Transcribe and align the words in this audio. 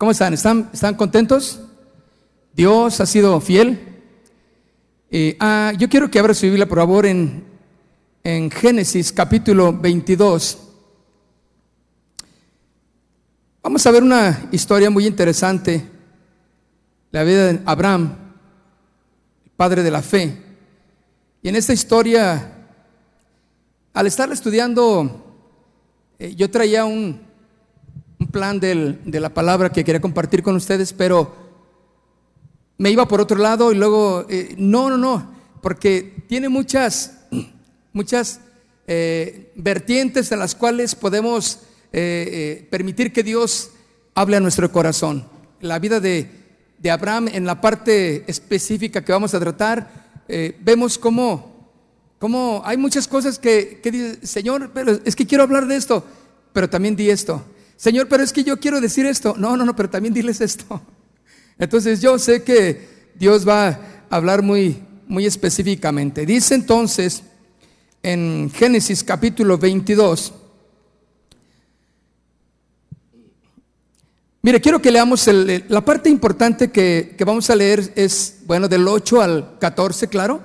¿Cómo 0.00 0.12
están? 0.12 0.32
¿Están, 0.32 0.94
contentos? 0.96 1.60
Dios 2.54 3.02
ha 3.02 3.04
sido 3.04 3.38
fiel. 3.38 4.00
Eh, 5.10 5.36
ah, 5.38 5.74
yo 5.76 5.90
quiero 5.90 6.10
que 6.10 6.18
abra 6.18 6.32
su 6.32 6.46
Biblia, 6.46 6.66
por 6.66 6.78
favor, 6.78 7.04
en, 7.04 7.44
en 8.24 8.50
Génesis 8.50 9.12
capítulo 9.12 9.74
22. 9.74 10.56
Vamos 13.62 13.86
a 13.86 13.90
ver 13.90 14.02
una 14.02 14.48
historia 14.52 14.88
muy 14.88 15.06
interesante, 15.06 15.86
la 17.10 17.22
vida 17.22 17.52
de 17.52 17.60
Abraham, 17.66 18.16
padre 19.54 19.82
de 19.82 19.90
la 19.90 20.00
fe. 20.00 20.34
Y 21.42 21.50
en 21.50 21.56
esta 21.56 21.74
historia, 21.74 22.54
al 23.92 24.06
estar 24.06 24.32
estudiando, 24.32 25.44
eh, 26.18 26.34
yo 26.34 26.50
traía 26.50 26.86
un 26.86 27.29
plan 28.30 28.60
del- 28.60 29.00
de 29.04 29.20
la 29.20 29.32
palabra 29.34 29.70
que 29.70 29.84
quería 29.84 30.00
compartir 30.00 30.42
con 30.42 30.56
ustedes, 30.56 30.92
pero 30.92 31.34
me 32.78 32.90
iba 32.90 33.06
por 33.06 33.20
otro 33.20 33.38
lado 33.38 33.72
y 33.72 33.74
luego, 33.74 34.26
eh, 34.28 34.54
no, 34.56 34.88
no, 34.88 34.96
no, 34.96 35.34
porque 35.62 36.24
tiene 36.28 36.48
muchas, 36.48 37.18
muchas 37.92 38.40
eh, 38.86 39.52
vertientes 39.56 40.32
en 40.32 40.38
las 40.38 40.54
cuales 40.54 40.94
podemos 40.94 41.60
eh, 41.92 42.66
permitir 42.70 43.12
que 43.12 43.22
Dios 43.22 43.70
hable 44.14 44.36
a 44.36 44.40
nuestro 44.40 44.70
corazón. 44.72 45.26
La 45.60 45.78
vida 45.78 46.00
de, 46.00 46.30
de 46.78 46.90
Abraham 46.90 47.28
en 47.32 47.44
la 47.44 47.60
parte 47.60 48.24
específica 48.30 49.04
que 49.04 49.12
vamos 49.12 49.34
a 49.34 49.40
tratar, 49.40 50.08
vemos 50.60 50.96
cómo, 50.96 51.68
cómo 52.18 52.62
hay 52.64 52.76
muchas 52.76 53.06
cosas 53.08 53.38
que, 53.38 53.80
que 53.82 53.90
dice, 53.90 54.26
Señor, 54.26 54.70
pero 54.72 54.98
es 55.04 55.16
que 55.16 55.26
quiero 55.26 55.42
hablar 55.44 55.66
de 55.66 55.76
esto, 55.76 56.04
pero 56.52 56.70
también 56.70 56.94
di 56.96 57.10
esto. 57.10 57.44
Señor, 57.80 58.08
pero 58.08 58.22
es 58.22 58.30
que 58.30 58.44
yo 58.44 58.60
quiero 58.60 58.78
decir 58.78 59.06
esto. 59.06 59.34
No, 59.38 59.56
no, 59.56 59.64
no, 59.64 59.74
pero 59.74 59.88
también 59.88 60.12
diles 60.12 60.42
esto. 60.42 60.82
Entonces 61.58 62.02
yo 62.02 62.18
sé 62.18 62.42
que 62.42 63.08
Dios 63.14 63.48
va 63.48 63.68
a 63.68 63.80
hablar 64.10 64.42
muy, 64.42 64.82
muy 65.08 65.24
específicamente. 65.24 66.26
Dice 66.26 66.54
entonces 66.54 67.22
en 68.02 68.50
Génesis 68.54 69.02
capítulo 69.02 69.56
22. 69.56 70.34
Mire, 74.42 74.60
quiero 74.60 74.82
que 74.82 74.90
leamos 74.90 75.26
la 75.68 75.82
parte 75.82 76.10
importante 76.10 76.70
que, 76.70 77.14
que 77.16 77.24
vamos 77.24 77.48
a 77.48 77.56
leer 77.56 77.94
es, 77.96 78.40
bueno, 78.44 78.68
del 78.68 78.86
8 78.86 79.22
al 79.22 79.58
14, 79.58 80.06
claro. 80.08 80.44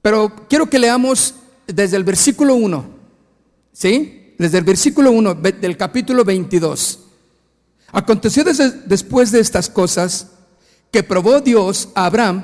Pero 0.00 0.48
quiero 0.48 0.68
que 0.68 0.80
leamos 0.80 1.36
desde 1.68 1.96
el 1.96 2.02
versículo 2.02 2.56
1, 2.56 2.86
¿sí? 3.72 4.21
Desde 4.42 4.58
el 4.58 4.64
versículo 4.64 5.12
1 5.12 5.36
ve- 5.36 5.52
del 5.52 5.76
capítulo 5.76 6.24
22. 6.24 6.98
Aconteció 7.92 8.42
después 8.86 9.30
de 9.30 9.38
estas 9.38 9.70
cosas 9.70 10.32
que 10.90 11.04
probó 11.04 11.40
Dios 11.40 11.90
a 11.94 12.06
Abraham 12.06 12.42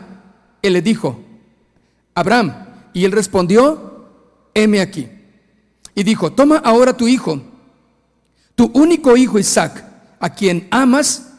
y 0.62 0.70
le 0.70 0.80
dijo, 0.80 1.18
Abraham, 2.14 2.54
y 2.92 3.04
él 3.04 3.10
respondió, 3.10 4.06
heme 4.54 4.80
aquí. 4.80 5.08
Y 5.96 6.04
dijo, 6.04 6.30
toma 6.32 6.58
ahora 6.58 6.96
tu 6.96 7.08
hijo, 7.08 7.42
tu 8.54 8.70
único 8.74 9.16
hijo 9.16 9.40
Isaac, 9.40 9.84
a 10.20 10.32
quien 10.32 10.68
amas, 10.70 11.30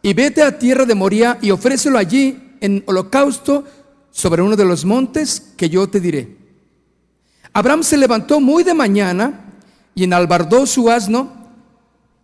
y 0.00 0.14
vete 0.14 0.42
a 0.42 0.58
tierra 0.58 0.86
de 0.86 0.94
Moría 0.94 1.36
y 1.42 1.50
ofrécelo 1.50 1.98
allí 1.98 2.56
en 2.62 2.82
holocausto 2.86 3.64
sobre 4.10 4.40
uno 4.40 4.56
de 4.56 4.64
los 4.64 4.86
montes 4.86 5.52
que 5.58 5.68
yo 5.68 5.86
te 5.90 6.00
diré. 6.00 6.38
Abraham 7.52 7.82
se 7.82 7.98
levantó 7.98 8.40
muy 8.40 8.62
de 8.64 8.72
mañana 8.72 9.42
y 9.96 10.04
enalbardó 10.04 10.66
su 10.66 10.90
asno 10.90 11.32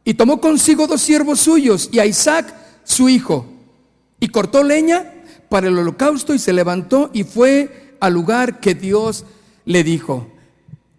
y 0.05 0.15
tomó 0.15 0.41
consigo 0.41 0.87
dos 0.87 1.01
siervos 1.01 1.41
suyos 1.41 1.89
y 1.91 1.99
a 1.99 2.07
Isaac 2.07 2.55
su 2.85 3.09
hijo 3.09 3.47
y 4.21 4.29
cortó 4.29 4.63
leña 4.63 5.11
para 5.49 5.69
el 5.69 5.79
holocausto 5.79 6.35
y 6.35 6.39
se 6.39 6.53
levantó 6.53 7.11
y 7.15 7.25
fue 7.25 7.97
al 7.99 8.13
lugar 8.13 8.61
que 8.61 8.75
Dios 8.75 9.25
le 9.65 9.83
dijo. 9.83 10.31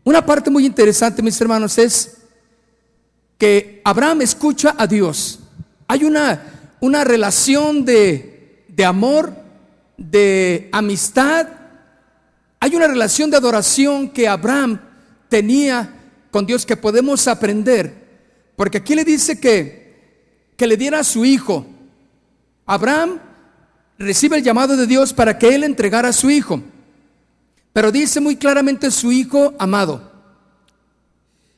Una 0.03 0.25
parte 0.25 0.50
muy 0.50 0.66
interesante, 0.66 1.22
mis 1.22 1.39
hermanos, 1.39 1.78
es 1.78 2.17
que 3.38 3.81
Abraham 3.85 4.23
escucha 4.23 4.75
a 4.78 4.88
Dios. 4.88 5.41
Hay 5.88 6.03
una, 6.03 6.75
una 6.79 7.03
relación 7.03 7.85
de, 7.85 8.66
de 8.67 8.85
amor, 8.85 9.34
de 9.95 10.69
amistad, 10.72 11.47
hay 12.59 12.75
una 12.75 12.88
relación 12.88 13.29
de 13.29 13.38
adoración 13.38 14.09
que 14.09 14.28
Abraham 14.28 14.81
tenía 15.29 16.03
con 16.33 16.47
Dios 16.47 16.66
que 16.66 16.75
podemos 16.75 17.27
aprender. 17.27 17.94
Porque 18.55 18.79
aquí 18.79 18.95
le 18.95 19.05
dice 19.05 19.39
que, 19.39 20.49
que 20.57 20.66
le 20.66 20.77
diera 20.77 20.97
a 20.97 21.03
su 21.03 21.23
hijo. 21.23 21.63
Abraham 22.66 23.19
recibe 23.99 24.38
el 24.38 24.43
llamado 24.43 24.75
de 24.75 24.88
Dios 24.88 25.13
para 25.13 25.38
que 25.38 25.53
él 25.53 25.63
entregara 25.63 26.09
a 26.09 26.13
su 26.13 26.31
hijo. 26.31 26.63
Pero 27.72 27.91
dice 27.91 28.19
muy 28.19 28.35
claramente 28.35 28.89
su 28.89 29.11
hijo 29.11 29.53
amado. 29.59 30.11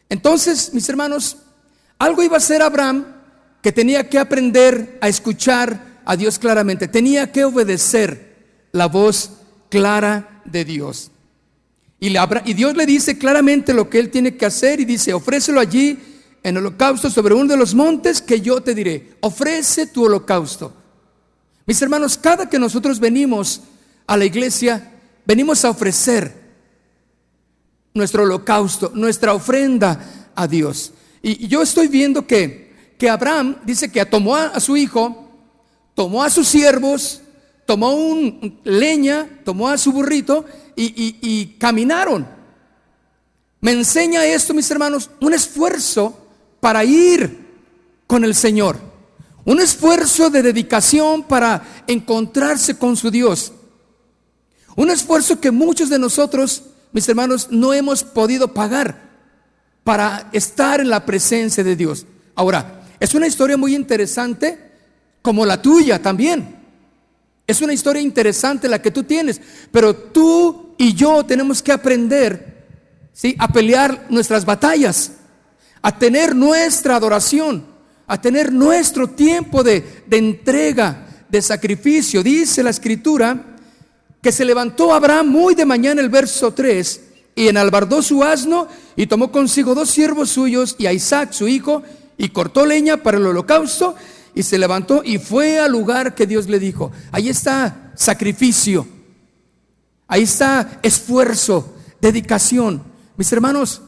Entonces, 0.10 0.74
mis 0.74 0.90
hermanos, 0.90 1.38
algo 1.98 2.22
iba 2.22 2.36
a 2.36 2.42
ser 2.42 2.62
Abraham 2.62 3.06
que 3.62 3.72
tenía 3.72 4.10
que 4.10 4.20
aprender 4.20 4.98
a 5.00 5.08
escuchar 5.08 6.02
a 6.04 6.18
Dios 6.18 6.38
claramente. 6.38 6.90
Tenía 6.90 7.32
que 7.32 7.46
obedecer 7.46 8.68
la 8.74 8.88
voz 8.88 9.38
clara 9.70 10.42
de 10.44 10.66
Dios. 10.66 11.12
Y, 12.00 12.10
le 12.10 12.20
y 12.46 12.54
Dios 12.54 12.76
le 12.76 12.86
dice 12.86 13.18
claramente 13.18 13.74
lo 13.74 13.90
que 13.90 14.00
él 14.00 14.10
tiene 14.10 14.36
que 14.36 14.46
hacer 14.46 14.80
y 14.80 14.86
dice, 14.86 15.14
ofrécelo 15.14 15.60
allí 15.60 15.98
en 16.44 16.58
holocausto 16.58 17.10
sobre 17.10 17.34
uno 17.34 17.48
de 17.48 17.58
los 17.58 17.74
montes 17.74 18.22
que 18.22 18.42
yo 18.42 18.62
te 18.62 18.76
diré. 18.76 19.14
Ofrece 19.22 19.88
tu 19.88 20.06
holocausto. 20.06 20.74
Mis 21.66 21.82
hermanos, 21.82 22.18
cada 22.18 22.48
que 22.50 22.60
nosotros 22.60 23.00
venimos 23.00 23.62
a 24.06 24.18
la 24.18 24.26
iglesia, 24.26 24.92
venimos 25.26 25.66
a 25.66 25.72
ofrecer 25.72 26.46
nuestro 27.94 28.24
holocausto, 28.24 28.92
nuestra 28.94 29.34
ofrenda 29.34 30.32
a 30.36 30.48
Dios. 30.48 30.92
Y, 31.24 31.46
y 31.46 31.48
yo 31.48 31.64
estoy 31.64 31.88
viendo 31.88 32.28
que, 32.28 32.94
que 33.00 33.10
Abraham 33.10 33.58
dice 33.66 33.90
que 33.90 34.06
tomó 34.06 34.36
a, 34.36 34.48
a 34.48 34.60
su 34.60 34.78
hijo, 34.78 35.32
tomó 35.96 36.22
a 36.22 36.30
sus 36.30 36.48
siervos, 36.48 37.22
tomó 37.66 37.96
un 37.96 38.60
leña, 38.64 39.28
tomó 39.44 39.70
a 39.70 39.78
su 39.78 39.92
burrito 39.92 40.46
y, 40.76 41.56
caminaron. 41.58 42.28
Me 43.62 43.72
enseña 43.72 44.26
esto, 44.26 44.54
mis 44.54 44.70
hermanos, 44.70 45.10
un 45.22 45.34
esfuerzo 45.34 46.28
para 46.60 46.84
ir 46.84 47.46
con 48.08 48.24
el 48.24 48.36
Señor. 48.36 48.78
Un 49.46 49.60
esfuerzo 49.60 50.30
de 50.30 50.42
dedicación 50.42 51.24
para 51.24 51.84
encontrarse 51.88 52.78
con 52.78 52.98
su 52.98 53.12
Dios. 53.12 53.52
Un 54.76 54.90
esfuerzo 54.90 55.40
que 55.40 55.52
muchos 55.52 55.90
de 55.90 56.00
nosotros, 56.00 56.64
mis 56.92 57.08
hermanos, 57.08 57.48
no 57.52 57.74
hemos 57.74 58.04
podido 58.04 58.54
pagar 58.54 59.06
para 59.84 60.30
estar 60.34 60.82
en 60.82 60.90
la 60.90 61.06
presencia 61.06 61.64
de 61.64 61.76
Dios. 61.76 62.06
Ahora, 62.34 62.82
es 63.00 63.14
una 63.14 63.28
historia 63.28 63.56
muy 63.56 63.76
interesante 63.76 64.72
como 65.22 65.46
la 65.46 65.62
tuya 65.62 66.02
también. 66.02 66.56
Es 67.48 67.62
una 67.62 67.74
historia 67.74 68.02
interesante 68.02 68.68
la 68.68 68.82
que 68.82 68.92
tú 68.92 69.04
tienes, 69.04 69.40
pero 69.72 69.96
tú 69.96 70.65
y 70.78 70.94
yo 70.94 71.24
tenemos 71.26 71.62
que 71.62 71.72
aprender 71.72 72.66
¿sí? 73.14 73.36
a 73.40 73.48
pelear 73.48 74.08
nuestras 74.10 74.46
batallas, 74.46 75.14
a 75.82 75.98
tener 75.98 76.36
nuestra 76.36 76.96
adoración, 76.96 77.66
a 78.08 78.20
tener 78.20 78.52
nuestro 78.52 79.10
tiempo 79.10 79.64
de, 79.64 80.04
de 80.08 80.18
entrega, 80.18 81.08
de 81.30 81.42
sacrificio. 81.42 82.22
Dice 82.24 82.64
la 82.64 82.70
escritura 82.70 83.58
que 84.22 84.32
se 84.32 84.46
levantó 84.46 84.94
Abraham 84.94 85.28
muy 85.28 85.56
de 85.56 85.66
mañana, 85.66 86.02
el 86.02 86.10
verso 86.10 86.54
3, 86.54 87.02
y 87.36 87.48
enalbardó 87.48 88.02
su 88.02 88.24
asno 88.24 88.68
y 88.96 89.08
tomó 89.08 89.32
consigo 89.32 89.76
dos 89.76 89.90
siervos 89.90 90.30
suyos 90.30 90.76
y 90.78 90.88
a 90.88 90.94
Isaac 90.94 91.34
su 91.34 91.48
hijo 91.48 91.84
y 92.18 92.30
cortó 92.30 92.66
leña 92.66 92.98
para 92.98 93.18
el 93.18 93.26
holocausto 93.26 93.96
y 94.34 94.44
se 94.44 94.58
levantó 94.58 95.02
y 95.04 95.18
fue 95.18 95.60
al 95.60 95.72
lugar 95.72 96.16
que 96.16 96.26
Dios 96.26 96.48
le 96.48 96.60
dijo. 96.60 96.92
Ahí 97.12 97.30
está 97.30 97.92
sacrificio, 97.96 98.88
ahí 100.08 100.24
está 100.24 100.80
esfuerzo, 100.84 101.76
dedicación. 102.02 102.84
Mis 103.18 103.32
hermanos, 103.32 103.82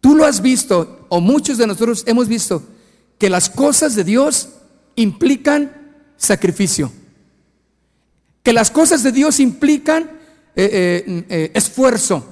tú 0.00 0.14
lo 0.14 0.24
has 0.24 0.40
visto, 0.40 1.06
o 1.08 1.20
muchos 1.20 1.58
de 1.58 1.66
nosotros 1.66 2.04
hemos 2.06 2.28
visto, 2.28 2.62
que 3.18 3.30
las 3.30 3.48
cosas 3.48 3.94
de 3.94 4.04
Dios 4.04 4.48
implican 4.96 5.94
sacrificio 6.16 6.92
que 8.42 8.52
las 8.52 8.70
cosas 8.70 9.02
de 9.02 9.12
Dios 9.12 9.40
implican 9.40 10.10
eh, 10.56 11.04
eh, 11.06 11.24
eh, 11.28 11.50
esfuerzo, 11.54 12.24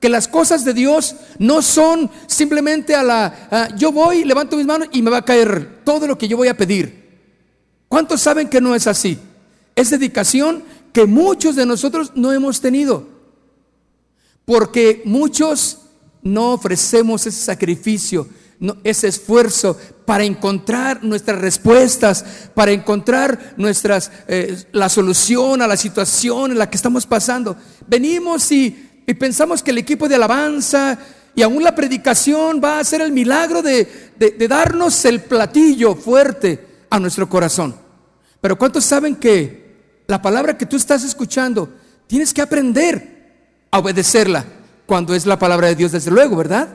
que 0.00 0.08
las 0.08 0.28
cosas 0.28 0.64
de 0.64 0.74
Dios 0.74 1.16
no 1.38 1.62
son 1.62 2.10
simplemente 2.26 2.94
a 2.94 3.02
la, 3.02 3.48
a, 3.50 3.76
yo 3.76 3.92
voy, 3.92 4.24
levanto 4.24 4.56
mis 4.56 4.66
manos 4.66 4.88
y 4.92 5.02
me 5.02 5.10
va 5.10 5.18
a 5.18 5.24
caer 5.24 5.80
todo 5.84 6.06
lo 6.06 6.18
que 6.18 6.28
yo 6.28 6.36
voy 6.36 6.48
a 6.48 6.56
pedir. 6.56 7.04
¿Cuántos 7.88 8.22
saben 8.22 8.48
que 8.48 8.60
no 8.60 8.74
es 8.74 8.86
así? 8.86 9.18
Es 9.76 9.90
dedicación 9.90 10.64
que 10.94 11.06
muchos 11.06 11.56
de 11.56 11.66
nosotros 11.66 12.12
no 12.14 12.32
hemos 12.32 12.60
tenido, 12.60 13.04
porque 14.44 15.02
muchos 15.04 15.80
no 16.22 16.52
ofrecemos 16.52 17.26
ese 17.26 17.42
sacrificio, 17.42 18.28
ese 18.84 19.08
esfuerzo 19.08 19.76
para 20.06 20.22
encontrar 20.22 21.02
nuestras 21.02 21.40
respuestas, 21.40 22.24
para 22.54 22.70
encontrar 22.70 23.54
nuestras, 23.56 24.12
eh, 24.28 24.56
la 24.70 24.88
solución 24.88 25.62
a 25.62 25.66
la 25.66 25.76
situación 25.76 26.52
en 26.52 26.58
la 26.58 26.70
que 26.70 26.76
estamos 26.76 27.06
pasando. 27.06 27.56
Venimos 27.88 28.52
y, 28.52 28.70
pensamos 29.18 29.64
que 29.64 29.72
el 29.72 29.78
equipo 29.78 30.08
de 30.08 30.14
alabanza 30.14 30.96
y 31.34 31.42
aún 31.42 31.64
la 31.64 31.74
predicación 31.74 32.60
va 32.62 32.76
a 32.76 32.80
hacer 32.80 33.00
el 33.00 33.10
milagro 33.10 33.62
de, 33.62 34.12
de 34.16 34.48
darnos 34.48 35.04
el 35.06 35.22
platillo 35.22 35.96
fuerte 35.96 36.84
a 36.88 37.00
nuestro 37.00 37.28
corazón. 37.28 37.74
Pero 38.40 38.56
¿cuántos 38.56 38.84
saben 38.84 39.16
que 39.16 39.63
la 40.06 40.20
palabra 40.20 40.58
que 40.58 40.66
tú 40.66 40.76
estás 40.76 41.04
escuchando, 41.04 41.72
tienes 42.06 42.34
que 42.34 42.42
aprender 42.42 43.66
a 43.70 43.78
obedecerla 43.78 44.44
cuando 44.86 45.14
es 45.14 45.26
la 45.26 45.38
palabra 45.38 45.68
de 45.68 45.76
Dios, 45.76 45.92
desde 45.92 46.10
luego, 46.10 46.36
¿verdad? 46.36 46.68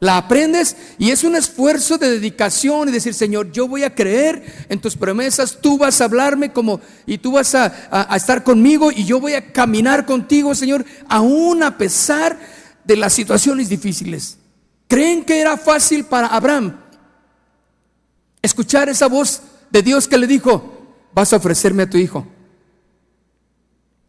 La 0.00 0.16
aprendes 0.16 0.76
y 0.98 1.10
es 1.10 1.22
un 1.22 1.36
esfuerzo 1.36 1.96
de 1.96 2.10
dedicación 2.10 2.88
y 2.88 2.92
decir, 2.92 3.14
Señor, 3.14 3.52
yo 3.52 3.68
voy 3.68 3.84
a 3.84 3.94
creer 3.94 4.66
en 4.68 4.80
tus 4.80 4.96
promesas, 4.96 5.58
tú 5.60 5.78
vas 5.78 6.00
a 6.00 6.06
hablarme 6.06 6.52
como 6.52 6.80
y 7.06 7.18
tú 7.18 7.32
vas 7.32 7.54
a, 7.54 7.68
estar 8.16 8.42
conmigo 8.42 8.90
y 8.90 9.04
yo 9.04 9.20
voy 9.20 9.34
a 9.34 9.52
caminar 9.52 10.04
contigo, 10.04 10.56
Señor, 10.56 10.84
aún 11.08 11.62
a 11.62 11.78
pesar 11.78 12.36
de 12.82 12.96
las 12.96 13.12
situaciones 13.12 13.68
difíciles. 13.68 14.38
¿Creen 14.88 15.24
que 15.24 15.40
era 15.40 15.56
fácil 15.56 16.04
para 16.04 16.26
Abraham 16.26 16.76
escuchar 18.42 18.88
esa 18.88 19.06
voz 19.06 19.42
de 19.70 19.82
Dios 19.82 20.08
que 20.08 20.18
le 20.18 20.26
dijo, 20.26 20.96
vas 21.14 21.32
a 21.32 21.36
ofrecerme 21.36 21.84
a 21.84 21.90
tu 21.90 21.96
hijo? 21.96 22.26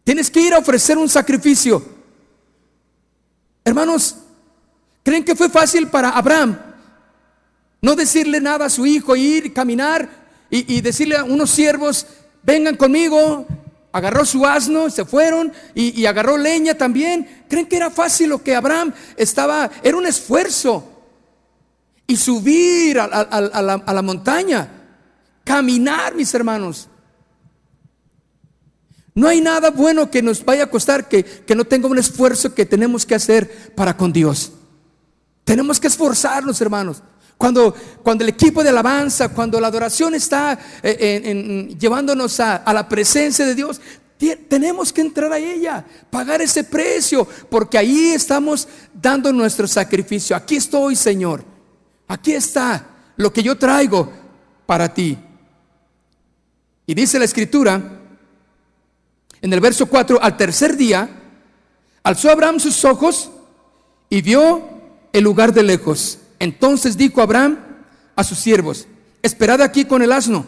Tienes 0.04 0.30
que 0.30 0.42
ir 0.42 0.54
a 0.54 0.60
ofrecer 0.60 0.98
un 0.98 1.10
sacrificio. 1.10 1.84
Hermanos, 3.64 4.18
¿Creen 5.04 5.26
que 5.26 5.36
fue 5.36 5.50
fácil 5.50 5.88
para 5.88 6.10
Abraham 6.10 6.58
no 7.82 7.96
decirle 7.96 8.40
nada 8.40 8.66
a 8.66 8.70
su 8.70 8.86
hijo, 8.86 9.16
ir, 9.16 9.54
caminar 9.54 10.24
y, 10.50 10.82
decirle 10.82 11.18
a 11.18 11.24
unos 11.24 11.50
siervos, 11.50 12.06
vengan 12.42 12.78
conmigo? 12.78 13.46
Agarró 13.92 14.26
su 14.26 14.46
asno, 14.46 14.90
se 14.90 15.04
fueron 15.04 15.52
y, 15.76 16.06
agarró 16.06 16.38
leña 16.38 16.76
también. 16.76 17.44
¿Creen 17.50 17.68
que 17.68 17.76
era 17.76 17.92
fácil 17.92 18.30
lo 18.30 18.42
que 18.42 18.56
Abraham 18.56 18.94
estaba? 19.18 19.70
Era 19.84 19.98
un 19.98 20.06
esfuerzo. 20.06 20.90
Y 22.08 22.16
subir 22.16 23.00
a, 23.00 23.08
la, 23.08 24.02
montaña, 24.02 24.70
caminar, 25.44 26.16
mis 26.16 26.34
hermanos. 26.34 26.88
No 29.16 29.28
hay 29.28 29.42
nada 29.42 29.70
bueno 29.70 30.10
que 30.10 30.22
nos 30.22 30.44
vaya 30.44 30.64
a 30.64 30.70
costar 30.70 31.08
que, 31.08 31.24
que 31.24 31.56
no 31.56 31.66
tenga 31.66 31.88
un 31.88 32.00
esfuerzo 32.00 32.54
que 32.54 32.66
tenemos 32.66 33.06
que 33.06 33.16
hacer 33.16 33.74
para 33.76 33.96
con 33.96 34.12
Dios. 34.12 34.54
Tenemos 35.44 35.80
que 35.80 35.88
esforzarnos, 35.88 36.60
hermanos. 36.62 37.04
Cuando, 37.38 37.76
cuando 38.04 38.24
el 38.24 38.30
equipo 38.30 38.64
de 38.64 38.70
alabanza, 38.70 39.30
cuando 39.30 39.60
la 39.60 39.68
adoración 39.68 40.16
está 40.16 40.58
eh, 40.82 41.76
llevándonos 41.78 42.40
a, 42.40 42.64
la 42.74 42.88
presencia 42.88 43.46
de 43.46 43.56
Dios, 43.56 43.82
tenemos 44.48 44.94
que 44.94 45.02
entrar 45.02 45.34
a 45.34 45.38
ella, 45.38 45.86
pagar 46.10 46.42
ese 46.42 46.64
precio, 46.64 47.28
porque 47.50 47.78
ahí 47.78 48.12
estamos 48.14 48.68
dando 48.94 49.34
nuestro 49.34 49.68
sacrificio. 49.68 50.36
Aquí 50.36 50.56
estoy, 50.56 50.96
Señor. 50.96 51.44
Aquí 52.08 52.32
está 52.32 52.88
lo 53.18 53.34
que 53.34 53.44
yo 53.44 53.58
traigo 53.58 54.12
para 54.66 54.94
ti. 54.94 55.18
Y 56.86 56.94
dice 56.94 57.20
la 57.20 57.26
escritura, 57.26 58.03
en 59.44 59.52
el 59.52 59.60
verso 59.60 59.88
4, 59.88 60.24
al 60.24 60.38
tercer 60.38 60.78
día, 60.78 61.10
alzó 62.02 62.32
Abraham 62.32 62.62
sus 62.62 62.86
ojos 62.86 63.30
y 64.10 64.22
vio 64.22 64.64
el 65.12 65.22
lugar 65.22 65.54
de 65.54 65.64
lejos. 65.64 66.18
Entonces 66.40 66.96
dijo 66.96 67.22
Abraham 67.22 67.60
a 68.16 68.24
sus 68.24 68.38
siervos, 68.38 68.88
esperad 69.22 69.62
aquí 69.62 69.84
con 69.84 70.02
el 70.02 70.14
asno, 70.14 70.46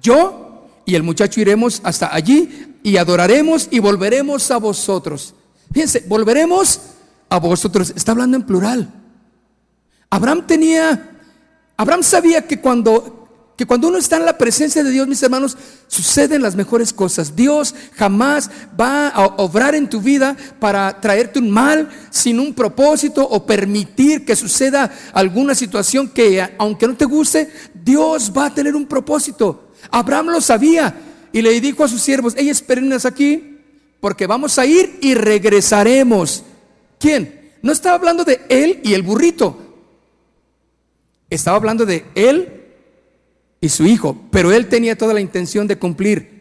yo 0.00 0.66
y 0.86 0.94
el 0.94 1.02
muchacho 1.02 1.42
iremos 1.42 1.82
hasta 1.84 2.14
allí 2.14 2.76
y 2.82 2.96
adoraremos 2.96 3.68
y 3.70 3.80
volveremos 3.80 4.50
a 4.50 4.56
vosotros. 4.56 5.34
Fíjense, 5.70 6.04
volveremos 6.08 6.80
a 7.28 7.38
vosotros. 7.38 7.92
Está 7.94 8.12
hablando 8.12 8.38
en 8.38 8.44
plural. 8.44 8.90
Abraham 10.08 10.46
tenía, 10.46 11.18
Abraham 11.76 12.02
sabía 12.02 12.46
que 12.46 12.62
cuando 12.62 13.27
que 13.58 13.66
cuando 13.66 13.88
uno 13.88 13.98
está 13.98 14.18
en 14.18 14.24
la 14.24 14.38
presencia 14.38 14.84
de 14.84 14.92
Dios, 14.92 15.08
mis 15.08 15.20
hermanos, 15.20 15.56
suceden 15.88 16.42
las 16.42 16.54
mejores 16.54 16.92
cosas. 16.92 17.34
Dios 17.34 17.74
jamás 17.96 18.48
va 18.80 19.08
a 19.08 19.26
obrar 19.26 19.74
en 19.74 19.90
tu 19.90 20.00
vida 20.00 20.36
para 20.60 21.00
traerte 21.00 21.40
un 21.40 21.50
mal 21.50 21.88
sin 22.08 22.38
un 22.38 22.54
propósito 22.54 23.26
o 23.28 23.44
permitir 23.44 24.24
que 24.24 24.36
suceda 24.36 24.92
alguna 25.12 25.56
situación 25.56 26.08
que, 26.08 26.40
aunque 26.56 26.86
no 26.86 26.96
te 26.96 27.04
guste, 27.04 27.52
Dios 27.74 28.32
va 28.34 28.46
a 28.46 28.54
tener 28.54 28.76
un 28.76 28.86
propósito. 28.86 29.72
Abraham 29.90 30.28
lo 30.28 30.40
sabía 30.40 30.94
y 31.32 31.42
le 31.42 31.60
dijo 31.60 31.82
a 31.82 31.88
sus 31.88 32.00
siervos, 32.00 32.34
ella 32.36 32.52
espérennos 32.52 33.06
aquí 33.06 33.58
porque 33.98 34.28
vamos 34.28 34.56
a 34.60 34.66
ir 34.66 35.00
y 35.02 35.14
regresaremos. 35.14 36.44
¿Quién? 37.00 37.54
No 37.60 37.72
estaba 37.72 37.96
hablando 37.96 38.22
de 38.22 38.40
él 38.48 38.78
y 38.84 38.94
el 38.94 39.02
burrito. 39.02 39.58
Estaba 41.28 41.56
hablando 41.56 41.84
de 41.84 42.06
él 42.14 42.57
y 43.60 43.68
su 43.68 43.86
hijo, 43.86 44.16
pero 44.30 44.52
él 44.52 44.68
tenía 44.68 44.96
toda 44.96 45.14
la 45.14 45.20
intención 45.20 45.66
de 45.66 45.78
cumplir 45.78 46.38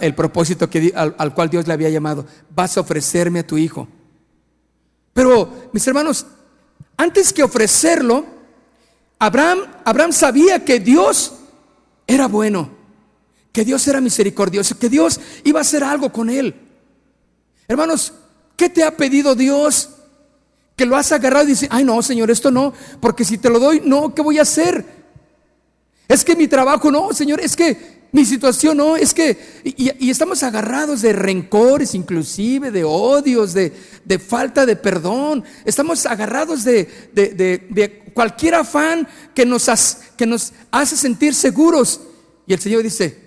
el 0.00 0.14
propósito 0.14 0.68
que, 0.68 0.92
al, 0.94 1.34
cual 1.34 1.50
Dios 1.50 1.66
le 1.66 1.72
había 1.72 1.88
llamado. 1.88 2.26
Vas 2.54 2.76
a 2.76 2.80
ofrecerme 2.80 3.40
a 3.40 3.46
tu 3.46 3.58
hijo. 3.58 3.88
Pero, 5.12 5.70
mis 5.72 5.86
hermanos, 5.86 6.26
antes 6.96 7.32
que 7.32 7.42
ofrecerlo, 7.42 8.24
Abraham, 9.18 9.60
Abraham 9.84 10.12
sabía 10.12 10.64
que 10.64 10.80
Dios 10.80 11.34
era 12.06 12.26
bueno, 12.26 12.70
que 13.52 13.64
Dios 13.64 13.86
era 13.86 14.00
misericordioso, 14.00 14.78
que 14.78 14.88
Dios 14.88 15.20
iba 15.44 15.60
a 15.60 15.62
hacer 15.62 15.84
algo 15.84 16.12
con 16.12 16.30
él. 16.30 16.54
Hermanos, 17.68 18.12
¿qué 18.56 18.68
te 18.68 18.82
ha 18.82 18.96
pedido 18.96 19.34
Dios? 19.34 19.90
Que 20.76 20.86
lo 20.86 20.96
has 20.96 21.12
agarrado 21.12 21.44
y 21.44 21.48
dices, 21.48 21.68
ay 21.70 21.84
no, 21.84 22.02
Señor, 22.02 22.30
esto 22.30 22.50
no, 22.50 22.72
porque 23.00 23.24
si 23.24 23.38
te 23.38 23.50
lo 23.50 23.58
doy, 23.58 23.82
no, 23.84 24.14
¿qué 24.14 24.22
voy 24.22 24.38
a 24.38 24.42
hacer? 24.42 25.01
Es 26.08 26.24
que 26.24 26.36
mi 26.36 26.48
trabajo 26.48 26.90
no, 26.90 27.12
Señor, 27.12 27.40
es 27.40 27.56
que 27.56 28.02
mi 28.12 28.26
situación 28.26 28.76
no, 28.76 28.96
es 28.96 29.14
que... 29.14 29.62
Y, 29.64 30.10
estamos 30.10 30.42
agarrados 30.42 31.00
de 31.00 31.14
rencores, 31.14 31.94
inclusive 31.94 32.70
de 32.70 32.84
odios, 32.84 33.54
de, 33.54 33.72
falta 34.18 34.66
de 34.66 34.76
perdón. 34.76 35.42
Estamos 35.64 36.04
agarrados 36.04 36.62
de, 36.62 38.12
cualquier 38.12 38.56
afán 38.56 39.08
que 39.34 39.46
nos, 39.46 39.70
que 40.16 40.26
nos 40.26 40.52
hace 40.70 40.96
sentir 40.96 41.34
seguros. 41.34 42.02
Y 42.46 42.52
el 42.52 42.60
Señor 42.60 42.82
dice, 42.82 43.18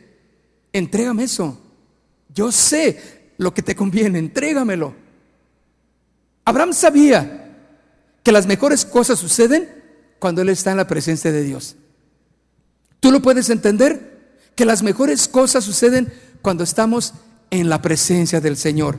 entrégame 0.72 1.24
eso. 1.24 1.60
Yo 2.34 2.52
sé 2.52 3.32
lo 3.38 3.54
que 3.54 3.64
te 3.64 3.76
conviene, 3.76 4.20
entrégamelo. 4.20 4.94
Abraham 6.46 6.74
sabía 6.74 7.58
que 8.22 8.32
las 8.32 8.46
mejores 8.46 8.86
cosas 8.86 9.18
suceden 9.18 9.84
cuando 10.20 10.44
Él 10.44 10.50
está 10.50 10.70
en 10.70 10.78
la 10.78 10.88
presencia 10.88 11.32
de 11.32 11.42
Dios. 11.42 11.76
¿Tú 13.06 13.12
lo 13.12 13.22
puedes 13.22 13.52
entender? 13.52 14.34
Que 14.56 14.66
las 14.66 14.82
mejores 14.82 15.28
cosas 15.28 15.64
suceden 15.64 16.12
cuando 16.42 16.64
estamos 16.64 17.14
en 17.52 17.70
la 17.70 17.80
presencia 17.80 18.42
del 18.42 18.58
Señor. 18.58 18.98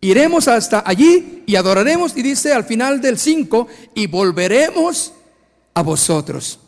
Iremos 0.00 0.46
hasta 0.46 0.84
allí 0.86 1.42
y 1.46 1.56
adoraremos, 1.56 2.16
y 2.16 2.22
dice 2.22 2.52
al 2.52 2.62
final 2.62 3.00
del 3.00 3.18
5, 3.18 3.66
y 3.96 4.06
volveremos 4.06 5.12
a 5.74 5.82
vosotros. 5.82 6.60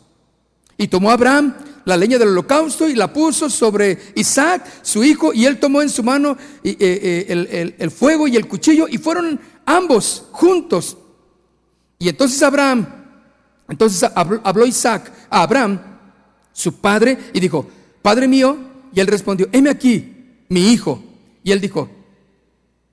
Y 0.77 0.89
tomó 0.89 1.09
Abraham 1.09 1.55
la 1.85 1.95
leña 1.95 2.17
del 2.17 2.31
holocausto 2.31 2.89
y 2.89 2.93
la 2.93 3.13
puso 3.13 3.49
sobre 3.49 3.97
Isaac, 4.15 4.65
su 4.81 5.05
hijo, 5.05 5.33
y 5.33 5.45
él 5.45 5.57
tomó 5.57 5.81
en 5.81 5.89
su 5.89 6.03
mano 6.03 6.35
eh, 6.65 6.75
eh, 6.81 7.75
el, 7.79 7.91
fuego 7.91 8.27
y 8.27 8.35
el 8.35 8.45
cuchillo, 8.45 8.89
y 8.89 8.97
fueron 8.97 9.39
ambos 9.65 10.25
juntos. 10.33 10.97
Y 11.97 12.09
entonces 12.09 12.43
Abraham, 12.43 13.06
entonces 13.69 14.09
habló 14.15 14.65
Isaac 14.65 15.11
a 15.29 15.41
Abraham, 15.41 15.79
su 16.53 16.73
padre, 16.79 17.17
y 17.33 17.39
dijo, 17.39 17.67
Padre 18.01 18.27
mío, 18.27 18.57
y 18.93 18.99
él 18.99 19.07
respondió, 19.07 19.49
heme 19.51 19.69
aquí, 19.69 20.45
mi 20.49 20.71
hijo. 20.71 21.03
Y 21.43 21.51
él 21.51 21.59
dijo, 21.59 21.89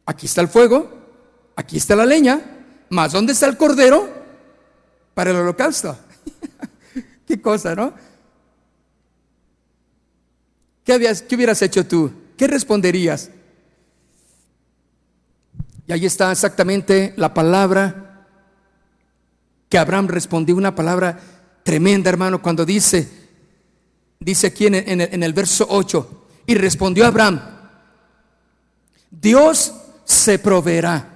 aquí 0.04 0.26
está 0.26 0.40
el 0.40 0.48
fuego, 0.48 0.90
aquí 1.56 1.76
está 1.76 1.94
la 1.94 2.04
leña, 2.04 2.40
mas 2.90 3.12
¿dónde 3.12 3.32
está 3.32 3.46
el 3.46 3.56
cordero 3.56 4.08
para 5.14 5.30
el 5.30 5.36
holocausto? 5.36 5.96
Qué 7.26 7.40
cosa, 7.40 7.74
¿no? 7.74 7.94
¿Qué, 10.84 10.92
habías, 10.92 11.22
¿Qué 11.22 11.36
hubieras 11.36 11.62
hecho 11.62 11.86
tú? 11.86 12.12
¿Qué 12.36 12.46
responderías? 12.46 13.30
Y 15.86 15.92
ahí 15.92 16.06
está 16.06 16.32
exactamente 16.32 17.14
la 17.16 17.32
palabra 17.32 18.13
que 19.74 19.78
Abraham 19.78 20.06
respondió, 20.06 20.54
una 20.54 20.72
palabra 20.72 21.18
tremenda, 21.64 22.08
hermano, 22.08 22.40
cuando 22.40 22.64
dice, 22.64 23.08
dice 24.20 24.46
aquí 24.46 24.68
en 24.68 25.22
el, 25.24 25.32
verso 25.32 25.66
8, 25.68 26.26
y 26.46 26.54
respondió 26.54 27.04
Abraham, 27.04 27.40
Dios 29.10 29.74
se 30.04 30.38
proveerá. 30.38 31.12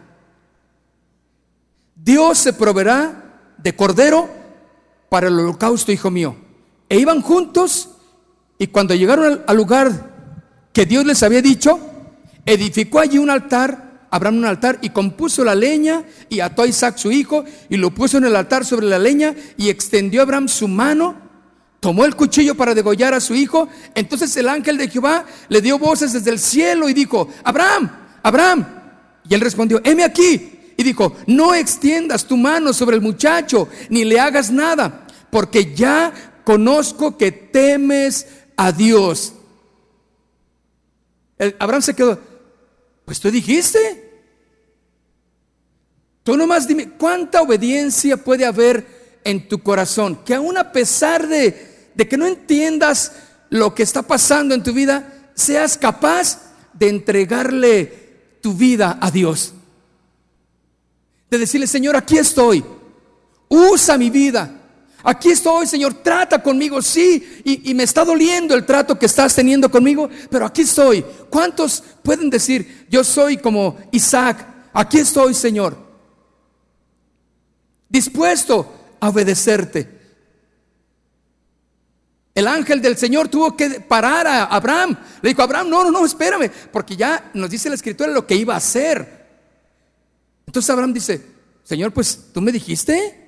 Dios 1.95 2.37
se 2.39 2.53
proveerá 2.53 3.53
de 3.59 3.77
cordero 3.77 4.29
para 5.09 5.29
el 5.29 5.39
holocausto, 5.39 5.93
hijo 5.93 6.11
mío. 6.11 6.35
E 6.89 6.99
iban 6.99 7.23
juntos 7.23 7.91
y 8.59 8.67
cuando 8.67 8.93
llegaron 8.97 9.45
al, 9.47 9.57
lugar 9.57 10.67
que 10.73 10.85
Dios 10.85 11.07
les 11.07 11.23
había 11.23 11.43
dicho, 11.43 11.79
edificó 12.45 12.99
allí 12.99 13.19
un 13.19 13.31
altar, 13.31 13.88
Abraham 14.11 14.39
un 14.39 14.45
altar, 14.47 14.79
y 14.83 14.91
compuso 14.91 15.45
la 15.45 15.55
leña 15.55 16.05
y 16.29 16.41
ató 16.41 16.63
a 16.63 16.67
Isaac 16.67 16.97
su 16.97 17.13
hijo 17.13 17.45
y 17.69 17.77
lo 17.77 17.91
puso 17.91 18.19
en 18.19 18.25
el 18.25 18.37
altar 18.37 18.65
sobre 18.65 18.87
la 18.87 18.99
leña 18.99 19.35
y 19.57 19.69
extendió 19.69 20.23
Abraham 20.23 20.49
su 20.49 20.69
mano, 20.69 21.17
tomó 21.81 22.05
el 22.05 22.17
cuchillo 22.17 22.55
para 22.55 22.75
degollar 22.75 23.15
a 23.15 23.21
su 23.21 23.35
hijo. 23.35 23.69
Entonces 23.95 24.37
el 24.37 24.49
ángel 24.49 24.79
de 24.79 24.89
Jehová 24.89 25.25
le 25.49 25.61
dio 25.61 25.79
voces 25.79 26.13
desde 26.13 26.31
el 26.31 26.39
cielo 26.39 26.89
y 26.89 26.95
dijo, 26.95 27.29
Abraham, 27.45 27.91
Abraham. 28.23 28.67
Y 29.29 29.35
él 29.35 29.41
respondió, 29.41 29.81
heme 29.85 30.05
aquí. 30.05 30.55
Y 30.77 30.83
dijo, 30.85 31.17
no 31.27 31.55
extiendas 31.55 32.25
tu 32.25 32.37
mano 32.37 32.73
sobre 32.73 32.97
el 32.97 33.03
muchacho, 33.03 33.69
ni 33.91 34.05
le 34.05 34.21
hagas 34.21 34.53
nada, 34.53 35.07
porque 35.29 35.75
ya 35.75 36.13
conozco 36.45 37.19
que 37.19 37.33
temes 37.33 38.27
a 38.57 38.71
Dios. 38.71 39.35
Abraham 41.59 41.83
se 41.83 41.95
quedó, 41.95 42.21
pues 43.09 43.19
tú 43.19 43.31
dijiste. 43.31 44.23
Tú 46.23 46.37
nomás 46.37 46.69
dime, 46.69 46.91
¿cuánta 46.91 47.43
obediencia 47.43 48.17
puede 48.17 48.45
haber 48.45 49.19
en 49.25 49.49
tu 49.49 49.63
corazón? 49.63 50.23
Que 50.25 50.35
aún 50.35 50.57
a 50.57 50.71
pesar 50.71 51.27
de, 51.27 51.91
de 51.95 52.07
que 52.07 52.17
no 52.17 52.27
entiendas 52.27 53.13
lo 53.51 53.75
que 53.75 53.83
está 53.83 54.03
pasando 54.03 54.55
en 54.55 54.63
tu 54.63 54.73
vida, 54.73 55.31
seas 55.35 55.77
capaz 55.77 56.39
de 56.75 56.89
entregarle 56.89 58.39
tu 58.41 58.55
vida 58.55 58.99
a 59.01 59.11
Dios 59.11 59.55
de 61.31 61.39
decirle, 61.39 61.67
Señor, 61.67 61.97
aquí 61.97 62.17
estoy, 62.19 62.65
usa 63.49 63.99
mi 63.99 64.11
vida. 64.11 64.58
Aquí 65.05 65.31
estoy, 65.31 65.67
Señor, 65.67 65.95
trata 65.95 66.43
conmigo, 66.43 66.83
sí, 66.83 67.43
y, 67.45 67.73
me 67.75 67.85
está 67.85 68.05
doliendo 68.05 68.55
el 68.55 68.67
trato 68.67 68.99
que 68.99 69.07
estás 69.07 69.35
teniendo 69.35 69.71
conmigo, 69.71 70.09
pero 70.29 70.45
aquí 70.45 70.63
estoy. 70.63 71.05
¿Cuántos 71.31 71.83
pueden 72.03 72.29
decir, 72.29 72.87
yo 72.91 73.05
soy 73.05 73.37
como 73.37 73.79
Isaac, 73.93 74.45
aquí 74.73 74.99
estoy, 74.99 75.35
Señor? 75.35 75.79
Dispuesto 77.89 78.97
a 78.99 79.09
obedecerte. 79.09 79.99
El 82.35 82.49
ángel 82.49 82.83
del 82.83 82.97
Señor 82.97 83.29
tuvo 83.29 83.57
que 83.57 83.81
parar 83.81 84.27
a 84.27 84.45
Abraham. 84.45 84.97
Le 85.23 85.31
dijo, 85.31 85.43
Abraham, 85.43 85.71
no, 85.71 85.85
no, 85.85 85.91
no, 85.91 86.05
espérame, 86.05 86.51
porque 86.73 86.97
ya 86.97 87.31
nos 87.35 87.51
dice 87.51 87.69
la 87.69 87.77
escritura 87.77 88.11
lo 88.11 88.27
que 88.27 88.35
iba 88.35 88.55
a 88.55 88.59
hacer. 88.59 89.27
Entonces 90.47 90.71
Abraham 90.71 90.93
dice, 90.93 91.25
Señor, 91.63 91.93
pues 91.93 92.31
tú 92.33 92.41
me 92.41 92.51
dijiste. 92.51 93.28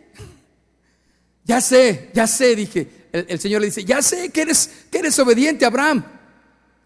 Ya 1.50 1.61
sé, 1.61 2.11
ya 2.14 2.28
sé, 2.28 2.54
dije. 2.54 3.09
El, 3.11 3.40
Señor 3.40 3.61
le 3.61 3.66
dice, 3.66 3.85
ya 3.85 4.00
sé 4.02 4.28
que 4.28 4.42
eres, 4.42 4.71
que 4.88 4.99
eres 4.99 5.19
obediente, 5.19 5.64
Abraham. 5.66 6.04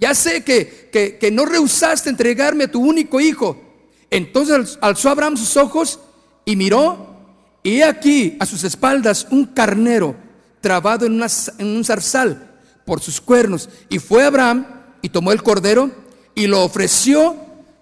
Ya 0.01 0.15
sé 0.15 0.43
que, 0.43 0.89
que, 1.21 1.31
no 1.31 1.45
rehusaste 1.45 2.09
entregarme 2.09 2.65
a 2.65 2.71
tu 2.71 2.81
único 2.81 3.21
hijo. 3.21 3.63
Entonces 4.09 4.79
alzó 4.81 5.11
Abraham 5.11 5.37
sus 5.37 5.59
ojos 5.59 6.01
y 6.47 6.57
miró, 6.57 7.15
y 7.63 7.83
aquí 7.83 8.39
a 8.41 8.47
sus 8.47 8.65
espaldas 8.65 9.27
un 9.31 9.45
carnero 9.45 10.17
trabado 10.63 11.05
en, 11.05 11.23
en 11.59 11.67
un 11.67 11.85
zarzal 11.85 12.51
por 12.87 13.03
sus 13.03 13.21
cuernos. 13.21 13.69
Y 13.91 13.99
fue 13.99 14.25
Abraham 14.25 14.67
y 15.03 15.11
tomó 15.11 15.31
el 15.33 15.43
cordero 15.43 15.91
y 16.35 16.47
lo 16.47 16.65
ofreció 16.65 17.37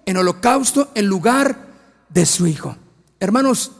en 0.04 0.16
holocausto 0.16 0.90
en 0.96 1.06
lugar 1.06 1.64
de 2.08 2.26
su 2.26 2.48
Hijo. 2.48 2.76
Hermanos, 3.20 3.70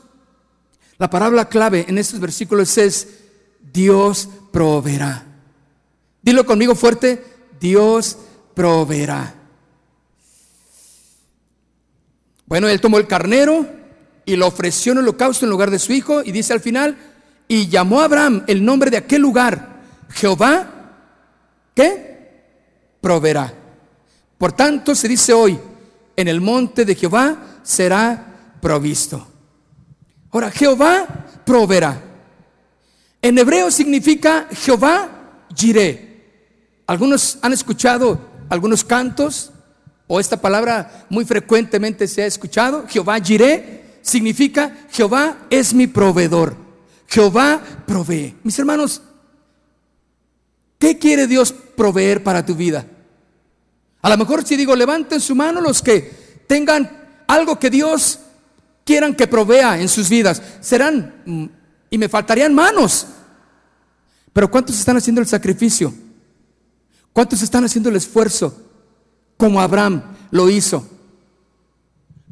la 1.03 1.11
palabra 1.11 1.49
clave 1.49 1.85
en 1.89 1.99
estos 1.99 2.21
versículos 2.21 2.79
es 2.79 3.09
Dios 3.73 4.29
proveerá. 4.53 5.25
Dilo 6.23 6.47
conmigo 6.47 6.77
fuerte, 6.77 7.25
Dios 7.59 8.17
proveerá. 8.55 9.35
Bueno, 12.47 12.69
él 12.69 12.81
tomó 12.81 12.99
el 12.99 13.09
carnero 13.09 13.67
y 14.25 14.37
lo 14.37 14.47
ofreció 14.47 14.93
en 14.93 14.99
holocausto 14.99 15.45
en 15.45 15.51
lugar 15.51 15.73
de 15.73 15.81
su 15.81 15.93
hijo 15.93 16.23
y 16.23 16.31
dice 16.31 16.53
al 16.53 16.61
final, 16.61 16.97
y 17.49 17.67
llamó 17.67 18.01
a 18.01 18.05
Abraham 18.05 18.45
el 18.47 18.65
nombre 18.65 18.89
de 18.89 18.99
aquel 18.99 19.23
lugar, 19.23 19.83
Jehová, 20.11 20.93
¿qué? 21.75 22.47
Proveerá. 23.01 23.53
Por 24.39 24.53
tanto, 24.53 24.95
se 24.95 25.09
dice 25.09 25.33
hoy, 25.33 25.59
en 26.15 26.29
el 26.29 26.41
monte 26.41 26.85
de 26.85 26.95
Jehová 26.95 27.59
será 27.65 28.55
provisto. 28.61 29.32
Ahora, 30.33 30.51
Jehová 30.51 31.07
proveerá. 31.45 32.03
En 33.21 33.39
hebreo 33.39 33.71
significa 33.71 34.49
Jehová 34.51 35.45
Jiré. 35.55 36.25
Algunos 36.87 37.39
han 37.43 37.53
escuchado 37.53 38.19
algunos 38.49 38.83
cantos 38.85 39.53
o 40.07 40.19
esta 40.19 40.41
palabra 40.41 41.07
muy 41.09 41.25
frecuentemente 41.25 42.09
se 42.09 42.23
ha 42.23 42.27
escuchado. 42.27 42.87
Jehová 42.89 43.21
Jiré 43.21 43.99
significa 44.03 44.87
Jehová 44.91 45.37
es 45.51 45.73
mi 45.73 45.87
proveedor. 45.87 46.57
Jehová 47.07 47.63
provee. 47.87 48.35
Mis 48.43 48.59
hermanos, 48.59 49.03
¿qué 50.79 50.99
quiere 50.99 51.27
Dios 51.27 51.53
proveer 51.53 52.23
para 52.25 52.45
tu 52.45 52.55
vida? 52.55 52.87
A 54.01 54.09
lo 54.09 54.17
mejor 54.17 54.45
si 54.47 54.57
digo, 54.57 54.75
levanten 54.75 55.21
su 55.21 55.35
mano 55.35 55.61
los 55.61 55.81
que 55.81 56.43
tengan 56.47 57.25
algo 57.27 57.59
que 57.59 57.71
Dios 57.71 58.19
quieran 58.85 59.15
que 59.15 59.27
provea 59.27 59.81
en 59.81 59.89
sus 59.89 60.09
vidas. 60.09 60.43
Serán, 60.61 61.23
mm, 61.25 61.45
y 61.91 61.99
me 61.99 62.09
faltarían 62.09 62.55
manos. 62.55 63.07
Pero 64.33 64.51
¿cuántos 64.51 64.79
están 64.79 64.97
haciendo 64.97 65.21
el 65.21 65.27
sacrificio? 65.27 65.93
¿Cuántos 67.13 67.43
están 67.43 67.65
haciendo 67.65 67.91
el 67.91 67.97
esfuerzo? 67.97 68.57
Como 69.37 69.61
Abraham 69.61 70.03
lo 70.31 70.49
hizo. 70.49 70.87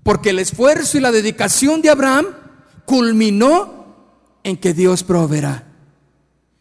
Porque 0.03 0.31
el 0.31 0.39
esfuerzo 0.39 0.97
y 0.97 1.01
la 1.01 1.13
dedicación 1.13 1.83
de 1.83 1.91
Abraham 1.91 2.27
culminó 2.87 3.81
en 4.43 4.57
que 4.57 4.73
Dios 4.73 5.05
proveerá. 5.05 5.67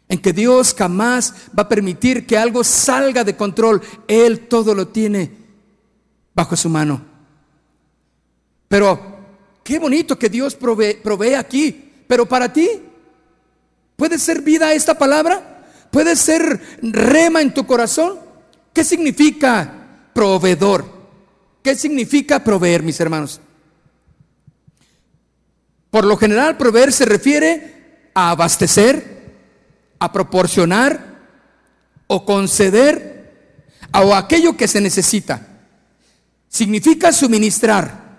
En 0.08 0.20
que 0.20 0.32
Dios 0.32 0.74
jamás 0.76 1.34
va 1.58 1.62
a 1.62 1.68
permitir 1.68 2.26
que 2.26 2.36
algo 2.36 2.62
salga 2.64 3.24
de 3.24 3.36
control. 3.36 3.80
Él 4.06 4.48
todo 4.48 4.74
lo 4.74 4.88
tiene 4.88 5.32
bajo 6.34 6.56
su 6.56 6.68
mano. 6.68 7.00
Pero 8.68 9.19
qué 9.70 9.78
bonito 9.78 10.18
que 10.18 10.28
Dios 10.28 10.56
provee, 10.56 11.34
aquí. 11.34 11.92
Pero 12.08 12.26
para 12.26 12.52
ti, 12.52 12.68
¿puede 13.94 14.18
ser 14.18 14.42
vida 14.42 14.74
esta 14.74 14.98
palabra? 14.98 15.62
¿Puede 15.92 16.16
ser 16.16 16.60
rema 16.82 17.40
en 17.40 17.54
tu 17.54 17.64
corazón? 17.64 18.18
¿Qué 18.72 18.82
significa 18.82 20.10
proveedor? 20.12 20.84
¿Qué 21.62 21.76
significa 21.76 22.42
proveer, 22.42 22.82
mis 22.82 22.98
hermanos? 22.98 23.40
Por 25.92 26.04
lo 26.04 26.16
general, 26.16 26.56
proveer 26.56 26.92
se 26.92 27.04
refiere 27.04 28.10
a 28.12 28.30
abastecer, 28.30 29.36
a 30.00 30.10
proporcionar 30.10 31.20
o 32.08 32.26
conceder 32.26 33.54
o 33.94 34.16
aquello 34.16 34.56
que 34.56 34.66
se 34.66 34.80
necesita. 34.80 35.46
Significa 36.48 37.12
suministrar, 37.12 38.09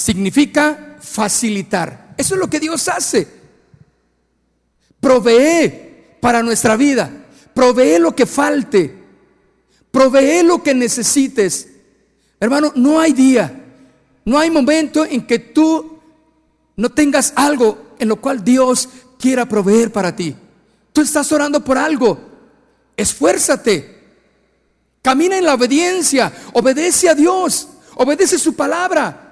significa 0.00 0.96
facilitar. 0.98 2.14
Eso 2.16 2.34
es 2.34 2.40
lo 2.40 2.48
que 2.48 2.58
Dios 2.58 2.88
hace. 2.88 3.28
Provee 4.98 6.16
para 6.20 6.42
nuestra 6.42 6.74
vida. 6.76 7.10
Provee 7.52 7.98
lo 7.98 8.16
que 8.16 8.24
falte. 8.24 8.98
Provee 9.90 10.42
lo 10.42 10.62
que 10.62 10.72
necesites. 10.72 11.68
Hermano, 12.38 12.72
no 12.76 12.98
hay 12.98 13.12
día, 13.12 13.62
no 14.24 14.38
hay 14.38 14.50
momento 14.50 15.04
en 15.04 15.26
que 15.26 15.38
tú 15.38 15.98
no 16.76 16.88
tengas 16.88 17.34
algo 17.36 17.94
en 17.98 18.08
lo 18.08 18.16
cual 18.16 18.42
Dios 18.42 18.88
quiera 19.18 19.46
proveer 19.46 19.92
para 19.92 20.16
ti. 20.16 20.34
Tú 20.94 21.02
estás 21.02 21.30
orando 21.30 21.62
por 21.62 21.76
algo. 21.76 22.18
Esfuérzate. 22.96 24.00
Camina 25.02 25.36
en 25.36 25.44
la 25.44 25.54
obediencia. 25.54 26.32
Obedece 26.54 27.10
a 27.10 27.14
Dios. 27.14 27.68
Obedece 27.96 28.38
su 28.38 28.54
palabra. 28.56 29.29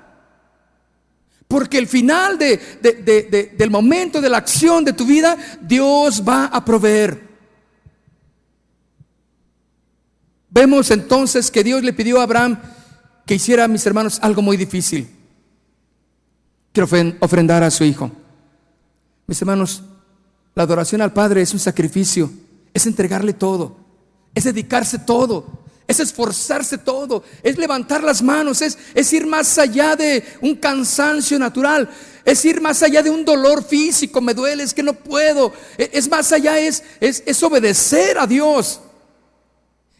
Porque 1.48 1.78
el 1.78 1.88
final 1.88 2.38
de, 2.38 3.54
del 3.56 3.70
momento 3.70 4.20
de 4.20 4.28
la 4.28 4.36
acción 4.36 4.84
de 4.84 4.92
tu 4.92 5.06
vida, 5.06 5.36
Dios 5.62 6.22
va 6.26 6.44
a 6.44 6.62
proveer. 6.62 7.26
Vemos 10.50 10.90
entonces 10.90 11.50
que 11.50 11.64
Dios 11.64 11.82
le 11.82 11.94
pidió 11.94 12.20
a 12.20 12.24
Abraham 12.24 12.58
que 13.24 13.34
hiciera, 13.34 13.66
mis 13.66 13.84
hermanos, 13.86 14.18
algo 14.22 14.42
muy 14.42 14.56
difícil. 14.56 15.08
Que 16.72 16.82
ofrendar 17.20 17.62
a 17.62 17.70
su 17.70 17.84
hijo. 17.84 18.10
Mis 19.26 19.40
hermanos, 19.40 19.82
la 20.54 20.62
adoración 20.64 21.00
al 21.02 21.12
Padre 21.12 21.42
es 21.42 21.52
un 21.52 21.60
sacrificio, 21.60 22.30
es 22.74 22.86
entregarle 22.86 23.32
todo, 23.32 23.76
es 24.34 24.44
dedicarse 24.44 24.98
todo, 24.98 25.62
es 25.88 26.00
esforzarse 26.00 26.76
todo, 26.76 27.24
es 27.42 27.56
levantar 27.56 28.04
las 28.04 28.22
manos, 28.22 28.60
es, 28.60 28.76
es 28.94 29.10
ir 29.14 29.26
más 29.26 29.56
allá 29.56 29.96
de 29.96 30.22
un 30.42 30.54
cansancio 30.54 31.38
natural, 31.38 31.88
es 32.26 32.44
ir 32.44 32.60
más 32.60 32.82
allá 32.82 33.02
de 33.02 33.08
un 33.08 33.24
dolor 33.24 33.64
físico, 33.64 34.20
me 34.20 34.34
duele, 34.34 34.64
es 34.64 34.74
que 34.74 34.82
no 34.82 34.92
puedo, 34.92 35.50
e, 35.78 35.88
es 35.94 36.06
más 36.06 36.30
allá, 36.30 36.58
es, 36.58 36.84
es, 37.00 37.22
es 37.24 37.42
obedecer 37.42 38.18
a 38.18 38.26
Dios. 38.26 38.82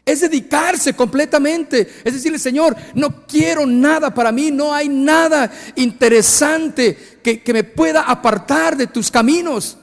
Es 0.05 0.21
dedicarse 0.21 0.95
completamente. 0.95 2.01
Es 2.03 2.15
decirle, 2.15 2.39
Señor, 2.39 2.75
no 2.95 3.27
quiero 3.27 3.67
nada 3.67 4.15
para 4.15 4.33
mí, 4.33 4.51
no 4.51 4.73
hay 4.73 4.89
nada 4.89 5.53
interesante 5.77 7.19
que, 7.23 7.43
que 7.43 7.53
me 7.53 7.63
pueda 7.63 8.03
apartar 8.03 8.75
de 8.75 8.87
tus 8.87 9.11
caminos. 9.11 9.77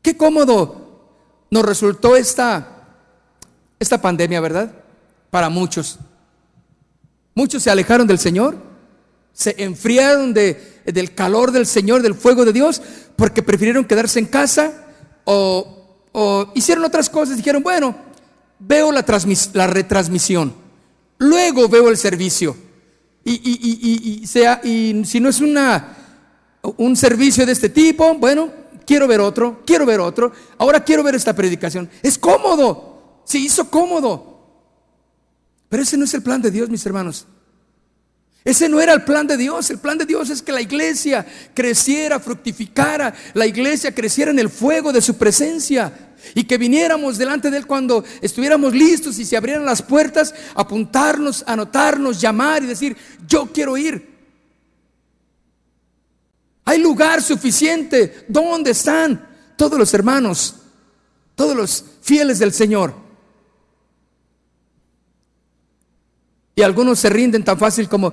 Qué 0.00 0.16
cómodo 0.16 1.46
nos 1.50 1.66
resultó 1.66 2.16
esta 2.16 2.71
esta 3.82 4.00
pandemia, 4.00 4.40
¿verdad? 4.40 4.72
Para 5.30 5.48
muchos. 5.48 5.98
Muchos 7.34 7.62
se 7.62 7.70
alejaron 7.70 8.06
del 8.06 8.18
Señor, 8.18 8.56
se 9.32 9.54
enfriaron 9.62 10.34
de, 10.34 10.82
del 10.84 11.14
calor 11.14 11.50
del 11.52 11.66
Señor, 11.66 12.02
del 12.02 12.14
fuego 12.14 12.44
de 12.44 12.52
Dios, 12.52 12.82
porque 13.16 13.42
prefirieron 13.42 13.84
quedarse 13.84 14.18
en 14.18 14.26
casa 14.26 14.86
o, 15.24 16.50
hicieron 16.54 16.84
otras 16.84 17.08
cosas. 17.08 17.36
Dijeron, 17.36 17.62
bueno, 17.62 17.96
veo 18.58 18.92
la, 18.92 19.04
la 19.54 19.66
retransmisión, 19.66 20.54
luego 21.18 21.68
veo 21.68 21.88
el 21.88 21.96
servicio. 21.96 22.56
Y, 23.24 24.26
sea, 24.26 24.60
y 24.64 25.04
si 25.04 25.20
no 25.20 25.28
es 25.28 25.40
una, 25.40 25.96
un 26.76 26.96
servicio 26.96 27.46
de 27.46 27.52
este 27.52 27.68
tipo, 27.68 28.14
bueno, 28.14 28.50
quiero 28.84 29.06
ver 29.06 29.20
otro, 29.20 29.62
quiero 29.64 29.86
ver 29.86 30.00
otro, 30.00 30.32
ahora 30.58 30.82
quiero 30.82 31.02
ver 31.02 31.14
esta 31.14 31.32
predicación. 31.32 31.88
Es 32.02 32.18
cómodo, 32.18 32.91
se 33.24 33.38
hizo 33.38 33.70
cómodo. 33.70 34.32
Pero 35.68 35.82
ese 35.82 35.96
no 35.96 36.04
es 36.04 36.14
el 36.14 36.22
plan 36.22 36.42
de 36.42 36.50
Dios, 36.50 36.68
mis 36.68 36.84
hermanos. 36.84 37.26
Ese 38.44 38.68
no 38.68 38.80
era 38.80 38.92
el 38.92 39.04
plan 39.04 39.26
de 39.26 39.36
Dios. 39.36 39.70
El 39.70 39.78
plan 39.78 39.96
de 39.96 40.04
Dios 40.04 40.28
es 40.30 40.42
que 40.42 40.52
la 40.52 40.60
iglesia 40.60 41.24
creciera, 41.54 42.18
fructificara, 42.18 43.14
la 43.34 43.46
iglesia 43.46 43.94
creciera 43.94 44.30
en 44.30 44.38
el 44.38 44.50
fuego 44.50 44.92
de 44.92 45.00
su 45.00 45.16
presencia 45.16 46.14
y 46.34 46.44
que 46.44 46.58
viniéramos 46.58 47.18
delante 47.18 47.50
de 47.50 47.58
Él 47.58 47.66
cuando 47.66 48.04
estuviéramos 48.20 48.74
listos 48.74 49.18
y 49.18 49.24
se 49.24 49.36
abrieran 49.36 49.64
las 49.64 49.82
puertas, 49.82 50.34
apuntarnos, 50.54 51.44
anotarnos, 51.46 52.20
llamar 52.20 52.64
y 52.64 52.66
decir, 52.66 52.96
yo 53.26 53.50
quiero 53.52 53.76
ir. 53.76 54.10
Hay 56.64 56.78
lugar 56.78 57.22
suficiente. 57.22 58.26
¿Dónde 58.28 58.72
están 58.72 59.28
todos 59.56 59.78
los 59.78 59.94
hermanos? 59.94 60.56
Todos 61.34 61.56
los 61.56 61.84
fieles 62.02 62.38
del 62.38 62.52
Señor. 62.52 63.01
Y 66.54 66.62
algunos 66.62 66.98
se 66.98 67.08
rinden 67.08 67.44
tan 67.44 67.58
fácil 67.58 67.88
como, 67.88 68.12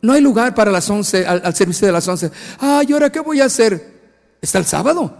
no 0.00 0.12
hay 0.12 0.20
lugar 0.20 0.54
para 0.54 0.70
las 0.70 0.88
11, 0.88 1.26
al, 1.26 1.54
servicio 1.54 1.86
de 1.86 1.92
las 1.92 2.06
11. 2.06 2.30
Ay, 2.58 2.92
ahora 2.92 3.10
qué 3.10 3.20
voy 3.20 3.40
a 3.40 3.44
hacer? 3.44 3.98
Está 4.40 4.58
el 4.58 4.64
sábado. 4.64 5.16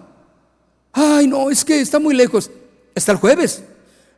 Ay, 0.92 1.26
no, 1.26 1.50
es 1.50 1.64
que 1.64 1.80
está 1.80 1.98
muy 1.98 2.14
lejos. 2.14 2.50
Está 2.94 3.12
el 3.12 3.18
jueves. 3.18 3.62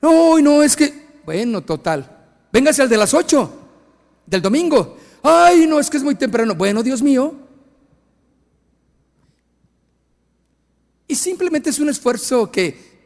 No, 0.01 0.39
no, 0.39 0.63
es 0.63 0.77
que, 0.77 1.21
bueno, 1.25 1.63
total. 1.63 2.19
Véngase 2.53 2.83
al 2.83 2.89
de 2.89 2.97
las 2.97 3.13
8, 3.13 3.53
del 4.27 4.43
domingo. 4.43 4.97
Ay, 5.23 5.67
no, 5.67 5.79
es 5.79 5.91
que 5.91 5.99
es 5.99 6.03
muy 6.03 6.15
temprano. 6.15 6.55
Bueno, 6.55 6.83
Dios 6.83 7.03
mío. 7.03 7.35
Y 11.07 11.15
simplemente 11.15 11.71
es 11.71 11.79
un 11.79 11.89
esfuerzo 11.89 12.51
que, 12.51 13.01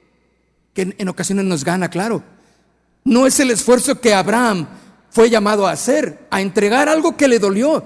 que 0.72 0.94
en 0.96 1.08
ocasiones 1.08 1.44
nos 1.44 1.64
gana, 1.64 1.88
claro. 1.88 2.22
No 3.02 3.26
es 3.26 3.40
el 3.40 3.50
esfuerzo 3.50 4.00
que 4.00 4.14
Abraham 4.14 4.66
fue 5.14 5.30
llamado 5.30 5.64
a 5.64 5.70
hacer, 5.70 6.26
a 6.28 6.40
entregar 6.40 6.88
algo 6.88 7.16
que 7.16 7.28
le 7.28 7.38
dolió. 7.38 7.84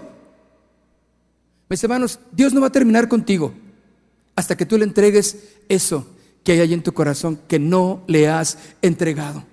Mis 1.69 1.85
hermanos, 1.85 2.19
Dios 2.33 2.55
no 2.55 2.63
va 2.63 2.69
a 2.69 2.73
terminar 2.73 3.07
contigo 3.07 3.53
hasta 4.35 4.57
que 4.57 4.65
tú 4.65 4.79
le 4.79 4.85
entregues 4.85 5.37
eso 5.69 6.07
que 6.43 6.53
hay 6.53 6.61
ahí 6.61 6.73
en 6.73 6.83
tu 6.83 6.95
corazón 6.95 7.39
que 7.47 7.59
no 7.59 8.03
le 8.07 8.31
has 8.31 8.57
entregado. 8.81 9.45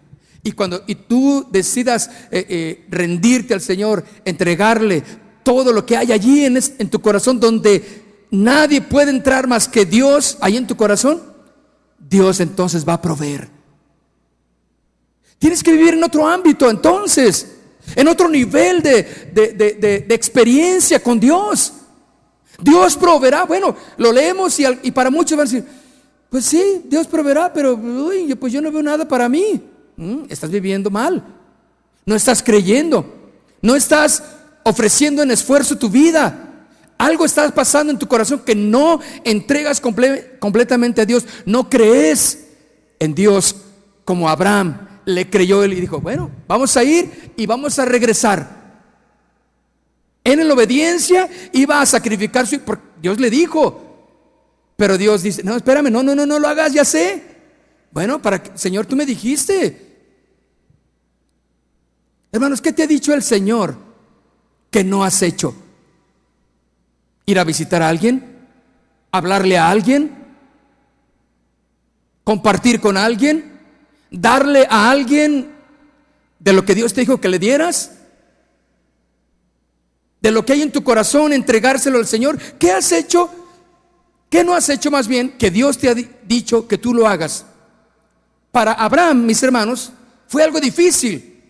Y 0.41 0.53
cuando 0.53 0.85
y 0.87 0.95
tú 0.95 1.47
decidas 1.51 2.09
eh, 2.31 2.45
eh, 2.47 2.85
rendirte 2.87 3.53
al 3.53 3.59
Señor, 3.59 4.05
entregarle 4.23 5.03
todo 5.43 5.73
lo 5.73 5.85
que 5.85 5.97
hay 5.97 6.13
allí 6.13 6.45
en, 6.45 6.55
en 6.55 6.89
tu 6.89 7.01
corazón 7.01 7.41
donde 7.41 8.03
nadie 8.31 8.79
puede 8.79 9.09
entrar 9.09 9.47
más 9.47 9.67
que 9.67 9.85
Dios 9.85 10.37
ahí 10.39 10.55
en 10.55 10.65
tu 10.65 10.77
corazón, 10.77 11.21
Dios 11.99 12.39
entonces 12.39 12.87
va 12.87 12.93
a 12.93 13.01
proveer. 13.01 13.49
Tienes 15.39 15.61
que 15.61 15.73
vivir 15.73 15.95
en 15.95 16.05
otro 16.05 16.25
ámbito 16.25 16.69
entonces 16.69 17.54
en 17.95 18.07
otro 18.07 18.27
nivel 18.29 18.81
de, 18.81 20.05
experiencia 20.09 21.01
con 21.01 21.19
Dios. 21.19 21.73
Dios 22.59 22.95
proveerá. 22.97 23.43
Bueno, 23.43 23.75
lo 23.97 24.11
leemos 24.11 24.59
y, 24.59 24.91
para 24.91 25.09
muchos 25.09 25.37
van 25.37 25.47
a 25.47 25.49
decir, 25.49 25.65
pues 26.29 26.45
sí, 26.45 26.81
Dios 26.85 27.07
proveerá, 27.07 27.51
pero 27.53 27.79
pues 28.39 28.53
yo 28.53 28.61
no 28.61 28.71
veo 28.71 28.81
nada 28.81 29.07
para 29.07 29.29
mí. 29.29 29.61
Mm, 29.97 30.23
estás 30.29 30.49
viviendo 30.49 30.89
mal. 30.89 31.23
No 32.05 32.15
estás 32.15 32.41
creyendo. 32.41 33.05
No 33.61 33.75
estás 33.75 34.23
ofreciendo 34.63 35.23
en 35.23 35.31
esfuerzo 35.31 35.77
tu 35.77 35.89
vida. 35.89 36.41
Algo 36.97 37.25
está 37.25 37.49
pasando 37.53 37.91
en 37.91 37.99
tu 37.99 38.07
corazón 38.07 38.41
que 38.45 38.55
no 38.55 38.99
entregas 39.23 39.81
completamente 39.81 41.01
a 41.01 41.05
Dios. 41.05 41.25
No 41.45 41.69
crees 41.69 42.47
en 42.99 43.13
Dios 43.13 43.55
como 44.05 44.29
Abraham 44.29 44.84
le 45.05 45.29
creyó 45.29 45.63
él 45.63 45.73
y 45.73 45.81
dijo, 45.81 46.01
bueno, 46.01 46.31
vamos 46.47 46.75
a 46.77 46.83
ir 46.83 47.33
y 47.37 47.45
vamos 47.45 47.77
a 47.79 47.85
regresar. 47.85 48.65
En 50.23 50.45
la 50.47 50.53
obediencia 50.53 51.29
iba 51.53 51.79
a 51.79 51.85
sacrificar 51.85 52.47
su 52.47 52.59
porque 52.59 52.83
Dios 53.01 53.19
le 53.19 53.29
dijo. 53.29 53.81
Pero 54.75 54.97
Dios 54.97 55.23
dice, 55.23 55.43
no, 55.43 55.55
espérame, 55.55 55.91
no, 55.91 56.03
no, 56.03 56.15
no, 56.15 56.25
no 56.25 56.39
lo 56.39 56.47
hagas, 56.47 56.73
ya 56.73 56.83
sé. 56.83 57.23
Bueno, 57.91 58.21
para 58.21 58.41
que, 58.41 58.57
Señor, 58.57 58.85
tú 58.87 58.95
me 58.95 59.05
dijiste. 59.05 59.85
Hermanos, 62.31 62.59
¿qué 62.59 62.73
te 62.73 62.83
ha 62.83 62.87
dicho 62.87 63.13
el 63.13 63.23
Señor 63.23 63.77
que 64.69 64.83
no 64.83 65.03
has 65.03 65.21
hecho? 65.21 65.55
¿Ir 67.25 67.39
a 67.39 67.43
visitar 67.43 67.81
a 67.81 67.89
alguien? 67.89 68.47
¿Hablarle 69.11 69.57
a 69.57 69.69
alguien? 69.69 70.11
¿Compartir 72.23 72.81
con 72.81 72.97
alguien? 72.97 73.54
Darle 74.15 74.67
a 74.69 74.89
alguien 74.89 75.53
de 76.39 76.53
lo 76.53 76.65
que 76.65 76.75
Dios 76.75 76.93
te 76.93 77.01
dijo 77.01 77.19
que 77.19 77.29
le 77.29 77.39
dieras? 77.39 77.91
De 80.21 80.31
lo 80.31 80.45
que 80.45 80.53
hay 80.53 80.61
en 80.61 80.71
tu 80.71 80.83
corazón, 80.83 81.33
entregárselo 81.33 81.97
al 81.97 82.07
Señor. 82.07 82.39
¿Qué 82.57 82.71
has 82.71 82.91
hecho? 82.91 83.29
¿Qué 84.29 84.43
no 84.43 84.55
has 84.55 84.69
hecho 84.69 84.89
más 84.89 85.07
bien 85.07 85.37
que 85.37 85.51
Dios 85.51 85.77
te 85.77 85.89
ha 85.89 85.93
dicho 85.93 86.67
que 86.67 86.77
tú 86.77 86.93
lo 86.93 87.07
hagas? 87.07 87.45
Para 88.51 88.73
Abraham, 88.73 89.25
mis 89.25 89.41
hermanos, 89.43 89.91
fue 90.27 90.43
algo 90.43 90.59
difícil 90.59 91.43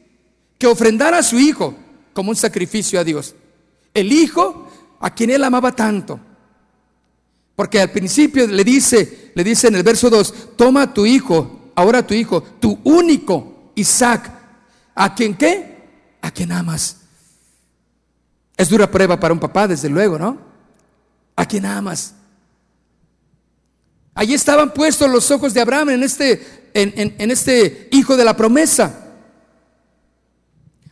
que 0.57 0.67
ofrendara 0.67 1.19
a 1.19 1.23
su 1.23 1.39
hijo 1.39 1.75
como 2.13 2.31
un 2.31 2.35
sacrificio 2.35 2.99
a 2.99 3.03
Dios. 3.03 3.35
El 3.93 4.11
hijo 4.11 4.69
a 4.99 5.13
quien 5.13 5.29
él 5.29 5.43
amaba 5.43 5.71
tanto. 5.71 6.19
Porque 7.55 7.79
al 7.79 7.91
principio 7.91 8.47
le 8.47 8.63
dice, 8.63 9.31
le 9.33 9.43
dice 9.43 9.67
en 9.67 9.75
el 9.75 9.83
verso 9.83 10.09
2, 10.09 10.55
toma 10.57 10.83
a 10.83 10.93
tu 10.93 11.05
hijo, 11.05 11.54
ahora 11.75 12.05
tu 12.05 12.13
hijo, 12.13 12.41
tu 12.41 12.79
único 12.83 13.71
Isaac, 13.75 14.31
¿a 14.95 15.13
quien 15.13 15.35
qué? 15.35 16.17
A 16.21 16.31
quien 16.31 16.51
amas. 16.51 16.97
Es 18.57 18.69
dura 18.69 18.89
prueba 18.89 19.19
para 19.19 19.33
un 19.33 19.39
papá, 19.39 19.67
desde 19.67 19.89
luego, 19.89 20.17
¿no? 20.17 20.37
A 21.35 21.45
quien 21.45 21.65
amas. 21.65 22.13
Allí 24.13 24.33
estaban 24.33 24.73
puestos 24.73 25.09
los 25.09 25.29
ojos 25.29 25.53
de 25.53 25.59
Abraham 25.59 25.89
en 25.89 26.03
este, 26.03 26.71
en, 26.73 27.31
este 27.31 27.89
hijo 27.91 28.15
de 28.15 28.23
la 28.23 28.35
promesa. 28.35 29.01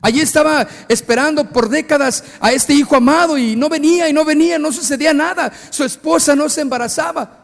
Allí 0.01 0.19
estaba 0.19 0.67
esperando 0.89 1.49
por 1.49 1.69
décadas 1.69 2.25
a 2.41 2.51
este 2.51 2.73
hijo 2.73 2.97
amado 2.97 3.37
y 3.37 3.55
no 3.55 3.69
venía 3.69 4.09
y 4.09 4.13
no 4.13 4.25
venía, 4.25 4.59
no 4.59 4.73
sucedía 4.73 5.13
nada. 5.13 5.53
Su 5.69 5.85
esposa 5.85 6.35
no 6.35 6.49
se 6.49 6.59
embarazaba. 6.59 7.42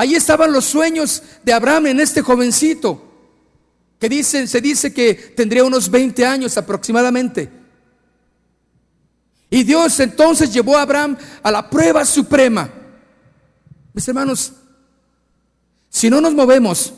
Ahí 0.00 0.14
estaban 0.14 0.50
los 0.50 0.64
sueños 0.64 1.22
de 1.44 1.52
Abraham 1.52 1.88
en 1.88 2.00
este 2.00 2.22
jovencito, 2.22 3.04
que 3.98 4.08
dice, 4.08 4.46
se 4.46 4.62
dice 4.62 4.94
que 4.94 5.12
tendría 5.12 5.62
unos 5.62 5.90
20 5.90 6.24
años 6.24 6.56
aproximadamente. 6.56 7.50
Y 9.50 9.62
Dios 9.62 10.00
entonces 10.00 10.54
llevó 10.54 10.78
a 10.78 10.82
Abraham 10.82 11.18
a 11.42 11.50
la 11.50 11.68
prueba 11.68 12.06
suprema. 12.06 12.72
Mis 13.92 14.08
hermanos, 14.08 14.54
si 15.90 16.08
no 16.08 16.18
nos 16.22 16.32
movemos, 16.32 16.94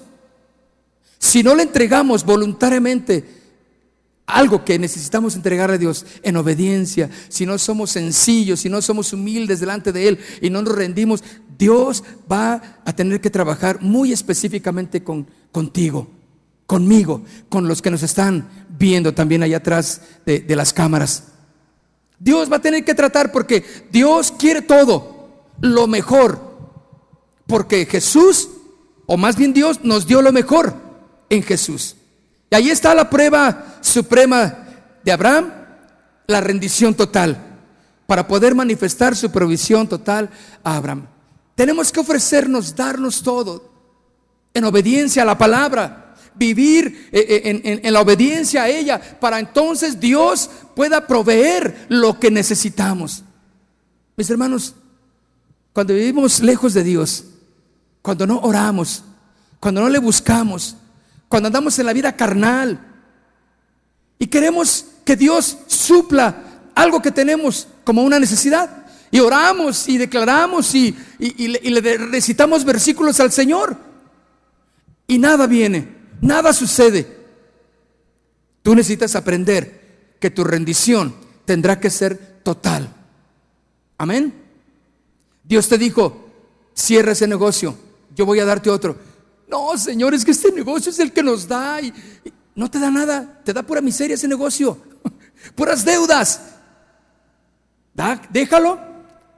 si 1.18 1.42
no 1.42 1.56
le 1.56 1.64
entregamos 1.64 2.24
voluntariamente 2.24 3.42
algo 4.26 4.64
que 4.64 4.78
necesitamos 4.78 5.34
entregarle 5.34 5.74
a 5.74 5.78
Dios 5.78 6.06
en 6.22 6.36
obediencia, 6.36 7.10
si 7.28 7.46
no 7.46 7.58
somos 7.58 7.90
sencillos, 7.90 8.60
si 8.60 8.68
no 8.68 8.80
somos 8.80 9.12
humildes 9.12 9.58
delante 9.58 9.90
de 9.90 10.06
Él 10.06 10.18
y 10.40 10.50
no 10.50 10.62
nos 10.62 10.76
rendimos, 10.76 11.24
Dios 11.62 12.02
va 12.30 12.60
a 12.84 12.92
tener 12.92 13.20
que 13.20 13.30
trabajar 13.30 13.80
muy 13.80 14.12
específicamente 14.12 15.04
con, 15.04 15.28
contigo, 15.52 16.10
conmigo, 16.66 17.22
con 17.48 17.68
los 17.68 17.80
que 17.80 17.92
nos 17.92 18.02
están 18.02 18.66
viendo 18.68 19.14
también 19.14 19.44
allá 19.44 19.58
atrás 19.58 20.00
de, 20.26 20.40
de 20.40 20.56
las 20.56 20.72
cámaras. 20.72 21.28
Dios 22.18 22.50
va 22.50 22.56
a 22.56 22.62
tener 22.62 22.84
que 22.84 22.96
tratar 22.96 23.30
porque 23.30 23.64
Dios 23.92 24.34
quiere 24.36 24.62
todo, 24.62 25.44
lo 25.60 25.86
mejor. 25.86 26.40
Porque 27.46 27.86
Jesús, 27.86 28.48
o 29.06 29.16
más 29.16 29.36
bien 29.36 29.52
Dios, 29.52 29.84
nos 29.84 30.04
dio 30.08 30.20
lo 30.20 30.32
mejor 30.32 30.74
en 31.30 31.44
Jesús. 31.44 31.94
Y 32.50 32.56
ahí 32.56 32.70
está 32.70 32.92
la 32.92 33.08
prueba 33.08 33.76
suprema 33.82 34.66
de 35.04 35.12
Abraham, 35.12 35.52
la 36.26 36.40
rendición 36.40 36.92
total, 36.94 37.60
para 38.08 38.26
poder 38.26 38.52
manifestar 38.52 39.14
su 39.14 39.30
provisión 39.30 39.86
total 39.86 40.28
a 40.64 40.74
Abraham. 40.74 41.06
Tenemos 41.62 41.92
que 41.92 42.00
ofrecernos, 42.00 42.74
darnos 42.74 43.22
todo 43.22 43.70
en 44.52 44.64
obediencia 44.64 45.22
a 45.22 45.24
la 45.24 45.38
palabra, 45.38 46.16
vivir 46.34 47.08
eh, 47.12 47.40
eh, 47.44 47.80
en, 47.84 47.92
la 47.92 48.00
obediencia 48.00 48.64
a 48.64 48.68
ella, 48.68 49.00
para 49.20 49.38
entonces 49.38 50.00
Dios 50.00 50.50
pueda 50.74 51.06
proveer 51.06 51.86
lo 51.88 52.18
que 52.18 52.32
necesitamos. 52.32 53.22
Mis 54.16 54.28
hermanos, 54.28 54.74
cuando 55.72 55.94
vivimos 55.94 56.40
lejos 56.40 56.74
de 56.74 56.82
Dios, 56.82 57.26
cuando 58.02 58.26
no 58.26 58.40
oramos, 58.40 59.04
cuando 59.60 59.82
no 59.82 59.88
le 59.88 60.00
buscamos, 60.00 60.74
cuando 61.28 61.46
andamos 61.46 61.78
en 61.78 61.86
la 61.86 61.92
vida 61.92 62.16
carnal 62.16 62.80
y 64.18 64.26
queremos 64.26 64.86
que 65.04 65.14
Dios 65.14 65.58
supla 65.68 66.42
algo 66.74 67.00
que 67.00 67.12
tenemos 67.12 67.68
como 67.84 68.02
una 68.02 68.18
necesidad. 68.18 68.81
Y 69.14 69.20
oramos 69.20 69.90
y 69.90 69.98
declaramos 69.98 70.74
y, 70.74 70.96
le 71.18 71.98
recitamos 71.98 72.64
versículos 72.64 73.20
al 73.20 73.30
Señor. 73.30 73.76
Y 75.06 75.18
nada 75.18 75.46
viene, 75.46 75.86
nada 76.22 76.54
sucede. 76.54 77.06
Tú 78.62 78.74
necesitas 78.74 79.14
aprender 79.14 80.16
que 80.18 80.30
tu 80.30 80.44
rendición 80.44 81.14
tendrá 81.44 81.78
que 81.78 81.90
ser 81.90 82.40
total. 82.42 82.88
Amén. 83.98 84.32
Dios 85.44 85.68
te 85.68 85.76
dijo, 85.76 86.30
cierra 86.72 87.12
ese 87.12 87.26
negocio, 87.26 87.76
yo 88.16 88.24
voy 88.24 88.40
a 88.40 88.46
darte 88.46 88.70
otro. 88.70 88.96
No, 89.46 89.76
Señor, 89.76 90.14
es 90.14 90.24
que 90.24 90.30
este 90.30 90.50
negocio 90.52 90.90
es 90.90 90.98
el 91.00 91.12
que 91.12 91.22
nos 91.22 91.46
da 91.46 91.82
y, 91.82 91.92
no 92.54 92.70
te 92.70 92.78
da 92.78 92.90
nada, 92.90 93.42
te 93.44 93.52
da 93.52 93.62
pura 93.62 93.82
miseria 93.82 94.14
ese 94.14 94.26
negocio, 94.26 94.78
puras 95.54 95.84
deudas. 95.84 96.40
déjalo, 98.30 98.91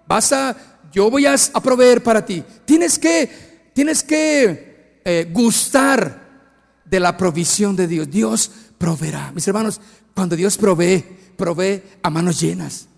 vas 0.06 0.32
a, 0.32 0.56
yo 0.92 1.10
voy 1.10 1.26
a, 1.26 1.36
proveer 1.62 2.02
para 2.02 2.24
ti. 2.24 2.42
Tienes 2.64 2.98
que, 2.98 3.70
tienes 3.72 4.02
que 4.02 5.00
eh, 5.04 5.28
gustar 5.32 6.24
de 6.84 7.00
la 7.00 7.16
provisión 7.16 7.76
de 7.76 7.86
Dios. 7.86 8.10
Dios 8.10 8.50
proveerá. 8.78 9.32
Mis 9.32 9.46
hermanos, 9.48 9.80
cuando 10.14 10.36
Dios 10.36 10.56
provee, 10.56 11.04
provee 11.36 11.82
a 12.02 12.10
manos 12.10 12.40
llenas. 12.40 12.88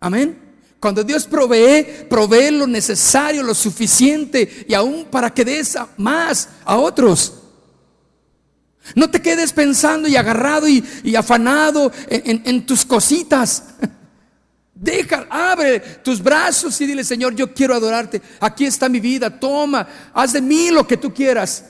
Amén. 0.00 0.50
Cuando 0.80 1.04
Dios 1.04 1.26
provee, 1.26 2.06
provee 2.08 2.50
lo 2.50 2.66
necesario, 2.66 3.42
lo 3.42 3.54
suficiente 3.54 4.64
y 4.66 4.72
aún 4.72 5.04
para 5.10 5.28
que 5.28 5.44
des 5.44 5.76
más 5.98 6.48
a 6.64 6.76
otros. 6.76 7.34
No 8.94 9.10
te 9.10 9.20
quedes 9.20 9.52
pensando 9.52 10.08
y 10.08 10.16
agarrado 10.16 10.66
y, 10.66 10.82
afanado 11.14 11.92
en, 12.08 12.64
tus 12.64 12.86
cositas. 12.86 13.64
Deja, 14.80 15.26
abre 15.28 15.78
tus 16.02 16.22
brazos 16.22 16.80
y 16.80 16.86
dile, 16.86 17.04
Señor, 17.04 17.34
yo 17.34 17.52
quiero 17.52 17.74
adorarte. 17.74 18.22
Aquí 18.40 18.64
está 18.64 18.88
mi 18.88 18.98
vida, 18.98 19.28
toma, 19.38 19.86
haz 20.14 20.32
de 20.32 20.40
mí 20.40 20.70
lo 20.70 20.86
que 20.86 20.96
tú 20.96 21.12
quieras. 21.12 21.66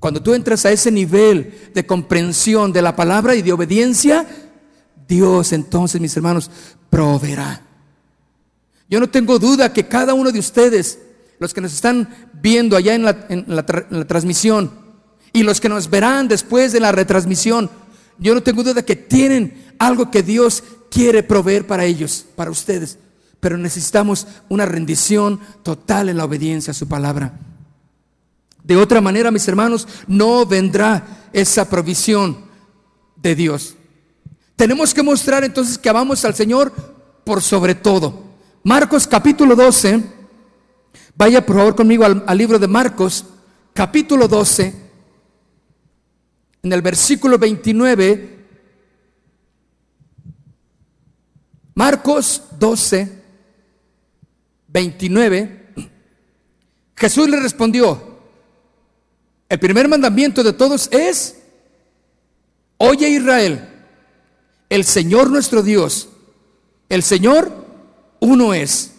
Cuando 0.00 0.22
tú 0.22 0.32
entras 0.32 0.64
a 0.64 0.72
ese 0.72 0.90
nivel 0.90 1.70
de 1.74 1.84
comprensión 1.84 2.72
de 2.72 2.80
la 2.80 2.96
palabra 2.96 3.34
y 3.34 3.42
de 3.42 3.52
obediencia, 3.52 4.26
Dios 5.06 5.52
entonces, 5.52 6.00
mis 6.00 6.16
hermanos, 6.16 6.50
proveerá. 6.88 7.60
Yo 8.88 8.98
no 8.98 9.10
tengo 9.10 9.38
duda 9.38 9.70
que 9.70 9.86
cada 9.86 10.14
uno 10.14 10.32
de 10.32 10.38
ustedes, 10.38 10.98
los 11.38 11.52
que 11.52 11.60
nos 11.60 11.74
están 11.74 12.08
viendo 12.40 12.74
allá 12.74 12.94
en 12.94 13.04
la, 13.04 13.66
transmisión 14.06 14.70
y 15.30 15.42
los 15.42 15.60
que 15.60 15.68
nos 15.68 15.90
verán 15.90 16.26
después 16.26 16.72
de 16.72 16.80
la 16.80 16.90
retransmisión, 16.90 17.68
yo 18.18 18.32
no 18.32 18.42
tengo 18.42 18.62
duda 18.62 18.82
que 18.82 18.96
tienen 18.96 19.74
algo 19.78 20.10
que 20.10 20.22
Dios 20.22 20.62
quiere 20.94 21.24
proveer 21.24 21.66
para 21.66 21.84
ellos, 21.84 22.24
para 22.36 22.52
ustedes. 22.52 22.98
Pero 23.40 23.58
necesitamos 23.58 24.28
una 24.48 24.64
rendición 24.64 25.40
total 25.64 26.08
en 26.08 26.16
la 26.16 26.24
obediencia 26.24 26.70
a 26.70 26.74
su 26.74 26.86
palabra. 26.86 27.36
De 28.62 28.76
otra 28.76 29.00
manera, 29.00 29.32
mis 29.32 29.46
hermanos, 29.48 29.88
no 30.06 30.46
vendrá 30.46 31.28
esa 31.32 31.68
provisión 31.68 32.44
de 33.16 33.34
Dios. 33.34 33.74
Tenemos 34.54 34.94
que 34.94 35.02
mostrar 35.02 35.42
entonces 35.42 35.76
que 35.76 35.88
amamos 35.88 36.24
al 36.24 36.34
Señor 36.34 36.72
por 37.24 37.42
sobre 37.42 37.74
todo. 37.74 38.22
Marcos 38.62 39.06
capítulo 39.08 39.56
12, 39.56 40.00
vaya 41.16 41.44
por 41.44 41.56
favor 41.56 41.74
conmigo 41.74 42.04
al, 42.04 42.38
libro 42.38 42.58
de 42.58 42.68
Marcos, 42.68 43.24
capítulo 43.74 44.28
12, 44.28 44.74
en 46.62 46.72
el 46.72 46.80
versículo 46.80 47.36
29. 47.36 48.33
Marcos 51.74 52.42
12, 52.58 53.22
29. 54.68 55.74
Jesús 56.96 57.28
le 57.28 57.40
respondió, 57.40 58.14
el 59.48 59.58
primer 59.58 59.88
mandamiento 59.88 60.42
de 60.42 60.52
todos 60.52 60.88
es, 60.92 61.36
oye 62.78 63.08
Israel, 63.08 63.68
el 64.68 64.84
Señor 64.84 65.30
nuestro 65.30 65.62
Dios, 65.62 66.08
el 66.88 67.02
Señor 67.02 67.64
uno 68.20 68.54
es. 68.54 68.92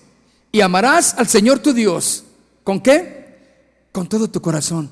Y 0.51 0.61
amarás 0.61 1.15
al 1.15 1.27
Señor 1.27 1.59
tu 1.59 1.73
Dios. 1.73 2.23
¿Con 2.63 2.79
qué? 2.79 3.89
Con 3.91 4.07
todo 4.07 4.29
tu 4.29 4.41
corazón, 4.41 4.89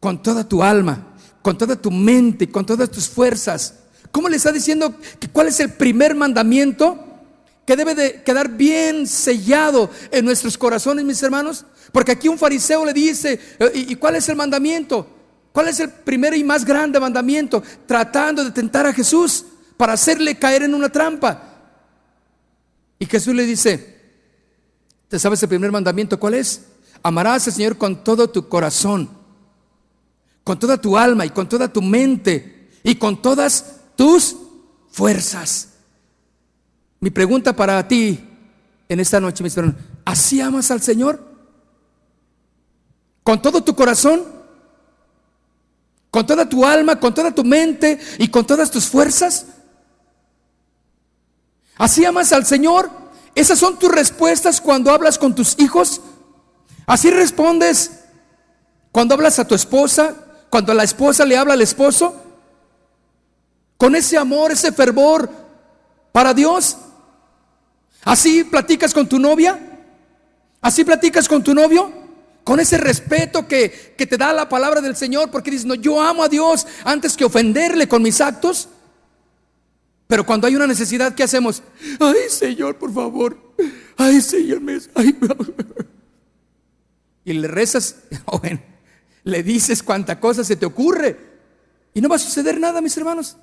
con 0.00 0.22
toda 0.22 0.48
tu 0.48 0.62
alma, 0.62 1.16
con 1.42 1.58
toda 1.58 1.76
tu 1.76 1.90
mente, 1.90 2.50
con 2.50 2.64
todas 2.64 2.90
tus 2.90 3.08
fuerzas. 3.08 3.74
¿Cómo 4.10 4.28
le 4.28 4.36
está 4.36 4.52
diciendo 4.52 4.94
que 5.18 5.28
cuál 5.28 5.48
es 5.48 5.60
el 5.60 5.72
primer 5.72 6.14
mandamiento 6.14 7.04
que 7.66 7.76
debe 7.76 7.94
de 7.94 8.22
quedar 8.22 8.48
bien 8.50 9.06
sellado 9.06 9.90
en 10.10 10.24
nuestros 10.24 10.56
corazones, 10.56 11.04
mis 11.04 11.22
hermanos? 11.22 11.64
Porque 11.92 12.12
aquí 12.12 12.28
un 12.28 12.38
fariseo 12.38 12.84
le 12.84 12.92
dice, 12.92 13.40
eh, 13.58 13.70
¿y 13.74 13.94
cuál 13.96 14.16
es 14.16 14.28
el 14.28 14.36
mandamiento? 14.36 15.06
¿Cuál 15.52 15.68
es 15.68 15.80
el 15.80 15.90
primer 15.90 16.34
y 16.34 16.44
más 16.44 16.64
grande 16.64 17.00
mandamiento? 17.00 17.62
Tratando 17.86 18.44
de 18.44 18.50
tentar 18.50 18.86
a 18.86 18.92
Jesús 18.92 19.44
para 19.76 19.94
hacerle 19.94 20.38
caer 20.38 20.62
en 20.62 20.74
una 20.74 20.88
trampa. 20.88 21.42
Y 22.98 23.06
Jesús 23.06 23.34
le 23.34 23.44
dice, 23.44 23.96
¿te 25.08 25.18
sabes 25.18 25.42
el 25.42 25.48
primer 25.48 25.70
mandamiento 25.72 26.18
cuál 26.18 26.34
es? 26.34 26.62
Amarás 27.02 27.46
al 27.46 27.52
Señor 27.52 27.78
con 27.78 28.02
todo 28.02 28.28
tu 28.28 28.48
corazón, 28.48 29.08
con 30.44 30.58
toda 30.58 30.80
tu 30.80 30.98
alma 30.98 31.24
y 31.24 31.30
con 31.30 31.48
toda 31.48 31.72
tu 31.72 31.80
mente 31.80 32.70
y 32.82 32.96
con 32.96 33.22
todas 33.22 33.77
tus 33.98 34.36
fuerzas. 34.92 35.70
Mi 37.00 37.10
pregunta 37.10 37.52
para 37.52 37.86
ti 37.88 38.24
en 38.88 39.00
esta 39.00 39.18
noche, 39.18 39.42
mis 39.42 39.56
hermanos, 39.56 39.80
¿así 40.04 40.40
amas 40.40 40.70
al 40.70 40.80
Señor? 40.80 41.20
¿Con 43.24 43.42
todo 43.42 43.60
tu 43.64 43.74
corazón? 43.74 44.22
¿Con 46.12 46.24
toda 46.24 46.48
tu 46.48 46.64
alma, 46.64 47.00
con 47.00 47.12
toda 47.12 47.34
tu 47.34 47.42
mente 47.42 47.98
y 48.18 48.28
con 48.28 48.46
todas 48.46 48.70
tus 48.70 48.86
fuerzas? 48.86 49.46
¿Así 51.76 52.04
amas 52.04 52.32
al 52.32 52.46
Señor? 52.46 52.88
¿Esas 53.34 53.58
son 53.58 53.80
tus 53.80 53.90
respuestas 53.90 54.60
cuando 54.60 54.92
hablas 54.92 55.18
con 55.18 55.34
tus 55.34 55.58
hijos? 55.58 56.02
¿Así 56.86 57.10
respondes 57.10 58.04
cuando 58.92 59.14
hablas 59.14 59.40
a 59.40 59.48
tu 59.48 59.56
esposa? 59.56 60.14
¿Cuando 60.50 60.72
la 60.72 60.84
esposa 60.84 61.24
le 61.24 61.36
habla 61.36 61.54
al 61.54 61.62
esposo? 61.62 62.27
¿Con 63.78 63.94
ese 63.94 64.18
amor, 64.18 64.50
ese 64.50 64.72
fervor 64.72 65.30
para 66.12 66.34
Dios? 66.34 66.76
¿Así 68.02 68.42
platicas 68.42 68.92
con 68.92 69.08
tu 69.08 69.18
novia? 69.20 69.58
¿Así 70.60 70.84
platicas 70.84 71.28
con 71.28 71.44
tu 71.44 71.54
novio? 71.54 71.92
Con 72.42 72.58
ese 72.58 72.76
respeto 72.76 73.46
que, 73.46 73.94
que 73.96 74.06
te 74.06 74.16
da 74.16 74.32
la 74.32 74.48
palabra 74.48 74.80
del 74.80 74.96
Señor 74.96 75.30
porque 75.30 75.52
dices, 75.52 75.64
no, 75.64 75.76
yo 75.76 76.02
amo 76.02 76.24
a 76.24 76.28
Dios 76.28 76.66
antes 76.84 77.16
que 77.16 77.24
ofenderle 77.24 77.86
con 77.86 78.02
mis 78.02 78.20
actos. 78.20 78.68
Pero 80.08 80.26
cuando 80.26 80.48
hay 80.48 80.56
una 80.56 80.66
necesidad, 80.66 81.14
¿qué 81.14 81.22
hacemos? 81.22 81.62
Ay, 82.00 82.28
Señor, 82.30 82.78
por 82.78 82.92
favor. 82.92 83.38
Ay, 83.96 84.20
Señor, 84.20 84.60
me... 84.60 84.78
Y 87.24 87.32
le 87.34 87.46
rezas, 87.46 87.96
bueno, 88.40 88.60
le 89.22 89.42
dices 89.44 89.84
cuánta 89.84 90.18
cosa 90.18 90.42
se 90.42 90.56
te 90.56 90.66
ocurre. 90.66 91.16
Y 91.94 92.00
no 92.00 92.08
va 92.08 92.16
a 92.16 92.18
suceder 92.18 92.58
nada, 92.58 92.80
mis 92.80 92.96
hermanos. 92.96 93.36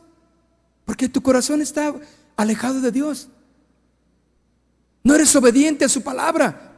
Porque 0.86 1.10
tu 1.10 1.21
corazón 1.21 1.62
está 1.62 1.93
alejado 2.38 2.80
de 2.80 2.91
Dios. 2.91 3.28
No 5.04 5.15
eres 5.15 5.36
obediente 5.36 5.86
a 5.86 5.89
su 5.89 6.02
palabra. 6.02 6.74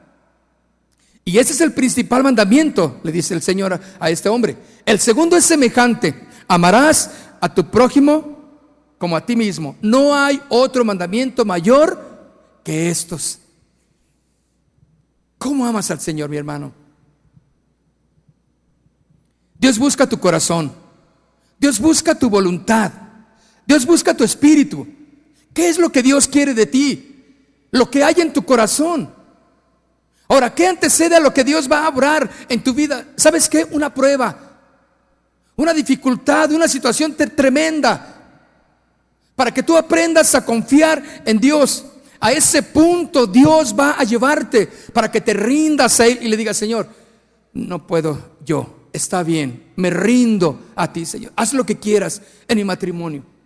Y 1.24 1.38
ese 1.38 1.52
es 1.52 1.62
el 1.62 1.74
principal 1.74 2.24
mandamiento, 2.24 3.02
le 3.04 3.12
dice 3.12 3.34
el 3.34 3.42
Señor 3.42 3.80
a 4.00 4.10
este 4.10 4.30
hombre. 4.30 4.58
El 4.86 5.00
segundo 5.00 5.36
es 5.36 5.46
semejante. 5.46 6.28
Amarás 6.48 7.12
a 7.42 7.54
tu 7.54 7.70
prójimo 7.70 8.38
como 8.98 9.16
a 9.16 9.26
ti 9.26 9.36
mismo. 9.36 9.76
No 9.82 10.16
hay 10.16 10.42
otro 10.50 10.86
mandamiento 10.86 11.44
mayor 11.44 12.62
que 12.64 12.90
estos. 12.90 13.40
¿Cómo 15.38 15.66
amas 15.66 15.92
al 15.92 16.00
Señor, 16.00 16.30
mi 16.30 16.38
hermano? 16.38 16.74
Dios 19.60 19.78
busca 19.78 20.08
tu 20.08 20.20
corazón. 20.20 20.72
Dios 21.60 21.80
busca 21.80 22.18
tu 22.18 22.30
voluntad. 22.30 22.92
Dios 23.68 23.86
busca 23.86 24.16
tu 24.16 24.24
espíritu. 24.24 24.88
¿Qué 25.54 25.68
es 25.68 25.78
lo 25.78 25.92
que 25.92 26.02
Dios 26.02 26.28
quiere 26.28 26.54
de 26.54 26.66
ti? 26.66 27.26
Lo 27.72 27.92
que 27.92 28.02
hay 28.04 28.16
en 28.20 28.32
tu 28.32 28.44
corazón. 28.44 29.14
Ahora, 30.30 30.54
¿qué 30.56 30.68
antecede 30.68 31.16
a 31.16 31.20
lo 31.20 31.34
que 31.34 31.44
Dios 31.44 31.70
va 31.70 31.86
a 31.86 31.90
obrar 31.90 32.30
en 32.48 32.64
tu 32.64 32.74
vida? 32.74 33.06
¿Sabes 33.18 33.50
qué? 33.50 33.66
Una 33.72 33.94
prueba, 33.94 34.60
una 35.58 35.74
dificultad, 35.74 36.52
una 36.52 36.68
situación 36.68 37.16
tremenda, 37.16 38.14
para 39.36 39.54
que 39.54 39.64
tú 39.64 39.78
aprendas 39.78 40.34
a 40.34 40.46
confiar 40.46 41.22
en 41.26 41.40
Dios. 41.40 41.86
A 42.20 42.32
ese 42.32 42.64
punto 42.64 43.28
Dios 43.28 43.76
va 43.78 43.92
a 43.92 44.04
llevarte 44.04 44.68
para 44.94 45.12
que 45.12 45.22
te 45.22 45.34
rindas 45.34 46.00
a 46.00 46.08
Él 46.08 46.20
y 46.22 46.28
le 46.30 46.38
digas, 46.38 46.58
Señor, 46.58 46.90
no 47.54 47.86
puedo 47.86 48.38
yo, 48.44 48.90
está 48.92 49.24
bien, 49.24 49.72
me 49.76 49.90
rindo 49.90 50.68
a 50.76 50.92
ti, 50.92 51.06
Señor. 51.06 51.34
Haz 51.36 51.54
lo 51.54 51.66
que 51.66 51.78
quieras 51.78 52.22
en 52.48 52.58
mi 52.58 52.64
matrimonio. 52.64 53.37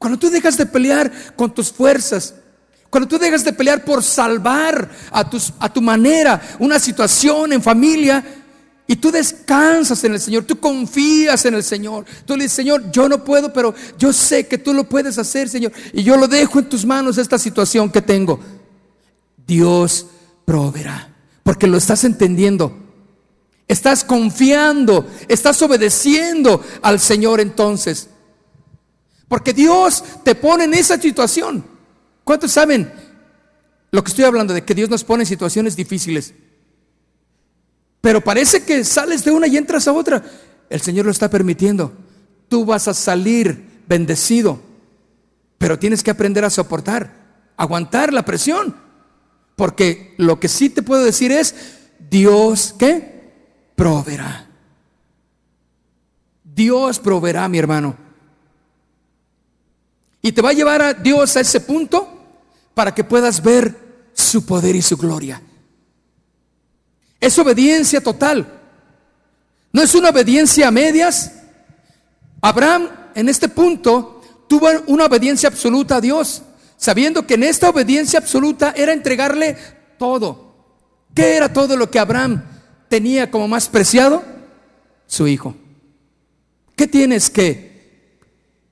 Cuando 0.00 0.18
tú 0.18 0.30
dejas 0.30 0.56
de 0.56 0.64
pelear 0.64 1.12
con 1.36 1.52
tus 1.52 1.70
fuerzas, 1.70 2.32
cuando 2.88 3.06
tú 3.06 3.18
dejas 3.18 3.44
de 3.44 3.52
pelear 3.52 3.84
por 3.84 4.02
salvar 4.02 4.90
a, 5.12 5.28
tu 5.70 5.82
manera 5.82 6.40
una 6.58 6.78
situación 6.78 7.52
en 7.52 7.62
familia 7.62 8.24
y 8.86 8.96
tú 8.96 9.10
descansas 9.10 10.02
en 10.02 10.14
el 10.14 10.20
Señor, 10.20 10.44
tú 10.44 10.58
confías 10.58 11.44
en 11.44 11.52
el 11.52 11.62
Señor, 11.62 12.06
tú 12.24 12.34
le 12.34 12.44
dices, 12.44 12.56
Señor, 12.56 12.90
yo 12.90 13.10
no 13.10 13.22
puedo, 13.22 13.52
pero 13.52 13.74
yo 13.98 14.10
sé 14.14 14.46
que 14.48 14.56
tú 14.56 14.72
lo 14.72 14.88
puedes 14.88 15.18
hacer, 15.18 15.50
Señor, 15.50 15.70
y 15.92 16.02
yo 16.02 16.16
lo 16.16 16.26
dejo 16.26 16.60
en 16.60 16.70
tus 16.70 16.86
manos 16.86 17.18
esta 17.18 17.38
situación 17.38 17.90
que 17.90 18.00
tengo. 18.00 18.40
Dios 19.46 20.06
proveerá, 20.46 21.14
porque 21.42 21.66
lo 21.66 21.76
estás 21.76 22.04
entendiendo. 22.04 22.74
Estás 23.68 24.02
confiando, 24.02 25.06
estás 25.28 25.60
obedeciendo 25.60 26.64
al 26.80 26.98
Señor 27.00 27.38
entonces. 27.38 28.08
Porque 29.30 29.52
Dios 29.52 30.02
te 30.24 30.34
pone 30.34 30.64
en 30.64 30.74
esa 30.74 31.00
situación. 31.00 31.64
¿Cuántos 32.24 32.50
saben 32.50 32.92
lo 33.92 34.02
que 34.02 34.10
estoy 34.10 34.24
hablando 34.24 34.52
de 34.52 34.64
que 34.64 34.74
Dios 34.74 34.90
nos 34.90 35.04
pone 35.04 35.22
en 35.22 35.28
situaciones 35.28 35.76
difíciles? 35.76 36.34
Pero 38.00 38.22
parece 38.22 38.64
que 38.64 38.82
sales 38.82 39.22
de 39.22 39.30
una 39.30 39.46
y 39.46 39.56
entras 39.56 39.86
a 39.86 39.92
otra. 39.92 40.24
El 40.68 40.80
Señor 40.80 41.04
lo 41.04 41.12
está 41.12 41.30
permitiendo. 41.30 41.92
Tú 42.48 42.64
vas 42.64 42.88
a 42.88 42.92
salir 42.92 43.84
bendecido, 43.86 44.60
pero 45.58 45.78
tienes 45.78 46.02
que 46.02 46.10
aprender 46.10 46.44
a 46.44 46.50
soportar, 46.50 47.52
aguantar 47.56 48.12
la 48.12 48.24
presión. 48.24 48.74
Porque 49.54 50.12
lo 50.16 50.40
que 50.40 50.48
sí 50.48 50.70
te 50.70 50.82
puedo 50.82 51.04
decir 51.04 51.30
es, 51.30 51.54
Dios, 52.10 52.74
¿qué? 52.76 53.30
Proveerá. 53.76 54.50
Dios 56.42 56.98
proveerá, 56.98 57.48
mi 57.48 57.58
hermano. 57.58 58.09
Y 60.22 60.32
te 60.32 60.42
va 60.42 60.50
a 60.50 60.54
llevar 60.54 60.82
a 60.82 60.94
Dios 60.94 61.36
a 61.36 61.40
ese 61.40 61.60
punto 61.60 62.08
para 62.74 62.94
que 62.94 63.04
puedas 63.04 63.42
ver 63.42 63.74
su 64.12 64.44
poder 64.44 64.76
y 64.76 64.82
su 64.82 64.96
gloria. 64.96 65.42
Es 67.20 67.38
obediencia 67.38 68.00
total. 68.00 68.60
No 69.72 69.82
es 69.82 69.94
una 69.94 70.10
obediencia 70.10 70.68
a 70.68 70.70
medias. 70.70 71.32
Abraham 72.40 72.88
en 73.14 73.28
este 73.28 73.48
punto 73.48 74.22
tuvo 74.48 74.68
una 74.86 75.06
obediencia 75.06 75.48
absoluta 75.48 75.96
a 75.96 76.00
Dios, 76.00 76.42
sabiendo 76.76 77.26
que 77.26 77.34
en 77.34 77.44
esta 77.44 77.68
obediencia 77.68 78.18
absoluta 78.18 78.72
era 78.76 78.92
entregarle 78.92 79.56
todo. 79.98 80.50
¿Qué 81.14 81.36
era 81.36 81.52
todo 81.52 81.76
lo 81.76 81.90
que 81.90 81.98
Abraham 81.98 82.42
tenía 82.88 83.30
como 83.30 83.48
más 83.48 83.68
preciado? 83.68 84.22
Su 85.06 85.26
hijo. 85.28 85.54
¿Qué 86.76 86.86
tienes 86.86 87.28
que 87.28 87.69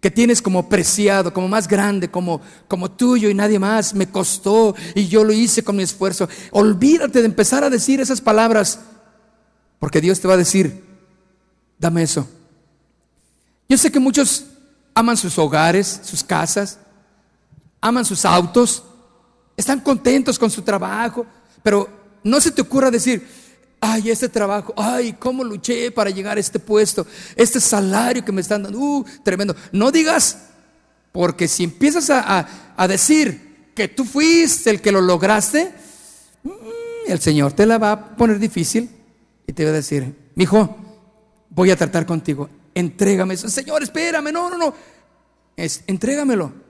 que 0.01 0.11
tienes 0.11 0.41
como 0.41 0.69
preciado, 0.69 1.33
como 1.33 1.49
más 1.49 1.67
grande, 1.67 2.11
como, 2.11 2.41
como 2.69 2.91
tuyo 2.91 3.29
y 3.29 3.35
nadie 3.35 3.59
más, 3.59 3.95
me 3.95 4.09
costó 4.09 4.75
y 4.95 5.09
yo 5.09 5.25
lo 5.25 5.33
hice 5.33 5.65
con 5.65 5.77
mi 5.77 5.83
esfuerzo. 5.83 6.29
Olvídate 6.53 7.21
de 7.21 7.27
empezar 7.27 7.65
a 7.65 7.71
decir 7.71 8.01
esas 8.01 8.21
palabras, 8.21 8.81
porque 9.81 10.01
Dios 10.01 10.21
te 10.21 10.29
va 10.29 10.35
a 10.35 10.39
decir, 10.39 10.85
dame 11.79 12.03
eso. 12.05 12.29
Yo 13.69 13.77
sé 13.77 13.91
que 13.91 13.99
muchos 13.99 14.47
aman 14.95 15.17
sus 15.17 15.37
hogares, 15.39 16.01
sus 16.05 16.23
casas, 16.23 16.79
aman 17.81 18.05
sus 18.05 18.25
autos, 18.25 18.85
están 19.57 19.81
contentos 19.81 20.39
con 20.39 20.51
su 20.51 20.63
trabajo, 20.63 21.27
pero 21.63 21.89
no 22.23 22.41
se 22.41 22.53
te 22.53 22.63
ocurra 22.63 22.91
decir, 22.91 23.27
ay, 23.81 24.11
este 24.11 24.29
trabajo, 24.29 24.75
ay, 24.77 25.15
cómo 25.19 25.45
luché 25.45 25.91
para 25.91 26.11
llegar 26.11 26.37
a 26.37 26.41
este 26.41 26.59
puesto, 26.59 27.07
este 27.37 27.61
salario 27.61 28.25
que 28.25 28.33
me 28.33 28.41
están 28.41 28.63
dando, 28.63 28.79
uh, 28.79 29.05
tremendo. 29.23 29.55
No 29.73 29.91
digas, 29.91 30.39
porque 31.13 31.49
si 31.49 31.65
empiezas 31.65 32.11
a, 32.11 32.47
decir 32.89 33.73
que 33.75 33.89
tú 33.89 34.05
fuiste 34.05 34.71
el 34.71 34.81
que 34.81 34.93
lo 34.93 35.01
lograste, 35.01 35.73
mm, 36.43 36.51
el 37.09 37.21
Señor 37.21 37.53
te 37.53 37.67
la 37.67 37.79
va 37.79 37.93
a 37.93 38.17
poner 38.17 38.39
difícil 38.39 38.91
y 39.47 39.53
te 39.53 39.65
va 39.65 39.71
a 39.71 39.75
decir, 39.75 40.15
mi 40.35 40.45
hijo, 40.45 40.77
voy 41.51 41.71
a 41.71 41.77
tratar 41.77 42.07
contigo, 42.07 42.49
entrégame 42.75 43.35
eso. 43.35 43.49
Señor, 43.49 43.83
espérame, 43.83 44.33
no, 44.33 44.51
no, 44.51 44.59
no, 44.59 44.75
es, 45.57 45.83
entrégamelo 45.87 46.68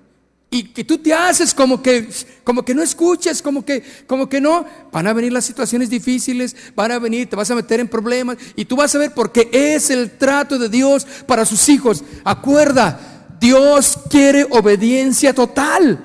y 0.50 0.64
que 0.64 0.82
tú 0.82 0.98
te 0.98 1.12
haces 1.12 1.52
como 1.52 1.82
que, 1.82 2.08
como 2.42 2.64
que 2.64 2.74
no 2.74 2.82
escuchas, 2.82 3.42
como 3.42 3.64
que, 3.64 3.82
como 4.06 4.28
que 4.28 4.40
no, 4.40 4.64
van 4.90 5.06
a 5.06 5.12
venir 5.12 5.32
las 5.32 5.44
situaciones 5.44 5.90
difíciles, 5.90 6.56
van 6.74 6.90
a 6.90 6.98
venir, 6.98 7.28
te 7.28 7.36
vas 7.36 7.50
a 7.50 7.54
meter 7.54 7.80
en 7.80 7.88
problemas 7.88 8.38
y 8.56 8.64
tú 8.64 8.76
vas 8.76 8.94
a 8.94 8.98
ver 8.98 9.12
porque 9.12 9.50
es 9.52 9.90
el 9.90 10.16
trato 10.16 10.58
de 10.58 10.70
Dios 10.70 11.06
para 11.26 11.44
sus 11.44 11.68
hijos. 11.68 12.02
Acuerda, 12.24 13.36
Dios 13.38 13.98
quiere 14.08 14.46
obediencia 14.50 15.34
total 15.34 16.02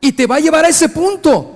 y 0.00 0.12
te 0.12 0.26
va 0.26 0.36
a 0.36 0.40
llevar 0.40 0.64
a 0.64 0.68
ese 0.68 0.88
punto. 0.88 1.50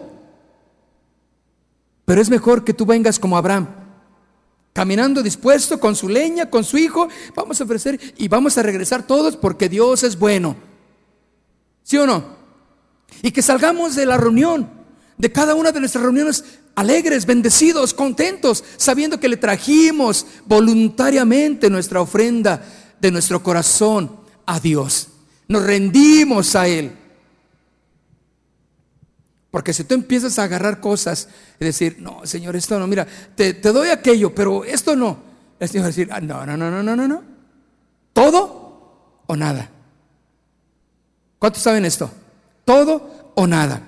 Pero 2.04 2.20
es 2.20 2.30
mejor 2.30 2.64
que 2.64 2.74
tú 2.74 2.84
vengas 2.84 3.18
como 3.18 3.36
Abraham, 3.36 3.68
caminando 4.72 5.22
dispuesto 5.22 5.78
con 5.78 5.94
su 5.94 6.08
leña, 6.08 6.50
con 6.50 6.64
su 6.64 6.78
hijo, 6.78 7.08
vamos 7.36 7.60
a 7.60 7.64
ofrecer 7.64 8.00
y 8.16 8.26
vamos 8.26 8.58
a 8.58 8.62
regresar 8.62 9.06
todos 9.06 9.36
porque 9.36 9.68
Dios 9.68 10.02
es 10.02 10.18
bueno. 10.18 10.67
¿Sí 11.88 11.96
o 11.96 12.06
no? 12.06 12.22
Y 13.22 13.30
que 13.30 13.40
salgamos 13.40 13.96
de 13.96 14.04
la 14.04 14.18
reunión, 14.18 14.68
de 15.16 15.32
cada 15.32 15.54
una 15.54 15.72
de 15.72 15.80
nuestras 15.80 16.04
reuniones 16.04 16.44
alegres, 16.74 17.24
bendecidos, 17.24 17.94
contentos, 17.94 18.62
sabiendo 18.76 19.18
que 19.18 19.30
le 19.30 19.38
trajimos 19.38 20.26
voluntariamente 20.44 21.70
nuestra 21.70 22.02
ofrenda 22.02 22.62
de 23.00 23.10
nuestro 23.10 23.42
corazón 23.42 24.20
a 24.44 24.60
Dios. 24.60 25.08
Nos 25.48 25.62
rendimos 25.62 26.54
a 26.56 26.68
Él. 26.68 26.92
Porque 29.50 29.72
si 29.72 29.84
tú 29.84 29.94
empiezas 29.94 30.38
a 30.38 30.42
agarrar 30.42 30.80
cosas 30.80 31.30
y 31.58 31.64
decir, 31.64 31.96
no, 32.00 32.20
Señor, 32.26 32.54
esto 32.54 32.78
no, 32.78 32.86
mira, 32.86 33.06
te, 33.34 33.54
doy 33.54 33.88
aquello, 33.88 34.34
pero 34.34 34.62
esto 34.62 34.94
no. 34.94 35.22
El 35.58 35.68
Señor 35.70 35.84
va 35.84 35.86
a 35.86 35.88
decir, 35.88 36.08
ah, 36.12 36.20
no, 36.20 36.44
no, 36.44 36.54
no, 36.54 36.70
no, 36.70 36.82
no, 36.82 36.94
no, 36.94 37.08
no. 37.08 37.22
Todo 38.12 39.22
o 39.26 39.34
nada. 39.34 39.70
¿Cuántos 41.38 41.62
saben 41.62 41.84
esto? 41.84 42.10
Todo 42.64 43.32
o 43.34 43.46
nada. 43.46 43.82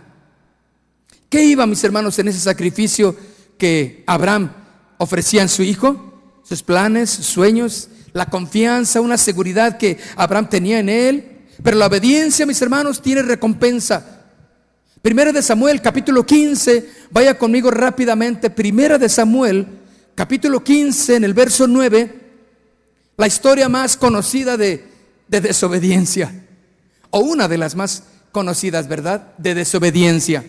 ¿Qué 1.28 1.44
iba, 1.44 1.66
mis 1.66 1.82
hermanos, 1.84 2.18
en 2.18 2.28
ese 2.28 2.40
sacrificio 2.40 3.16
que 3.58 4.04
Abraham 4.06 4.52
ofrecía 4.98 5.42
en 5.42 5.48
su 5.48 5.62
hijo? 5.62 6.22
Sus 6.44 6.62
planes, 6.62 7.10
sus 7.10 7.26
sueños, 7.26 7.88
la 8.12 8.26
confianza, 8.26 9.00
una 9.00 9.18
seguridad 9.18 9.78
que 9.78 9.98
Abraham 10.16 10.48
tenía 10.48 10.78
en 10.78 10.88
él. 10.88 11.38
Pero 11.62 11.76
la 11.76 11.86
obediencia, 11.86 12.46
mis 12.46 12.62
hermanos, 12.62 13.02
tiene 13.02 13.22
recompensa. 13.22 14.24
Primera 15.02 15.32
de 15.32 15.42
Samuel, 15.42 15.80
capítulo 15.80 16.24
15, 16.24 16.88
vaya 17.10 17.36
conmigo 17.36 17.70
rápidamente. 17.70 18.50
Primera 18.50 18.98
de 18.98 19.08
Samuel, 19.08 19.66
capítulo 20.14 20.62
15, 20.62 21.16
en 21.16 21.24
el 21.24 21.34
verso 21.34 21.66
9, 21.66 22.20
la 23.16 23.26
historia 23.26 23.68
más 23.68 23.96
conocida 23.96 24.56
de, 24.56 24.84
de 25.28 25.40
desobediencia 25.40 26.39
o 27.10 27.20
una 27.20 27.48
de 27.48 27.58
las 27.58 27.74
más 27.74 28.04
conocidas, 28.32 28.88
¿verdad? 28.88 29.36
De 29.38 29.54
desobediencia. 29.54 30.44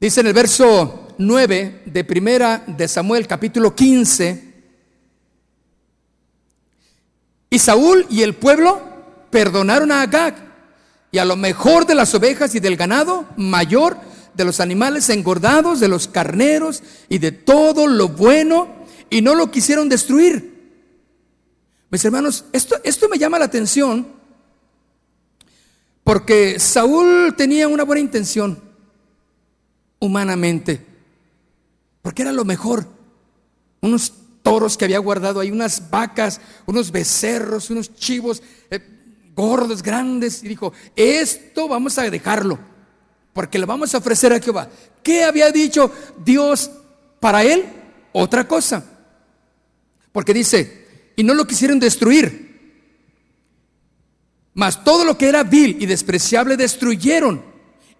Dice 0.00 0.20
en 0.20 0.26
el 0.26 0.32
verso 0.32 1.08
9 1.18 1.82
de 1.84 2.04
primera 2.04 2.64
de 2.66 2.88
Samuel 2.88 3.26
capítulo 3.26 3.74
15, 3.74 4.50
y 7.50 7.58
Saúl 7.58 8.06
y 8.08 8.22
el 8.22 8.34
pueblo 8.34 8.80
perdonaron 9.30 9.90
a 9.92 10.02
Agag 10.02 10.36
y 11.12 11.18
a 11.18 11.24
lo 11.24 11.36
mejor 11.36 11.84
de 11.86 11.96
las 11.96 12.14
ovejas 12.14 12.54
y 12.54 12.60
del 12.60 12.76
ganado 12.76 13.26
mayor 13.36 13.98
de 14.34 14.44
los 14.44 14.60
animales 14.60 15.08
engordados, 15.10 15.80
de 15.80 15.88
los 15.88 16.06
carneros 16.06 16.82
y 17.08 17.18
de 17.18 17.32
todo 17.32 17.86
lo 17.86 18.08
bueno, 18.08 18.68
y 19.10 19.20
no 19.20 19.34
lo 19.34 19.50
quisieron 19.50 19.88
destruir. 19.88 20.49
Mis 21.90 22.04
hermanos, 22.04 22.44
esto, 22.52 22.76
esto 22.84 23.08
me 23.08 23.18
llama 23.18 23.38
la 23.38 23.46
atención 23.46 24.20
porque 26.04 26.58
Saúl 26.58 27.34
tenía 27.36 27.68
una 27.68 27.84
buena 27.84 28.00
intención 28.00 28.60
humanamente, 29.98 30.84
porque 32.02 32.22
era 32.22 32.32
lo 32.32 32.44
mejor. 32.44 32.86
Unos 33.80 34.12
toros 34.42 34.76
que 34.76 34.86
había 34.86 34.98
guardado 34.98 35.40
ahí, 35.40 35.50
unas 35.50 35.90
vacas, 35.90 36.40
unos 36.66 36.90
becerros, 36.90 37.70
unos 37.70 37.94
chivos 37.94 38.42
eh, 38.70 38.80
gordos, 39.34 39.82
grandes, 39.82 40.42
y 40.42 40.48
dijo, 40.48 40.72
esto 40.96 41.68
vamos 41.68 41.98
a 41.98 42.10
dejarlo, 42.10 42.58
porque 43.32 43.58
le 43.58 43.66
vamos 43.66 43.94
a 43.94 43.98
ofrecer 43.98 44.32
a 44.32 44.40
Jehová. 44.40 44.68
¿Qué 45.02 45.24
había 45.24 45.50
dicho 45.50 45.92
Dios 46.24 46.70
para 47.20 47.42
él? 47.42 47.64
Otra 48.12 48.48
cosa. 48.48 48.84
Porque 50.12 50.34
dice, 50.34 50.79
y 51.20 51.22
no 51.22 51.34
lo 51.34 51.46
quisieron 51.46 51.78
destruir, 51.78 52.48
mas 54.54 54.82
todo 54.82 55.04
lo 55.04 55.18
que 55.18 55.28
era 55.28 55.42
vil 55.42 55.76
y 55.78 55.84
despreciable 55.84 56.56
destruyeron. 56.56 57.42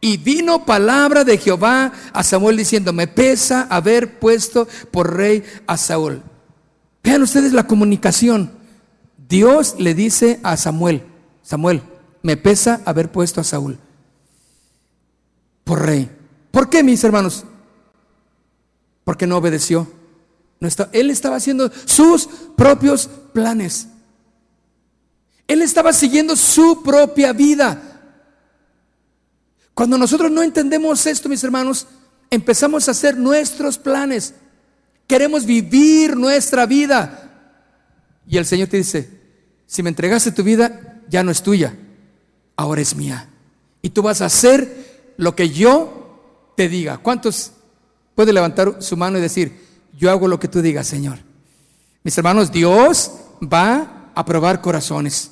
Y 0.00 0.16
vino 0.16 0.64
palabra 0.64 1.22
de 1.22 1.37
Jehová 1.37 1.92
a 2.14 2.24
Samuel 2.24 2.56
diciendo, 2.56 2.94
me 2.94 3.09
pesa 3.09 3.66
haber 3.68 4.18
puesto 4.18 4.66
por 4.90 5.14
rey 5.14 5.44
a 5.66 5.76
Saúl. 5.76 6.22
Vean 7.04 7.20
ustedes 7.20 7.52
la 7.52 7.66
comunicación. 7.66 8.52
Dios 9.28 9.74
le 9.78 9.92
dice 9.92 10.40
a 10.42 10.56
Samuel, 10.56 11.02
Samuel, 11.42 11.83
me 12.22 12.38
pesa 12.38 12.80
haber 12.87 13.12
puesto 13.12 13.42
a 13.42 13.44
Saúl 13.44 13.78
por 15.64 15.85
rey. 15.85 16.11
¿Por 16.50 16.70
qué, 16.70 16.83
mis 16.83 17.04
hermanos? 17.04 17.44
Porque 19.04 19.26
no 19.26 19.37
obedeció. 19.37 19.99
Él 20.92 21.11
estaba 21.11 21.37
haciendo 21.37 21.70
sus 21.87 22.29
propios 22.57 23.09
planes. 23.33 23.88
Él 25.46 25.62
estaba 25.62 25.92
siguiendo 25.92 26.37
su 26.37 26.83
propia 26.83 27.33
vida. 27.33 27.83
Cuando 29.75 29.96
nosotros 29.96 30.31
no 30.31 30.42
entendemos 30.42 31.07
esto, 31.07 31.29
mis 31.29 31.42
hermanos, 31.42 31.87
empezamos 32.31 32.87
a 32.87 32.90
hacer 32.90 33.16
nuestros 33.16 33.79
planes. 33.79 34.35
Queremos 35.07 35.46
vivir 35.46 36.16
nuestra 36.16 36.66
vida. 36.66 37.31
Y 38.27 38.37
el 38.37 38.46
Señor 38.46 38.68
te 38.68 38.77
dice, 38.77 39.09
si 39.66 39.83
me 39.83 39.88
entregaste 39.88 40.31
tu 40.31 40.44
vida, 40.44 41.01
ya 41.09 41.23
no 41.23 41.31
es 41.31 41.42
tuya, 41.42 41.75
ahora 42.55 42.81
es 42.81 42.94
mía. 42.94 43.29
Y 43.83 43.90
tú 43.90 44.03
vas 44.03 44.20
a 44.20 44.27
hacer 44.27 45.12
lo 45.16 45.35
que 45.35 45.49
yo 45.49 46.53
te 46.57 46.68
diga. 46.68 46.99
¿Cuántos 46.99 47.53
puede 48.14 48.33
levantar 48.33 48.83
su 48.83 48.96
mano 48.96 49.18
y 49.18 49.23
decir, 49.23 49.69
yo 49.98 50.11
hago 50.11 50.29
lo 50.29 50.40
que 50.40 50.48
tú 50.48 50.62
digas, 50.62 50.87
Señor? 50.87 51.18
Mis 52.03 52.16
hermanos, 52.16 52.50
Dios 52.50 53.12
va 53.42 54.11
a 54.14 54.24
probar 54.24 54.61
corazones. 54.61 55.31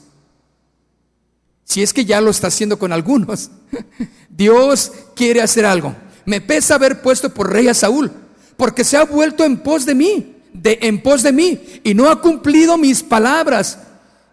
Si 1.64 1.82
es 1.82 1.92
que 1.92 2.04
ya 2.04 2.20
lo 2.20 2.30
está 2.30 2.46
haciendo 2.46 2.78
con 2.78 2.92
algunos. 2.92 3.50
Dios 4.30 4.92
quiere 5.14 5.42
hacer 5.42 5.66
algo. 5.66 5.94
Me 6.24 6.40
pesa 6.40 6.74
haber 6.74 7.02
puesto 7.02 7.32
por 7.32 7.52
rey 7.52 7.68
a 7.68 7.74
Saúl, 7.74 8.10
porque 8.56 8.84
se 8.84 8.96
ha 8.96 9.04
vuelto 9.04 9.44
en 9.44 9.58
pos 9.58 9.86
de 9.86 9.94
mí, 9.94 10.36
de 10.52 10.78
en 10.82 11.02
pos 11.02 11.22
de 11.22 11.32
mí, 11.32 11.80
y 11.84 11.94
no 11.94 12.10
ha 12.10 12.20
cumplido 12.20 12.76
mis 12.76 13.02
palabras. 13.02 13.78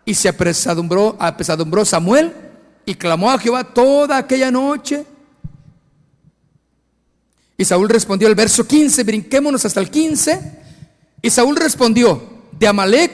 Y 0.05 0.13
se 0.13 0.29
apesadumbró, 0.29 1.85
Samuel 1.85 2.33
y 2.85 2.95
clamó 2.95 3.31
a 3.31 3.39
Jehová 3.39 3.63
toda 3.63 4.17
aquella 4.17 4.51
noche. 4.51 5.05
Y 7.57 7.65
Saúl 7.65 7.89
respondió 7.89 8.27
el 8.27 8.35
verso 8.35 8.67
15, 8.67 9.03
brinquémonos 9.03 9.65
hasta 9.65 9.79
el 9.79 9.89
15. 9.89 10.63
Y 11.21 11.29
Saúl 11.29 11.55
respondió, 11.55 12.21
de 12.59 12.67
Amalek 12.67 13.11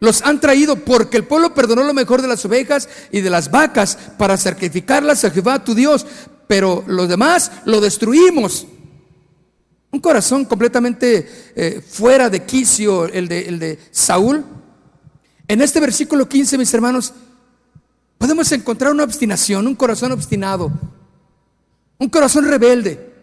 los 0.00 0.22
han 0.22 0.40
traído 0.40 0.76
porque 0.76 1.16
el 1.16 1.24
pueblo 1.24 1.54
perdonó 1.54 1.82
lo 1.82 1.94
mejor 1.94 2.20
de 2.20 2.28
las 2.28 2.44
ovejas 2.44 2.88
y 3.10 3.20
de 3.22 3.30
las 3.30 3.50
vacas 3.50 3.96
para 4.18 4.36
sacrificarlas 4.36 5.24
a 5.24 5.30
Jehová 5.30 5.64
tu 5.64 5.74
Dios, 5.74 6.06
pero 6.46 6.84
los 6.86 7.08
demás 7.08 7.50
lo 7.64 7.80
destruimos. 7.80 8.66
Un 9.90 10.00
corazón 10.00 10.44
completamente 10.44 11.52
eh, 11.54 11.80
fuera 11.86 12.28
de 12.28 12.44
quicio, 12.44 13.06
el 13.06 13.28
de, 13.28 13.48
el 13.48 13.58
de 13.58 13.78
Saúl. 13.92 14.44
En 15.48 15.62
este 15.62 15.80
versículo 15.80 16.28
15, 16.28 16.58
mis 16.58 16.74
hermanos, 16.74 17.14
podemos 18.18 18.50
encontrar 18.52 18.92
una 18.92 19.04
obstinación, 19.04 19.66
un 19.66 19.74
corazón 19.74 20.12
obstinado, 20.12 20.70
un 21.98 22.08
corazón 22.08 22.44
rebelde, 22.46 23.13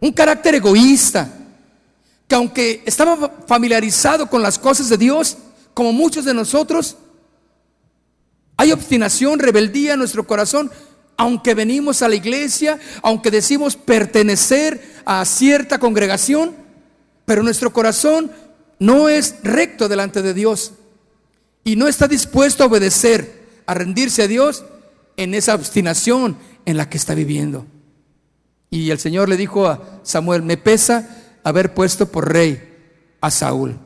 un 0.00 0.12
carácter 0.12 0.54
egoísta, 0.54 1.28
que 2.26 2.34
aunque 2.34 2.82
estaba 2.84 3.38
familiarizado 3.46 4.28
con 4.28 4.42
las 4.42 4.58
cosas 4.58 4.88
de 4.88 4.98
Dios, 4.98 5.36
como 5.74 5.92
muchos 5.92 6.24
de 6.24 6.34
nosotros, 6.34 6.96
hay 8.56 8.72
obstinación, 8.72 9.38
rebeldía 9.38 9.92
en 9.92 10.00
nuestro 10.00 10.26
corazón, 10.26 10.70
aunque 11.16 11.54
venimos 11.54 12.02
a 12.02 12.08
la 12.08 12.16
iglesia, 12.16 12.78
aunque 13.02 13.30
decimos 13.30 13.76
pertenecer 13.76 15.02
a 15.04 15.24
cierta 15.24 15.78
congregación, 15.78 16.54
pero 17.24 17.42
nuestro 17.42 17.72
corazón 17.72 18.30
no 18.78 19.08
es 19.08 19.36
recto 19.42 19.88
delante 19.88 20.22
de 20.22 20.34
Dios 20.34 20.72
y 21.64 21.76
no 21.76 21.88
está 21.88 22.08
dispuesto 22.08 22.62
a 22.62 22.66
obedecer, 22.66 23.46
a 23.66 23.74
rendirse 23.74 24.22
a 24.22 24.28
Dios 24.28 24.64
en 25.16 25.34
esa 25.34 25.54
obstinación 25.54 26.36
en 26.64 26.76
la 26.76 26.88
que 26.88 26.96
está 26.96 27.14
viviendo. 27.14 27.66
Y 28.70 28.90
el 28.90 28.98
Señor 28.98 29.28
le 29.28 29.36
dijo 29.36 29.66
a 29.66 30.00
Samuel, 30.02 30.42
me 30.42 30.56
pesa 30.56 31.38
haber 31.42 31.74
puesto 31.74 32.10
por 32.10 32.30
rey 32.30 32.62
a 33.20 33.30
Saúl. 33.30 33.78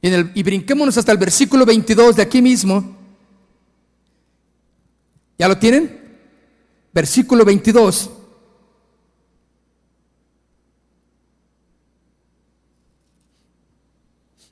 Y, 0.00 0.42
brinquémonos 0.42 0.98
hasta 0.98 1.12
el 1.12 1.18
versículo 1.18 1.64
22 1.64 2.16
de 2.16 2.22
aquí 2.22 2.42
mismo. 2.42 2.96
¿Ya 5.38 5.46
lo 5.46 5.58
tienen? 5.58 6.18
Versículo 6.92 7.44
22. 7.44 8.10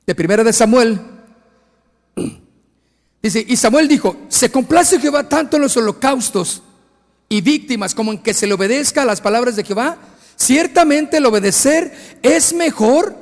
De 0.05 0.15
primera 0.15 0.43
de 0.43 0.53
Samuel. 0.53 1.01
Dice, 3.21 3.45
y 3.47 3.55
Samuel 3.57 3.87
dijo, 3.87 4.21
se 4.29 4.49
complace 4.49 4.99
Jehová 4.99 5.27
tanto 5.27 5.57
en 5.57 5.63
los 5.63 5.77
holocaustos 5.77 6.63
y 7.31 7.39
víctimas 7.39 7.95
como 7.95 8.11
en 8.11 8.17
que 8.17 8.33
se 8.33 8.45
le 8.45 8.53
obedezca 8.53 9.03
a 9.03 9.05
las 9.05 9.21
palabras 9.21 9.55
de 9.55 9.63
Jehová. 9.63 9.97
Ciertamente 10.35 11.15
el 11.15 11.25
obedecer 11.25 12.19
es 12.21 12.53
mejor 12.53 13.15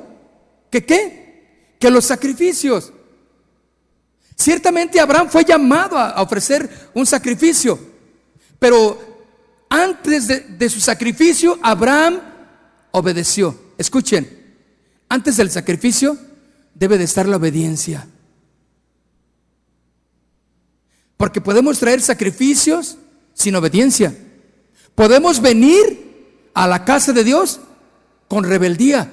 que 0.68 0.84
qué? 0.84 1.76
que 1.78 1.92
los 1.92 2.06
sacrificios. 2.06 2.92
Ciertamente 4.34 4.98
Abraham 4.98 5.28
fue 5.30 5.44
llamado 5.44 5.96
a 5.96 6.20
ofrecer 6.22 6.90
un 6.92 7.06
sacrificio, 7.06 7.78
pero 8.58 9.00
antes 9.68 10.26
de, 10.26 10.68
su 10.68 10.80
sacrificio 10.80 11.60
Abraham 11.62 12.20
obedeció. 12.90 13.56
Escuchen, 13.78 14.28
antes 15.08 15.36
del 15.36 15.52
sacrificio 15.52 16.18
debe 16.74 16.98
de 16.98 17.04
estar 17.04 17.28
la 17.28 17.36
obediencia. 17.36 18.08
Porque 21.16 21.40
podemos 21.40 21.78
traer 21.78 22.00
sacrificios 22.00 22.96
sin 23.40 23.56
obediencia. 23.56 24.14
Podemos 24.94 25.40
venir 25.40 26.50
a 26.52 26.66
la 26.66 26.84
casa 26.84 27.12
de 27.12 27.24
Dios 27.24 27.60
con 28.28 28.44
rebeldía. 28.44 29.10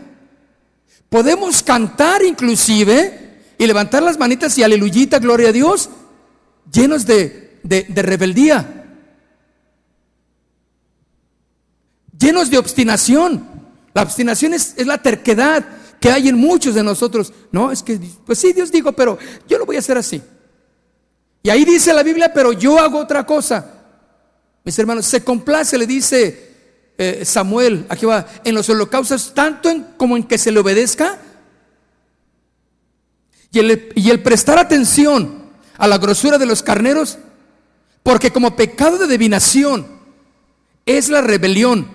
Podemos 1.10 1.64
cantar 1.64 2.24
inclusive 2.24 3.42
y 3.58 3.66
levantar 3.66 4.04
las 4.04 4.20
manitas 4.20 4.58
y 4.58 4.64
aleluyita, 4.64 5.20
gloria 5.20 5.50
a 5.50 5.54
Dios, 5.54 5.90
llenos 6.72 7.06
de, 7.06 7.60
rebeldía, 7.96 8.86
llenos 12.20 12.52
de 12.52 12.58
obstinación. 12.58 13.48
La 13.94 14.04
obstinación 14.04 14.54
es, 14.54 14.74
es, 14.76 14.86
la 14.86 15.02
terquedad 15.02 15.66
que 16.02 16.12
hay 16.12 16.28
en 16.28 16.38
muchos 16.38 16.76
de 16.76 16.84
nosotros. 16.84 17.32
No, 17.52 17.72
es 17.72 17.82
que, 17.82 17.98
pues 18.26 18.38
sí, 18.40 18.52
Dios 18.52 18.72
dijo, 18.72 18.92
pero 18.92 19.18
yo 19.48 19.58
lo 19.58 19.66
voy 19.66 19.78
a 19.78 19.80
hacer 19.80 19.98
así. 19.98 20.22
Y 21.42 21.50
ahí 21.50 21.64
dice 21.64 21.94
la 21.94 22.04
Biblia, 22.04 22.34
pero 22.34 22.52
yo 22.52 22.78
hago 22.78 23.00
otra 23.00 23.26
cosa. 23.26 23.77
Mis 24.68 24.78
hermanos, 24.78 25.06
se 25.06 25.24
complace, 25.24 25.78
le 25.78 25.88
dice 25.88 26.92
eh, 26.98 27.24
Samuel, 27.24 27.86
aquí 27.88 28.06
va, 28.06 28.28
en 28.44 28.54
los 28.54 28.68
holocaustos, 28.70 29.34
tanto 29.34 29.72
como 29.96 30.18
en 30.18 30.24
que 30.24 30.38
se 30.38 30.52
le 30.52 30.60
obedezca. 30.60 31.20
Y 33.54 33.60
el, 33.60 33.94
y 33.96 34.10
el 34.10 34.22
prestar 34.22 34.60
atención 34.60 35.54
a 35.78 35.88
la 35.88 35.98
grosura 35.98 36.38
de 36.38 36.48
los 36.48 36.64
carneros, 36.64 37.18
porque 38.04 38.32
como 38.32 38.58
pecado 38.58 38.98
de 38.98 39.06
adivinación 39.06 39.88
es 40.86 41.08
la 41.08 41.22
rebelión. 41.22 41.88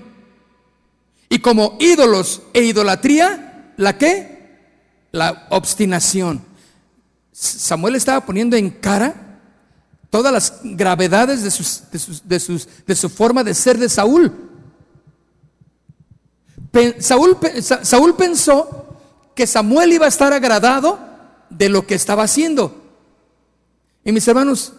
Y 1.29 1.41
como 1.41 1.77
ídolos 1.79 2.41
e 2.55 2.63
idolatría, 2.63 3.75
¿la 3.77 3.99
qué? 3.99 4.57
La 5.11 5.47
obstinación. 5.51 6.43
Samuel 7.33 7.97
estaba 7.97 8.25
poniendo 8.25 8.57
en 8.57 8.71
cara 8.71 9.32
todas 10.13 10.31
las 10.31 10.61
gravedades 10.63 11.43
de, 11.43 12.39
de, 12.39 12.67
de 12.87 12.95
su 12.95 13.09
forma 13.09 13.43
de 13.43 13.55
ser 13.55 13.79
de 13.79 13.89
Saúl. 13.89 14.31
Saúl, 16.99 17.39
Saúl 17.63 18.15
pensó 18.15 18.99
que 19.35 19.47
Samuel 19.47 19.95
iba 19.95 20.05
a 20.05 20.11
estar 20.11 20.35
agradado 20.35 20.99
de 21.49 21.71
lo 21.71 21.87
que 21.87 21.95
estaba 21.95 22.25
haciendo. 22.25 22.77
Y 24.05 24.13
mis 24.13 24.29
hermanos, 24.29 24.75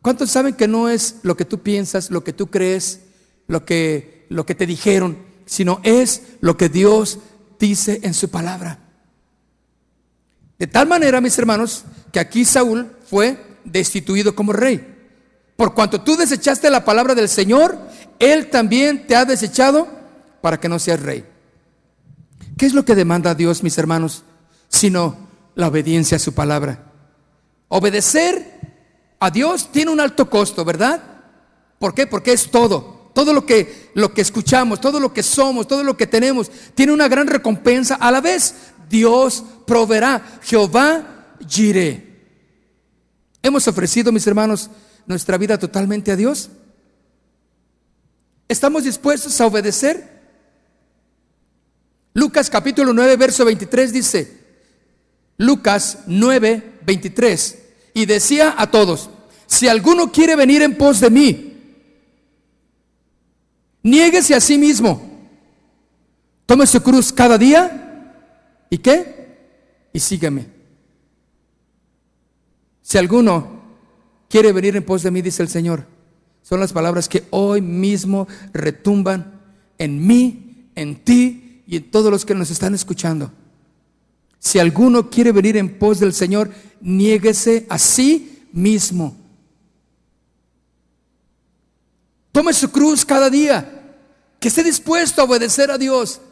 ¿cuántos 0.00 0.30
saben 0.30 0.54
que 0.54 0.66
no 0.66 0.88
es 0.88 1.16
lo 1.24 1.36
que 1.36 1.44
tú 1.44 1.58
piensas, 1.58 2.10
lo 2.10 2.24
que 2.24 2.32
tú 2.32 2.46
crees, 2.46 3.02
lo 3.48 3.66
que, 3.66 4.24
lo 4.30 4.46
que 4.46 4.54
te 4.54 4.64
dijeron, 4.64 5.18
sino 5.44 5.78
es 5.82 6.22
lo 6.40 6.56
que 6.56 6.70
Dios 6.70 7.18
dice 7.58 8.00
en 8.02 8.14
su 8.14 8.30
palabra? 8.30 8.78
De 10.58 10.66
tal 10.66 10.88
manera, 10.88 11.20
mis 11.20 11.38
hermanos, 11.38 11.84
que 12.10 12.18
aquí 12.18 12.46
Saúl 12.46 12.90
fue 13.10 13.47
destituido 13.64 14.34
como 14.34 14.52
rey. 14.52 14.96
Por 15.56 15.74
cuanto 15.74 16.00
tú 16.00 16.16
desechaste 16.16 16.70
la 16.70 16.84
palabra 16.84 17.14
del 17.14 17.28
Señor, 17.28 17.78
Él 18.18 18.48
también 18.48 19.06
te 19.06 19.16
ha 19.16 19.24
desechado 19.24 19.88
para 20.40 20.60
que 20.60 20.68
no 20.68 20.78
seas 20.78 21.00
rey. 21.00 21.24
¿Qué 22.56 22.66
es 22.66 22.74
lo 22.74 22.84
que 22.84 22.94
demanda 22.94 23.34
Dios, 23.34 23.62
mis 23.62 23.78
hermanos? 23.78 24.24
Sino 24.68 25.16
la 25.54 25.68
obediencia 25.68 26.16
a 26.16 26.20
su 26.20 26.32
palabra. 26.34 26.84
Obedecer 27.68 28.60
a 29.20 29.30
Dios 29.30 29.70
tiene 29.72 29.90
un 29.90 30.00
alto 30.00 30.30
costo, 30.30 30.64
¿verdad? 30.64 31.02
¿Por 31.78 31.94
qué? 31.94 32.06
Porque 32.06 32.32
es 32.32 32.50
todo. 32.50 33.10
Todo 33.14 33.32
lo 33.32 33.44
que, 33.44 33.90
lo 33.94 34.14
que 34.14 34.20
escuchamos, 34.20 34.80
todo 34.80 35.00
lo 35.00 35.12
que 35.12 35.22
somos, 35.22 35.66
todo 35.66 35.82
lo 35.82 35.96
que 35.96 36.06
tenemos, 36.06 36.50
tiene 36.74 36.92
una 36.92 37.08
gran 37.08 37.26
recompensa. 37.26 37.96
A 37.96 38.12
la 38.12 38.20
vez, 38.20 38.54
Dios 38.88 39.42
proveerá. 39.66 40.38
Jehová 40.42 41.26
Jireh. 41.46 42.07
Hemos 43.42 43.68
ofrecido, 43.68 44.12
mis 44.12 44.26
hermanos, 44.26 44.70
nuestra 45.06 45.38
vida 45.38 45.58
totalmente 45.58 46.10
a 46.10 46.16
Dios. 46.16 46.50
¿Estamos 48.48 48.84
dispuestos 48.84 49.40
a 49.40 49.46
obedecer? 49.46 50.18
Lucas 52.14 52.50
capítulo 52.50 52.92
9, 52.92 53.16
verso 53.16 53.44
23 53.44 53.92
dice, 53.92 54.38
Lucas 55.36 56.00
9, 56.06 56.80
23, 56.84 57.58
y 57.94 58.06
decía 58.06 58.54
a 58.58 58.70
todos, 58.70 59.10
si 59.46 59.68
alguno 59.68 60.10
quiere 60.10 60.34
venir 60.34 60.62
en 60.62 60.76
pos 60.76 60.98
de 60.98 61.10
mí, 61.10 61.54
niéguese 63.82 64.34
a 64.34 64.40
sí 64.40 64.58
mismo, 64.58 65.00
tome 66.44 66.66
su 66.66 66.82
cruz 66.82 67.12
cada 67.12 67.38
día, 67.38 68.14
¿y 68.68 68.78
qué? 68.78 69.36
Y 69.92 70.00
sígueme. 70.00 70.57
Si 72.88 72.96
alguno 72.96 73.60
quiere 74.30 74.50
venir 74.50 74.74
en 74.74 74.82
pos 74.82 75.02
de 75.02 75.10
mí, 75.10 75.20
dice 75.20 75.42
el 75.42 75.50
Señor, 75.50 75.84
son 76.42 76.58
las 76.58 76.72
palabras 76.72 77.06
que 77.06 77.26
hoy 77.28 77.60
mismo 77.60 78.26
retumban 78.54 79.42
en 79.76 80.06
mí, 80.06 80.70
en 80.74 81.04
ti 81.04 81.62
y 81.66 81.76
en 81.76 81.90
todos 81.90 82.10
los 82.10 82.24
que 82.24 82.34
nos 82.34 82.50
están 82.50 82.74
escuchando. 82.74 83.30
Si 84.38 84.58
alguno 84.58 85.10
quiere 85.10 85.32
venir 85.32 85.58
en 85.58 85.78
pos 85.78 86.00
del 86.00 86.14
Señor, 86.14 86.50
niéguese 86.80 87.66
a 87.68 87.78
sí 87.78 88.46
mismo. 88.54 89.14
Tome 92.32 92.54
su 92.54 92.70
cruz 92.70 93.04
cada 93.04 93.28
día, 93.28 93.98
que 94.40 94.48
esté 94.48 94.64
dispuesto 94.64 95.20
a 95.20 95.24
obedecer 95.26 95.70
a 95.70 95.76
Dios. 95.76 96.22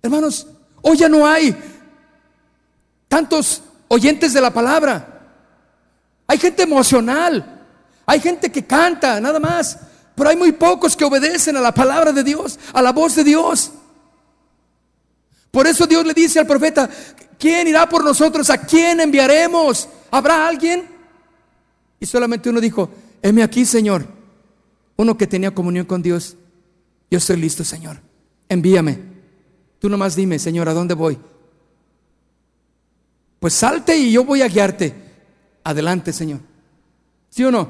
Hermanos, 0.00 0.46
hoy 0.80 0.96
ya 0.96 1.10
no 1.10 1.26
hay 1.26 1.54
tantos 3.08 3.62
oyentes 3.94 4.32
de 4.32 4.40
la 4.40 4.52
palabra. 4.52 5.22
Hay 6.26 6.38
gente 6.38 6.62
emocional, 6.62 7.62
hay 8.04 8.20
gente 8.20 8.50
que 8.50 8.64
canta, 8.64 9.20
nada 9.20 9.38
más. 9.38 9.78
Pero 10.14 10.30
hay 10.30 10.36
muy 10.36 10.52
pocos 10.52 10.96
que 10.96 11.04
obedecen 11.04 11.56
a 11.56 11.60
la 11.60 11.72
palabra 11.72 12.12
de 12.12 12.22
Dios, 12.22 12.58
a 12.72 12.82
la 12.82 12.92
voz 12.92 13.14
de 13.16 13.24
Dios. 13.24 13.72
Por 15.50 15.66
eso 15.66 15.86
Dios 15.86 16.04
le 16.04 16.14
dice 16.14 16.38
al 16.38 16.46
profeta, 16.46 16.88
¿quién 17.38 17.68
irá 17.68 17.88
por 17.88 18.04
nosotros? 18.04 18.50
¿A 18.50 18.58
quién 18.58 19.00
enviaremos? 19.00 19.88
¿Habrá 20.10 20.48
alguien? 20.48 20.88
Y 22.00 22.06
solamente 22.06 22.50
uno 22.50 22.60
dijo, 22.60 22.90
heme 23.22 23.42
aquí, 23.42 23.64
Señor. 23.64 24.06
Uno 24.96 25.16
que 25.16 25.26
tenía 25.26 25.52
comunión 25.52 25.86
con 25.86 26.02
Dios. 26.02 26.36
Yo 27.10 27.18
estoy 27.18 27.36
listo, 27.36 27.64
Señor. 27.64 28.00
Envíame. 28.48 28.98
Tú 29.78 29.88
nomás 29.88 30.14
dime, 30.14 30.38
Señor, 30.38 30.68
¿a 30.68 30.74
dónde 30.74 30.94
voy? 30.94 31.18
Pues 33.44 33.52
salte 33.52 33.94
y 33.94 34.10
yo 34.10 34.24
voy 34.24 34.40
a 34.40 34.48
guiarte. 34.48 34.94
Adelante, 35.64 36.14
Señor. 36.14 36.40
¿Sí 37.28 37.44
o 37.44 37.50
no? 37.50 37.68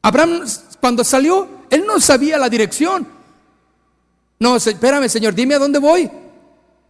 Abraham 0.00 0.42
cuando 0.80 1.04
salió, 1.04 1.46
él 1.68 1.84
no 1.86 2.00
sabía 2.00 2.38
la 2.38 2.48
dirección. 2.48 3.06
No, 4.38 4.56
espérame, 4.56 5.10
Señor, 5.10 5.34
dime 5.34 5.56
a 5.56 5.58
dónde 5.58 5.78
voy. 5.78 6.10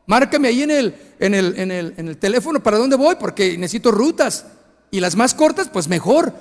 Márcame 0.07 0.47
ahí 0.47 0.63
en 0.63 0.71
el, 0.71 0.95
en 1.19 1.35
el, 1.35 1.59
en 1.59 1.73
el, 1.73 1.95
en 1.97 2.07
el 2.07 2.17
teléfono 2.17 2.63
para 2.63 2.79
dónde 2.79 2.95
voy, 2.95 3.17
porque 3.17 3.59
necesito 3.59 3.91
rutas. 3.91 4.47
Y 4.93 5.01
las 5.01 5.17
más 5.17 5.35
cortas, 5.35 5.69
pues 5.69 5.89
mejor. 5.89 6.33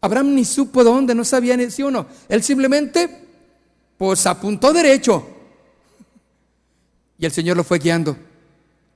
Abraham 0.00 0.34
ni 0.34 0.44
supo 0.44 0.82
dónde, 0.82 1.14
no 1.14 1.24
sabía 1.24 1.56
ni 1.56 1.70
sí 1.70 1.84
o 1.84 1.90
no. 1.92 2.08
Él 2.28 2.42
simplemente, 2.42 3.28
pues 3.96 4.26
apuntó 4.26 4.72
derecho. 4.72 5.24
Y 7.16 7.26
el 7.26 7.30
Señor 7.30 7.56
lo 7.56 7.62
fue 7.62 7.78
guiando, 7.78 8.16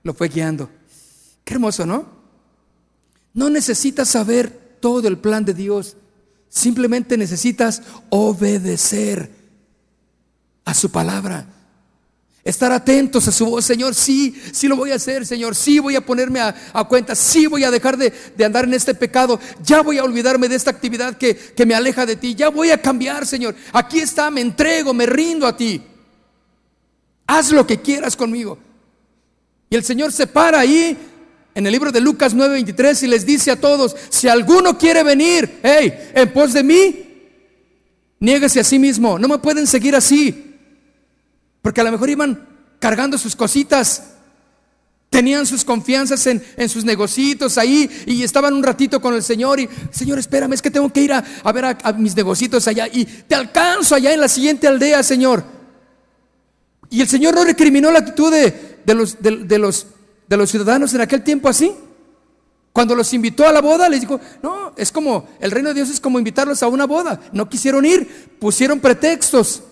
lo 0.03 0.15
fue 0.15 0.29
guiando. 0.29 0.71
Qué 1.45 1.55
hermoso, 1.55 1.87
¿no? 1.87 2.07
No 3.35 3.51
necesitas 3.51 4.09
saber 4.09 4.77
todo 4.81 5.09
el 5.09 5.19
plan 5.19 5.45
de 5.45 5.55
Dios. 5.55 5.97
Simplemente 6.49 7.17
necesitas 7.17 7.83
obedecer 8.11 9.31
a 10.65 10.75
su 10.75 10.91
palabra. 10.91 11.47
Estar 12.45 12.73
atentos 12.73 13.29
a 13.29 13.33
su 13.33 13.47
voz, 13.47 13.65
Señor, 13.65 13.95
sí, 13.95 14.35
sí 14.53 14.67
lo 14.67 14.75
voy 14.75 14.91
a 14.91 14.97
hacer, 14.97 15.25
Señor, 15.25 15.55
sí 15.55 15.79
voy 15.79 15.95
a 15.95 16.05
ponerme 16.05 16.41
a, 16.41 16.85
cuenta, 16.89 17.15
sí 17.15 17.47
voy 17.47 17.63
a 17.63 17.71
dejar 17.71 17.97
de, 17.97 18.13
andar 18.45 18.65
en 18.65 18.75
este 18.75 18.97
pecado, 18.97 19.39
ya 19.63 19.81
voy 19.81 19.99
a 19.99 20.05
olvidarme 20.05 20.49
de 20.49 20.57
esta 20.57 20.73
actividad 20.73 21.17
que, 21.17 21.37
que 21.37 21.65
me 21.65 21.77
aleja 21.77 22.05
de 22.05 22.17
ti, 22.17 22.35
ya 22.35 22.49
voy 22.49 22.71
a 22.73 22.83
cambiar, 22.83 23.27
Señor. 23.27 23.55
Aquí 23.73 24.01
está, 24.01 24.29
me 24.29 24.41
entrego, 24.41 24.93
me 24.93 25.07
rindo 25.07 25.47
a 25.47 25.57
ti. 25.57 25.81
Haz 27.29 27.53
lo 27.53 27.65
que 27.65 27.81
quieras 27.81 28.17
conmigo. 28.17 28.59
Y 29.73 29.75
el 29.75 29.85
Señor 29.85 30.13
se 30.13 30.27
para 30.27 30.61
ahí 30.61 30.95
en 31.55 31.67
el 31.67 31.73
libro 31.73 31.91
de 31.91 31.99
Lucas 31.99 32.35
9:23 32.35 33.05
y 33.05 33.07
les 33.07 33.25
dice 33.25 33.51
a 33.51 33.59
todos, 33.59 33.97
si 34.11 34.29
alguno 34.29 34.77
quiere 34.77 35.03
venir, 35.03 35.61
hey, 35.63 36.11
en 36.13 36.31
pos 36.31 36.53
de 36.53 36.63
mí, 36.63 37.31
niéguese 38.21 38.61
a 38.61 38.65
sí 38.65 38.79
mismo, 38.79 39.19
no 39.19 39.29
me 39.29 39.39
pueden 39.39 39.67
seguir 39.67 39.97
así, 39.97 40.59
porque 41.63 41.81
a 41.81 41.85
lo 41.85 41.91
mejor 41.91 42.11
iban 42.11 42.47
cargando 42.81 43.17
sus 43.17 43.35
cositas, 43.35 44.11
tenían 45.09 45.47
sus 45.47 45.65
confianzas 45.65 46.27
en, 46.27 46.69
sus 46.69 46.85
negocitos 46.85 47.57
ahí 47.57 47.89
y 48.05 48.23
estaban 48.25 48.53
un 48.53 48.63
ratito 48.63 49.01
con 49.01 49.15
el 49.15 49.23
Señor 49.23 49.59
y, 49.59 49.71
Señor, 49.91 50.19
espérame, 50.19 50.53
es 50.53 50.61
que 50.61 50.71
tengo 50.71 50.93
que 50.93 51.01
ir 51.01 51.15
a, 51.15 51.25
ver 51.51 51.65
a, 51.65 51.93
mis 51.95 52.15
negocitos 52.15 52.69
allá 52.69 52.89
y 52.93 53.07
te 53.07 53.35
alcanzo 53.35 53.95
allá 53.95 54.13
en 54.13 54.21
la 54.21 54.29
siguiente 54.29 54.69
aldea, 54.69 55.03
Señor. 55.03 55.43
Y 56.91 57.01
el 57.01 57.09
Señor 57.09 57.35
no 57.35 57.43
recriminó 57.43 57.91
la 57.91 58.01
actitud 58.01 58.31
de, 58.31 58.72
los, 58.87 59.23
de 59.23 59.59
los 59.59 59.87
de 60.33 60.39
los 60.39 60.51
ciudadanos 60.51 60.95
en 60.95 61.03
aquel 61.03 61.23
tiempo 61.23 61.47
así. 61.47 61.75
Cuando 62.73 62.95
los 62.95 63.13
invitó 63.13 63.47
a 63.47 63.53
la 63.53 63.61
boda, 63.61 63.87
les 63.87 64.01
dijo, 64.01 64.19
no, 64.43 64.73
es 64.77 64.91
como, 64.91 65.29
el 65.41 65.51
reino 65.51 65.69
de 65.69 65.75
Dios 65.75 65.91
es 65.91 66.01
como 66.01 66.19
invitarlos 66.19 66.63
a 66.63 66.69
una 66.69 66.87
boda. 66.87 67.21
No 67.33 67.51
quisieron 67.51 67.85
ir, 67.85 68.31
pusieron 68.39 68.81
pretextos. 68.81 69.63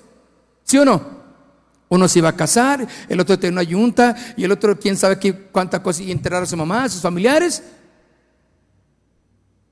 ¿Sí 0.64 0.76
o 0.76 0.84
no? 0.84 1.18
Uno 1.88 2.06
se 2.08 2.18
iba 2.18 2.28
a 2.28 2.36
casar, 2.36 2.86
el 3.08 3.20
otro 3.20 3.38
tenía 3.38 3.52
una 3.52 3.62
yunta 3.62 4.14
y 4.36 4.44
el 4.44 4.52
otro 4.52 4.78
quién 4.78 4.98
sabe 4.98 5.18
qué, 5.18 5.34
cuánta 5.34 5.82
cosa 5.82 6.02
y 6.02 6.12
enterrar 6.12 6.42
a 6.42 6.46
su 6.46 6.58
mamá, 6.58 6.84
a 6.84 6.88
sus 6.90 7.00
familiares. 7.00 7.62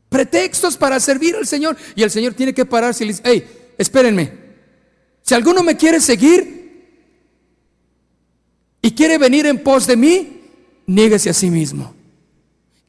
Pretextos 0.09 0.79
para 0.79 0.99
servir 1.01 1.37
al 1.37 1.47
Señor. 1.47 1.77
Y 1.95 2.03
el 2.03 2.11
Señor 2.11 2.33
tiene 2.33 2.55
que 2.55 2.65
pararse 2.65 3.05
y 3.05 3.09
le 3.09 3.13
dice, 3.13 3.23
hey, 3.27 3.75
espérenme. 3.77 4.33
Si 5.21 5.35
alguno 5.35 5.63
me 5.63 5.77
quiere 5.77 6.01
seguir 6.01 6.58
y 8.83 8.93
quiere 8.93 9.19
venir 9.19 9.47
en 9.47 9.63
pos 9.63 9.87
de 9.87 9.97
mí, 9.97 10.41
niéguese 10.87 11.31
a 11.31 11.35
sí 11.35 11.51
mismo. 11.51 11.95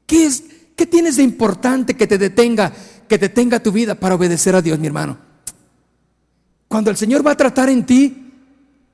¿Qué, 0.06 0.26
es, 0.26 0.44
¿Qué 0.76 0.86
tienes 0.86 1.18
de 1.18 1.24
importante 1.24 1.96
que 1.96 2.08
te 2.08 2.18
detenga, 2.18 2.74
que 3.08 3.18
detenga 3.18 3.62
tu 3.62 3.72
vida 3.72 3.96
para 3.96 4.16
obedecer 4.16 4.56
a 4.56 4.62
Dios, 4.62 4.80
mi 4.80 4.88
hermano? 4.88 5.18
Cuando 6.68 6.92
el 6.92 6.98
Señor 6.98 7.26
va 7.26 7.32
a 7.32 7.38
tratar 7.38 7.70
en 7.70 7.86
ti, 7.86 8.29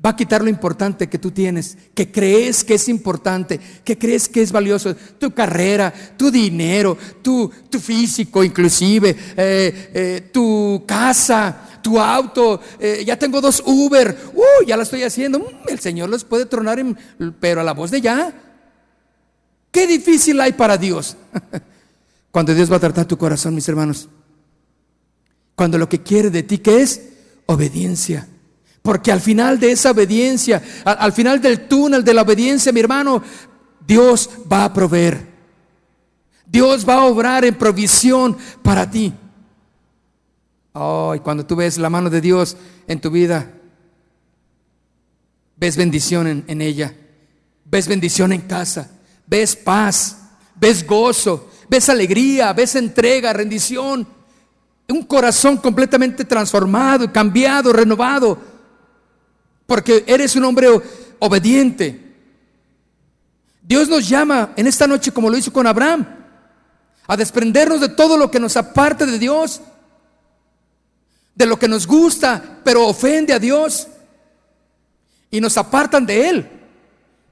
va 0.06 0.12
a 0.12 0.16
quitar 0.16 0.44
lo 0.44 0.50
importante 0.50 1.10
que 1.10 1.18
tú 1.18 1.32
tienes, 1.32 1.78
que 1.96 2.12
crees 2.12 2.64
que 2.64 2.76
es 2.76 2.88
importante, 2.88 3.60
que 3.84 3.98
crees 3.98 4.30
que 4.30 4.42
es 4.42 4.52
valioso, 4.52 4.96
tu 5.18 5.34
carrera, 5.34 5.92
tu 6.16 6.30
dinero, 6.30 6.96
tu, 7.24 7.52
tu 7.70 7.80
físico 7.80 8.44
inclusive, 8.44 9.16
eh, 9.36 9.90
eh, 9.94 10.30
tu 10.32 10.84
casa, 10.86 11.80
tu 11.82 12.00
auto, 12.00 12.62
eh, 12.80 13.04
ya 13.06 13.18
tengo 13.18 13.42
dos 13.42 13.64
Uber, 13.66 14.16
uh, 14.34 14.66
ya 14.66 14.78
la 14.78 14.84
estoy 14.84 15.02
haciendo, 15.04 15.40
mm, 15.40 15.70
el 15.70 15.80
Señor 15.80 16.10
los 16.10 16.24
puede 16.24 16.46
tronar, 16.46 16.84
pero 17.40 17.62
a 17.62 17.64
la 17.64 17.74
voz 17.74 17.90
de 17.90 18.02
ya. 18.02 18.34
¿Qué 19.72 19.88
difícil 19.88 20.40
hay 20.40 20.54
para 20.54 20.78
Dios? 20.78 21.18
Cuando 22.32 22.54
Dios 22.54 22.72
va 22.72 22.78
a 22.78 22.80
tratar 22.80 23.06
tu 23.06 23.18
corazón, 23.18 23.56
mis 23.56 23.68
hermanos. 23.68 24.08
Cuando 25.56 25.78
lo 25.78 25.90
que 25.90 26.02
quiere 26.04 26.30
de 26.30 26.44
ti, 26.44 26.58
¿qué 26.60 26.82
es? 26.82 27.02
Obediencia. 27.46 28.28
Porque 28.86 29.12
al 29.12 29.20
final 29.20 29.60
de 29.60 29.72
esa 29.72 29.90
obediencia, 29.90 30.62
al, 30.86 31.12
final 31.12 31.42
del 31.42 31.68
túnel 31.68 32.04
de 32.04 32.14
la 32.14 32.22
obediencia, 32.22 32.72
mi 32.72 32.82
hermano, 32.82 33.20
Dios 33.88 34.30
va 34.50 34.64
a 34.64 34.72
proveer. 34.72 35.26
Dios 36.46 36.88
va 36.88 36.94
a 36.94 37.06
obrar 37.06 37.44
en 37.46 37.56
provisión 37.56 38.38
para 38.62 38.88
ti. 38.88 39.12
Oh, 40.74 41.16
y 41.16 41.20
cuando 41.20 41.44
tú 41.48 41.56
ves 41.56 41.80
la 41.80 41.90
mano 41.90 42.12
de 42.12 42.22
Dios 42.22 42.56
en 42.86 43.02
tu 43.02 43.10
vida, 43.10 43.54
ves 45.58 45.78
bendición 45.78 46.28
en, 46.28 46.44
en 46.46 46.62
ella, 46.62 46.96
ves 47.64 47.88
bendición 47.88 48.34
en 48.34 48.42
casa, 48.42 48.92
ves 49.26 49.56
paz, 49.56 50.28
ves 50.54 50.86
gozo, 50.86 51.50
ves 51.68 51.90
alegría, 51.90 52.54
ves 52.54 52.76
entrega, 52.76 53.34
rendición, 53.34 54.08
un 54.88 55.04
corazón 55.06 55.58
completamente 55.58 56.24
transformado, 56.24 57.12
cambiado, 57.12 57.74
renovado, 57.74 58.54
porque 59.66 60.04
eres 60.08 60.36
un 60.36 60.46
hombre 60.46 60.68
obediente. 61.20 62.02
Dios 63.62 63.90
nos 63.90 64.08
llama 64.08 64.54
en 64.56 64.68
esta 64.68 64.88
noche, 64.88 65.12
como 65.12 65.30
lo 65.30 65.38
hizo 65.38 65.52
con 65.52 65.66
Abraham, 65.66 66.06
a 67.08 67.18
desprendernos 67.18 67.82
de 67.82 67.90
todo 67.90 68.18
lo 68.18 68.30
que 68.30 68.40
nos 68.40 68.56
aparte 68.58 69.06
de 69.06 69.18
Dios, 69.18 69.62
de 71.34 71.46
lo 71.46 71.58
que 71.58 71.68
nos 71.68 71.88
gusta, 71.88 72.60
pero 72.64 72.88
ofende 72.88 73.34
a 73.34 73.40
Dios, 73.40 73.88
y 75.32 75.42
nos 75.42 75.58
apartan 75.58 76.06
de 76.06 76.30
Él, 76.30 76.50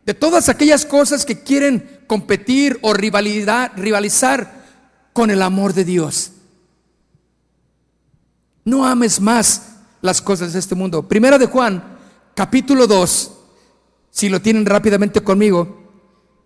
de 0.06 0.14
todas 0.14 0.50
aquellas 0.50 0.86
cosas 0.86 1.26
que 1.26 1.44
quieren 1.44 2.02
competir 2.08 2.80
o 2.82 2.94
rivalizar 2.94 4.64
con 5.14 5.32
el 5.32 5.42
amor 5.42 5.74
de 5.74 5.86
Dios. 5.86 6.32
No 8.66 8.86
ames 8.86 9.22
más 9.22 9.70
las 10.02 10.22
cosas 10.22 10.54
de 10.54 10.60
este 10.60 10.76
mundo. 10.76 11.08
Primera 11.08 11.38
de 11.38 11.46
Juan, 11.46 11.93
capítulo 12.36 12.88
2, 12.88 13.32
si 14.10 14.30
lo 14.30 14.42
tienen 14.42 14.66
rápidamente 14.66 15.22
conmigo. 15.22 15.82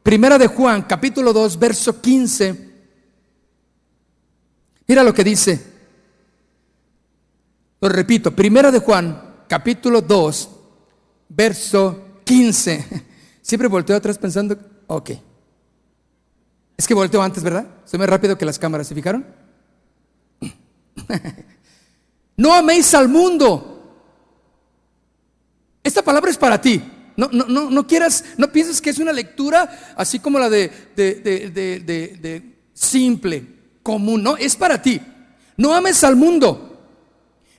Primera 0.03 0.37
de 0.37 0.47
Juan, 0.47 0.83
capítulo 0.83 1.33
2, 1.33 1.59
verso 1.59 2.01
15. 2.01 2.67
Mira 4.87 5.03
lo 5.03 5.13
que 5.13 5.23
dice. 5.23 5.77
Lo 7.81 7.89
repito, 7.89 8.35
Primera 8.35 8.71
de 8.71 8.79
Juan, 8.79 9.43
capítulo 9.47 10.01
2, 10.01 10.49
verso 11.29 12.21
15. 12.23 13.05
Siempre 13.41 13.67
volteo 13.67 13.95
atrás 13.95 14.17
pensando, 14.17 14.57
ok. 14.87 15.11
Es 16.77 16.87
que 16.87 16.93
volteo 16.93 17.21
antes, 17.21 17.43
¿verdad? 17.43 17.67
Soy 17.85 17.99
más 17.99 18.09
rápido 18.09 18.37
que 18.37 18.45
las 18.45 18.59
cámaras, 18.59 18.87
¿se 18.87 18.95
fijaron? 18.95 19.25
no 22.37 22.53
améis 22.53 22.93
al 22.93 23.09
mundo. 23.09 23.76
Esta 25.87 26.01
palabra 26.01 26.29
es 26.29 26.37
para 26.37 26.59
ti. 26.59 26.83
No, 27.15 27.29
no, 27.31 27.45
no, 27.45 27.71
no 27.71 27.87
quieras, 27.87 28.25
no 28.35 28.51
pienses 28.51 28.81
que 28.81 28.89
es 28.89 28.99
una 28.99 29.13
lectura 29.13 29.93
así 29.95 30.19
como 30.19 30.37
la 30.37 30.49
de, 30.49 30.69
de, 30.97 31.15
de, 31.15 31.79
de 31.79 32.55
simple, 32.73 33.47
común. 33.81 34.21
No, 34.21 34.35
es 34.35 34.57
para 34.57 34.81
ti. 34.81 34.99
No 35.55 35.73
ames 35.73 36.03
al 36.03 36.17
mundo, 36.17 36.91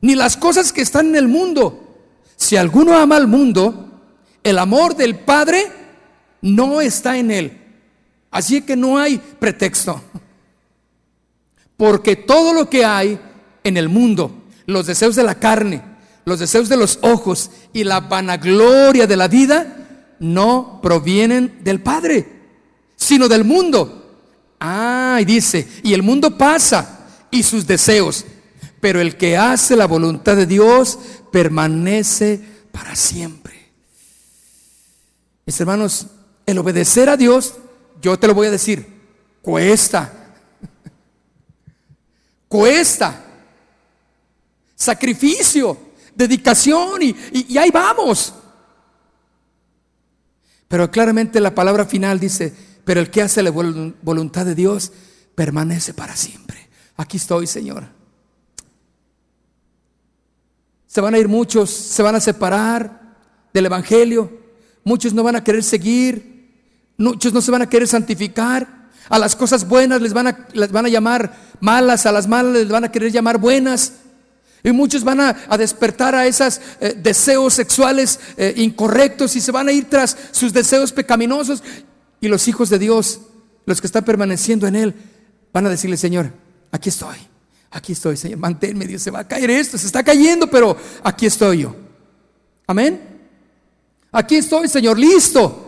ni 0.02 0.14
las 0.14 0.36
cosas 0.36 0.74
que 0.74 0.82
están 0.82 1.06
en 1.06 1.16
el 1.16 1.26
mundo. 1.26 2.04
Si 2.36 2.54
alguno 2.54 2.94
ama 2.94 3.16
al 3.16 3.28
mundo, 3.28 4.02
el 4.44 4.58
amor 4.58 4.94
del 4.94 5.18
Padre 5.20 5.64
no 6.42 6.82
está 6.82 7.16
en 7.16 7.30
él. 7.30 7.58
Así 8.30 8.60
que 8.60 8.76
no 8.76 8.98
hay 8.98 9.16
pretexto. 9.16 10.02
Porque 11.78 12.14
todo 12.14 12.52
lo 12.52 12.68
que 12.68 12.84
hay 12.84 13.18
en 13.64 13.78
el 13.78 13.88
mundo, 13.88 14.44
los 14.66 14.86
deseos 14.86 15.16
de 15.16 15.22
la 15.22 15.36
carne, 15.36 15.88
los 16.28 16.38
deseos 16.38 16.68
de 16.68 16.76
los 16.76 16.98
ojos 17.02 17.50
y 17.72 17.84
la 17.84 18.00
vanagloria 18.00 19.06
de 19.06 19.16
la 19.16 19.26
vida, 19.28 20.14
no 20.20 20.80
provienen 20.82 21.58
del 21.62 21.80
Padre, 21.80 22.26
sino 22.96 23.28
del 23.28 23.44
mundo. 23.44 24.16
Ah, 24.60 25.18
y 25.20 25.24
dice, 25.24 25.66
y 25.82 25.94
el 25.94 26.02
mundo 26.02 26.36
pasa 26.36 27.06
y 27.30 27.42
sus 27.42 27.66
deseos, 27.66 28.24
pero 28.80 29.00
el 29.00 29.16
que 29.16 29.36
hace 29.36 29.76
la 29.76 29.86
voluntad 29.86 30.36
de 30.36 30.46
Dios 30.46 30.98
permanece 31.32 32.40
para 32.70 32.94
siempre. 32.94 33.72
Mis 35.46 35.58
hermanos, 35.60 36.06
el 36.46 36.58
obedecer 36.58 37.08
a 37.08 37.16
Dios 37.16 37.54
yo 38.00 38.18
te 38.18 38.26
lo 38.26 38.34
voy 38.34 38.46
a 38.46 38.50
decir, 38.52 38.86
cuesta. 39.42 40.12
cuesta. 42.48 43.24
Sacrificio, 44.74 45.76
dedicación 46.18 47.02
y, 47.02 47.16
y, 47.32 47.56
ahí 47.56 47.70
vamos. 47.70 48.34
Pero 50.68 50.90
claramente 50.90 51.40
la 51.40 51.54
palabra 51.54 51.86
final 51.86 52.20
dice, 52.20 52.54
pero 52.84 53.00
el 53.00 53.10
que 53.10 53.22
hace 53.22 53.42
la 53.42 53.50
voluntad 53.50 54.44
de 54.44 54.54
Dios 54.54 54.92
permanece 55.34 55.94
para 55.94 56.14
siempre. 56.14 56.68
Aquí 56.96 57.16
estoy, 57.16 57.46
Señor. 57.46 57.84
Se 60.86 61.00
van 61.00 61.14
a 61.14 61.18
ir 61.18 61.28
muchos, 61.28 61.70
se 61.70 62.02
van 62.02 62.16
a 62.16 62.20
separar 62.20 63.16
del 63.54 63.66
Evangelio, 63.66 64.30
muchos 64.84 65.14
no 65.14 65.22
van 65.22 65.36
a 65.36 65.44
querer 65.44 65.62
seguir, 65.62 66.38
Muchos 66.98 67.32
no 67.32 67.40
se 67.40 67.52
van 67.52 67.62
a 67.62 67.68
querer 67.68 67.86
santificar. 67.86 68.88
A 69.08 69.18
las 69.18 69.36
cosas 69.36 69.66
buenas 69.66 70.02
les 70.02 70.12
van 70.12 70.26
a, 70.26 70.48
les 70.52 70.70
van 70.70 70.84
a 70.84 70.88
llamar 70.88 71.32
malas, 71.60 72.04
a 72.04 72.12
las 72.12 72.26
malas 72.26 72.52
les 72.52 72.68
van 72.68 72.84
a 72.84 72.92
querer 72.92 73.12
llamar 73.12 73.38
buenas. 73.38 73.92
Y 74.62 74.72
muchos 74.72 75.04
van 75.04 75.20
a, 75.20 75.32
despertar 75.56 76.14
a 76.14 76.26
esos 76.26 76.61
eh, 76.80 76.94
deseos 76.96 77.54
sexuales 77.54 78.18
eh, 78.36 78.54
incorrectos 78.56 79.36
y 79.36 79.40
se 79.40 79.52
van 79.52 79.68
a 79.68 79.72
ir 79.72 79.88
tras 79.88 80.16
sus 80.32 80.52
deseos 80.52 80.92
pecaminosos. 80.92 81.62
Y 82.20 82.28
los 82.28 82.48
hijos 82.48 82.68
de 82.68 82.78
Dios, 82.78 83.20
los 83.66 83.80
que 83.80 83.86
están 83.86 84.04
permaneciendo 84.04 84.66
en 84.66 84.76
Él, 84.76 84.94
van 85.52 85.66
a 85.66 85.70
decirle, 85.70 85.96
Señor, 85.96 86.32
aquí 86.72 86.88
estoy, 86.88 87.16
aquí 87.70 87.92
estoy, 87.92 88.16
Señor, 88.16 88.38
manténme, 88.38 88.86
Dios, 88.86 89.02
se 89.02 89.11
va 89.11 89.20
a 89.20 89.28
caer 89.28 89.50
esto, 89.50 89.78
se 89.78 89.86
está 89.86 90.02
cayendo, 90.02 90.48
pero 90.48 90.76
aquí 91.02 91.26
estoy 91.26 91.62
yo. 91.62 91.76
Amén. 92.66 93.00
Aquí 94.11 94.36
estoy, 94.36 94.68
Señor, 94.68 94.98
listo 94.98 95.66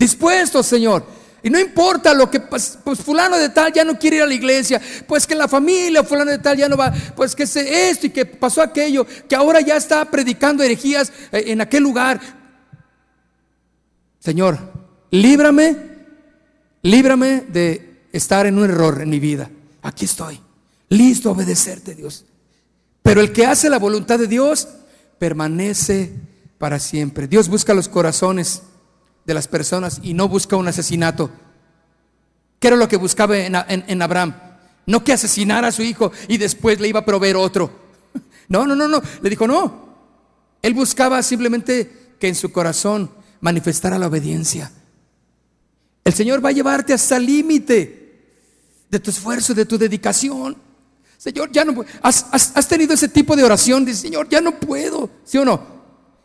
dispuestos, 0.00 0.66
Señor. 0.66 1.04
Y 1.42 1.50
no 1.50 1.58
importa 1.58 2.12
lo 2.12 2.30
que, 2.30 2.40
pues, 2.40 2.78
pues, 2.84 3.00
fulano 3.00 3.36
de 3.36 3.48
tal 3.48 3.72
ya 3.72 3.84
no 3.84 3.98
quiere 3.98 4.16
ir 4.16 4.22
a 4.22 4.26
la 4.26 4.34
iglesia, 4.34 4.80
pues 5.06 5.26
que 5.26 5.34
la 5.34 5.48
familia 5.48 6.04
fulano 6.04 6.30
de 6.30 6.38
tal 6.38 6.56
ya 6.56 6.68
no 6.68 6.76
va, 6.76 6.92
pues 7.16 7.34
que 7.34 7.46
se 7.46 7.90
esto 7.90 8.06
y 8.06 8.10
que 8.10 8.26
pasó 8.26 8.60
aquello, 8.60 9.06
que 9.28 9.34
ahora 9.34 9.60
ya 9.60 9.76
está 9.76 10.04
predicando 10.04 10.62
herejías 10.62 11.10
eh, 11.32 11.44
en 11.46 11.60
aquel 11.60 11.82
lugar. 11.82 12.20
Señor, 14.18 14.58
líbrame, 15.10 15.76
líbrame 16.82 17.44
de 17.48 18.04
estar 18.12 18.46
en 18.46 18.58
un 18.58 18.64
error 18.64 19.00
en 19.00 19.08
mi 19.08 19.18
vida. 19.18 19.50
Aquí 19.82 20.04
estoy, 20.04 20.38
listo 20.90 21.30
a 21.30 21.32
obedecerte, 21.32 21.94
Dios. 21.94 22.26
Pero 23.02 23.22
el 23.22 23.32
que 23.32 23.46
hace 23.46 23.70
la 23.70 23.78
voluntad 23.78 24.18
de 24.18 24.26
Dios 24.26 24.68
permanece 25.18 26.12
para 26.58 26.78
siempre. 26.78 27.26
Dios 27.26 27.48
busca 27.48 27.72
los 27.72 27.88
corazones 27.88 28.62
de 29.24 29.34
las 29.34 29.48
personas 29.48 30.00
y 30.02 30.14
no 30.14 30.28
busca 30.28 30.56
un 30.56 30.68
asesinato. 30.68 31.30
¿Qué 32.58 32.68
era 32.68 32.76
lo 32.76 32.88
que 32.88 32.96
buscaba 32.96 33.38
en, 33.38 34.02
Abraham? 34.02 34.34
No 34.86 35.02
que 35.02 35.12
asesinara 35.12 35.68
a 35.68 35.72
su 35.72 35.82
hijo 35.82 36.12
y 36.28 36.36
después 36.36 36.80
le 36.80 36.88
iba 36.88 37.00
a 37.00 37.04
proveer 37.04 37.36
otro. 37.36 37.70
No, 38.48 38.66
no, 38.66 38.74
no, 38.74 38.88
no. 38.88 39.00
Le 39.22 39.30
dijo, 39.30 39.46
no. 39.46 39.90
Él 40.60 40.74
buscaba 40.74 41.22
simplemente 41.22 42.16
que 42.18 42.26
en 42.26 42.34
su 42.34 42.50
corazón 42.50 43.08
manifestara 43.40 43.96
la 43.96 44.08
obediencia. 44.08 44.72
El 46.02 46.12
Señor 46.12 46.44
va 46.44 46.48
a 46.48 46.52
llevarte 46.52 46.92
hasta 46.92 47.16
el 47.16 47.26
límite 47.26 48.00
de 48.90 48.98
tu 48.98 49.10
esfuerzo, 49.12 49.54
de 49.54 49.66
tu 49.66 49.78
dedicación. 49.78 50.56
Señor, 51.16 51.52
ya 51.52 51.64
no 51.64 51.84
has, 52.02 52.26
has, 52.32 52.56
has 52.56 52.66
tenido 52.66 52.94
ese 52.94 53.08
tipo 53.08 53.36
de 53.36 53.44
oración. 53.44 53.84
Dice, 53.84 54.00
Señor, 54.00 54.28
ya 54.28 54.40
no 54.40 54.58
puedo. 54.58 55.08
¿Sí 55.22 55.38
o 55.38 55.44
no? 55.44 55.62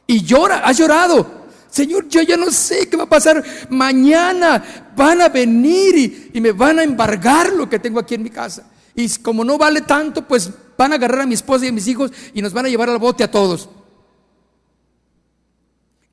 Y 0.08 0.24
llora, 0.24 0.66
has 0.66 0.78
llorado. 0.80 1.45
Señor, 1.76 2.08
yo 2.08 2.22
ya 2.22 2.38
no 2.38 2.52
sé 2.52 2.88
qué 2.88 2.96
va 2.96 3.04
a 3.04 3.10
pasar 3.10 3.44
mañana. 3.70 4.94
Van 4.96 5.20
a 5.20 5.28
venir 5.28 6.32
y, 6.34 6.40
me 6.40 6.54
van 6.54 6.80
a 6.80 6.84
embargar 6.84 7.52
lo 7.52 7.70
que 7.70 7.80
tengo 7.80 8.00
aquí 8.00 8.16
en 8.16 8.24
mi 8.24 8.30
casa. 8.30 8.72
Y 8.96 9.10
como 9.18 9.44
no 9.44 9.58
vale 9.58 9.82
tanto, 9.82 10.26
pues 10.26 10.50
van 10.78 10.94
a 10.94 10.96
agarrar 10.96 11.20
a 11.20 11.26
mi 11.26 11.34
esposa 11.34 11.66
y 11.66 11.68
a 11.68 11.74
mis 11.74 11.86
hijos 11.90 12.14
y 12.34 12.42
nos 12.42 12.54
van 12.54 12.66
a 12.66 12.70
llevar 12.70 12.90
al 12.90 12.98
bote 12.98 13.26
a 13.26 13.30
todos. 13.30 13.68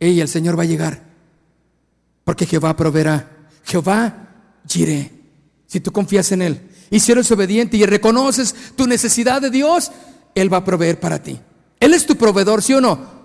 Y 0.01 0.19
el 0.19 0.27
Señor 0.27 0.59
va 0.59 0.65
a 0.65 0.67
llegar. 0.67 1.01
Porque 2.25 2.45
Jehová 2.45 2.75
proveerá. 2.75 3.31
Jehová 3.63 4.31
giré. 4.69 5.13
Si 5.69 5.79
tú 5.79 5.93
confías 5.93 6.33
en 6.33 6.43
Él 6.43 6.61
y 6.91 6.99
si 6.99 7.13
eres 7.13 7.31
obediente 7.31 7.77
y 7.77 7.87
reconoces 7.87 8.53
tu 8.75 8.89
necesidad 8.89 9.41
de 9.41 9.51
Dios, 9.51 9.93
Él 10.35 10.53
va 10.53 10.57
a 10.57 10.65
proveer 10.65 10.99
para 10.99 11.23
ti. 11.23 11.39
Él 11.79 11.95
es 11.95 12.05
tu 12.05 12.17
proveedor, 12.17 12.65
¿sí 12.65 12.75
o 12.75 12.81
no? 12.81 13.22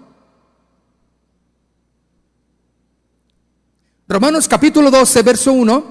Romanos 4.07 4.47
capítulo 4.47 4.89
12, 4.89 5.21
verso 5.21 5.51
1. 5.51 5.83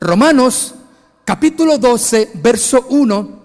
Romanos 0.00 0.74
capítulo 1.24 1.78
12, 1.78 2.32
verso 2.34 2.86
1. 2.88 3.36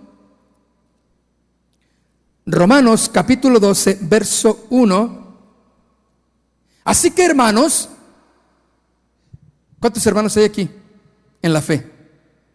Romanos 2.48 3.10
capítulo 3.14 3.60
12, 3.60 4.00
verso 4.02 4.66
1. 4.72 5.22
Así 6.84 7.12
que 7.12 7.24
hermanos, 7.24 7.90
¿cuántos 9.80 10.06
hermanos 10.08 10.36
hay 10.38 10.46
aquí 10.46 10.70
en 11.44 11.54
la 11.54 11.62
fe? 11.62 11.90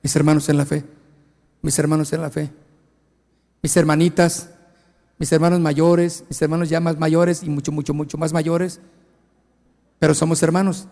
Mis 0.03 0.15
hermanos 0.17 0.49
en 0.49 0.59
la 0.59 0.67
fe, 0.67 0.85
mis 1.63 1.79
hermanos 1.79 2.13
en 2.13 2.21
la 2.21 2.31
fe, 2.31 2.51
mis 3.63 3.77
hermanitas, 3.77 4.51
mis 5.19 5.31
hermanos 5.33 5.61
mayores, 5.61 6.25
mis 6.29 6.43
hermanos 6.43 6.69
ya 6.69 6.81
más 6.81 6.99
mayores 6.99 7.45
y 7.45 7.49
mucho, 7.49 7.71
mucho, 7.71 7.95
mucho 7.95 8.19
más 8.19 8.33
mayores, 8.33 8.81
pero 9.99 10.13
somos 10.15 10.43
hermanos. 10.43 10.89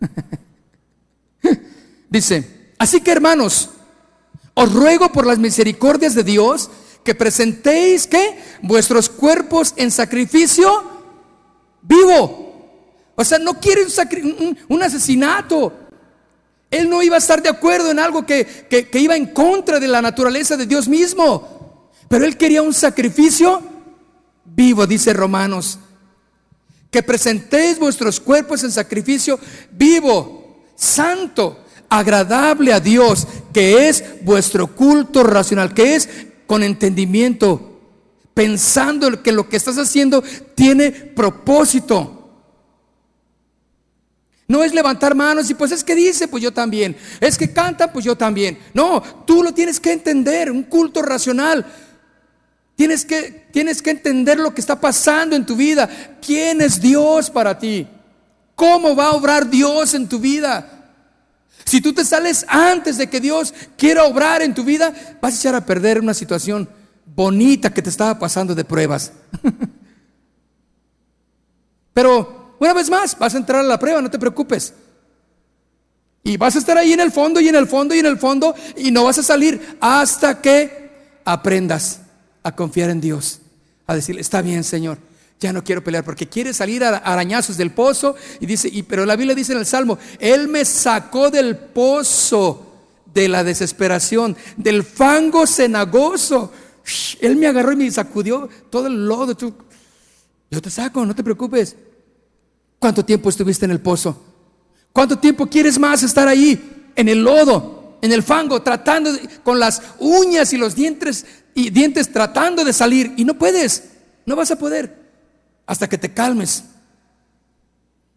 Dice, 2.10 2.72
así 2.78 3.00
que 3.00 3.12
hermanos, 3.12 3.70
os 4.54 4.72
ruego 4.72 5.12
por 5.12 5.26
las 5.26 5.38
misericordias 5.38 6.14
de 6.14 6.24
Dios 6.24 6.70
que 7.04 7.14
presentéis 7.14 8.06
que 8.06 8.38
vuestros 8.62 9.08
cuerpos 9.08 9.72
en 9.76 9.90
sacrificio 9.90 10.82
vivo. 11.82 12.48
O 13.14 13.24
sea, 13.24 13.38
no 13.38 13.54
quiere 13.60 13.82
un, 14.68 14.82
asesinato. 14.82 15.72
Él 16.70 16.88
no 16.90 17.02
iba 17.02 17.16
a 17.16 17.18
estar 17.18 17.42
de 17.42 17.48
acuerdo 17.48 17.90
en 17.90 17.98
algo 17.98 18.26
que, 18.26 18.66
que 18.68 19.00
iba 19.00 19.16
en 19.16 19.26
contra 19.26 19.80
de 19.80 19.88
la 19.88 20.02
naturaleza 20.02 20.56
de 20.56 20.66
Dios 20.66 20.86
mismo. 20.86 21.90
Pero 22.08 22.24
él 22.24 22.36
quería 22.36 22.62
un 22.62 22.74
sacrificio 22.74 23.62
vivo, 24.44 24.86
dice 24.86 25.12
Romanos. 25.12 25.78
Que 26.90 27.02
presentéis 27.02 27.78
vuestros 27.78 28.18
cuerpos 28.18 28.64
en 28.64 28.72
sacrificio 28.72 29.38
vivo, 29.70 30.64
santo, 30.74 31.64
agradable 31.88 32.72
a 32.72 32.80
Dios, 32.80 33.26
que 33.52 33.88
es 33.88 34.04
vuestro 34.22 34.74
culto 34.74 35.22
racional, 35.22 35.74
que 35.74 35.96
es 35.96 36.08
con 36.46 36.62
entendimiento, 36.62 37.80
pensando 38.34 39.22
que 39.22 39.32
lo 39.32 39.48
que 39.48 39.56
estás 39.56 39.78
haciendo 39.78 40.22
tiene 40.54 40.90
propósito. 40.90 42.14
No 44.46 44.64
es 44.64 44.72
levantar 44.72 45.14
manos 45.14 45.50
y 45.50 45.54
pues 45.54 45.72
es 45.72 45.84
que 45.84 45.94
dice, 45.94 46.26
pues 46.26 46.42
yo 46.42 46.52
también. 46.52 46.96
Es 47.20 47.36
que 47.36 47.52
canta, 47.52 47.92
pues 47.92 48.06
yo 48.06 48.16
también. 48.16 48.58
No, 48.72 49.02
tú 49.26 49.42
lo 49.42 49.52
tienes 49.52 49.78
que 49.78 49.92
entender, 49.92 50.50
un 50.50 50.62
culto 50.62 51.02
racional. 51.02 51.66
Tienes 52.78 53.04
que, 53.04 53.48
tienes 53.50 53.82
que 53.82 53.90
entender 53.90 54.38
lo 54.38 54.54
que 54.54 54.60
está 54.60 54.80
pasando 54.80 55.34
en 55.34 55.44
tu 55.44 55.56
vida. 55.56 55.90
¿Quién 56.24 56.60
es 56.60 56.80
Dios 56.80 57.28
para 57.28 57.58
ti? 57.58 57.88
¿Cómo 58.54 58.94
va 58.94 59.06
a 59.06 59.14
obrar 59.14 59.50
Dios 59.50 59.94
en 59.94 60.08
tu 60.08 60.20
vida? 60.20 60.92
Si 61.64 61.80
tú 61.80 61.92
te 61.92 62.04
sales 62.04 62.46
antes 62.46 62.96
de 62.96 63.10
que 63.10 63.18
Dios 63.18 63.52
quiera 63.76 64.04
obrar 64.04 64.42
en 64.42 64.54
tu 64.54 64.62
vida, 64.62 64.94
vas 65.20 65.34
a 65.34 65.38
echar 65.38 65.56
a 65.56 65.66
perder 65.66 65.98
una 65.98 66.14
situación 66.14 66.68
bonita 67.04 67.74
que 67.74 67.82
te 67.82 67.90
estaba 67.90 68.16
pasando 68.16 68.54
de 68.54 68.64
pruebas. 68.64 69.10
Pero 71.92 72.54
una 72.60 72.74
vez 72.74 72.88
más, 72.88 73.18
vas 73.18 73.34
a 73.34 73.38
entrar 73.38 73.58
a 73.58 73.64
la 73.64 73.80
prueba, 73.80 74.00
no 74.00 74.08
te 74.08 74.20
preocupes. 74.20 74.72
Y 76.22 76.36
vas 76.36 76.54
a 76.54 76.60
estar 76.60 76.78
ahí 76.78 76.92
en 76.92 77.00
el 77.00 77.10
fondo 77.10 77.40
y 77.40 77.48
en 77.48 77.56
el 77.56 77.66
fondo 77.66 77.92
y 77.92 77.98
en 77.98 78.06
el 78.06 78.18
fondo 78.18 78.54
y 78.76 78.92
no 78.92 79.02
vas 79.02 79.18
a 79.18 79.24
salir 79.24 79.78
hasta 79.80 80.40
que 80.40 81.18
aprendas 81.24 82.02
a 82.42 82.54
confiar 82.54 82.90
en 82.90 83.00
Dios, 83.00 83.40
a 83.86 83.94
decirle, 83.94 84.20
está 84.20 84.42
bien 84.42 84.64
Señor, 84.64 84.98
ya 85.40 85.52
no 85.52 85.62
quiero 85.62 85.84
pelear 85.84 86.04
porque 86.04 86.28
quiere 86.28 86.52
salir 86.52 86.82
a 86.82 86.96
arañazos 86.96 87.56
del 87.56 87.70
pozo 87.70 88.16
y 88.40 88.46
dice, 88.46 88.68
y, 88.72 88.82
pero 88.82 89.06
la 89.06 89.16
Biblia 89.16 89.34
dice 89.34 89.52
en 89.52 89.58
el 89.58 89.66
Salmo, 89.66 89.98
Él 90.18 90.48
me 90.48 90.64
sacó 90.64 91.30
del 91.30 91.56
pozo 91.56 92.64
de 93.14 93.28
la 93.28 93.44
desesperación, 93.44 94.36
del 94.56 94.82
fango 94.82 95.46
cenagoso. 95.46 96.52
Él 97.20 97.36
me 97.36 97.46
agarró 97.46 97.72
y 97.72 97.76
me 97.76 97.90
sacudió 97.90 98.48
todo 98.70 98.88
el 98.88 99.06
lodo. 99.06 99.36
yo 100.50 100.62
te 100.62 100.70
saco, 100.70 101.06
no 101.06 101.14
te 101.14 101.22
preocupes. 101.22 101.76
¿Cuánto 102.78 103.04
tiempo 103.04 103.28
estuviste 103.28 103.64
en 103.64 103.72
el 103.72 103.80
pozo? 103.80 104.24
¿Cuánto 104.92 105.18
tiempo 105.18 105.46
quieres 105.46 105.78
más 105.78 106.02
estar 106.02 106.26
ahí, 106.26 106.90
en 106.96 107.08
el 107.08 107.22
lodo, 107.22 107.98
en 108.02 108.12
el 108.12 108.22
fango, 108.22 108.62
tratando 108.62 109.10
con 109.44 109.60
las 109.60 109.82
uñas 109.98 110.52
y 110.52 110.56
los 110.56 110.74
dientes 110.74 111.24
y 111.58 111.70
dientes 111.70 112.12
tratando 112.12 112.64
de 112.64 112.72
salir 112.72 113.14
y 113.16 113.24
no 113.24 113.34
puedes, 113.34 113.90
no 114.24 114.36
vas 114.36 114.52
a 114.52 114.56
poder 114.56 114.96
hasta 115.66 115.88
que 115.88 115.98
te 115.98 116.14
calmes 116.14 116.62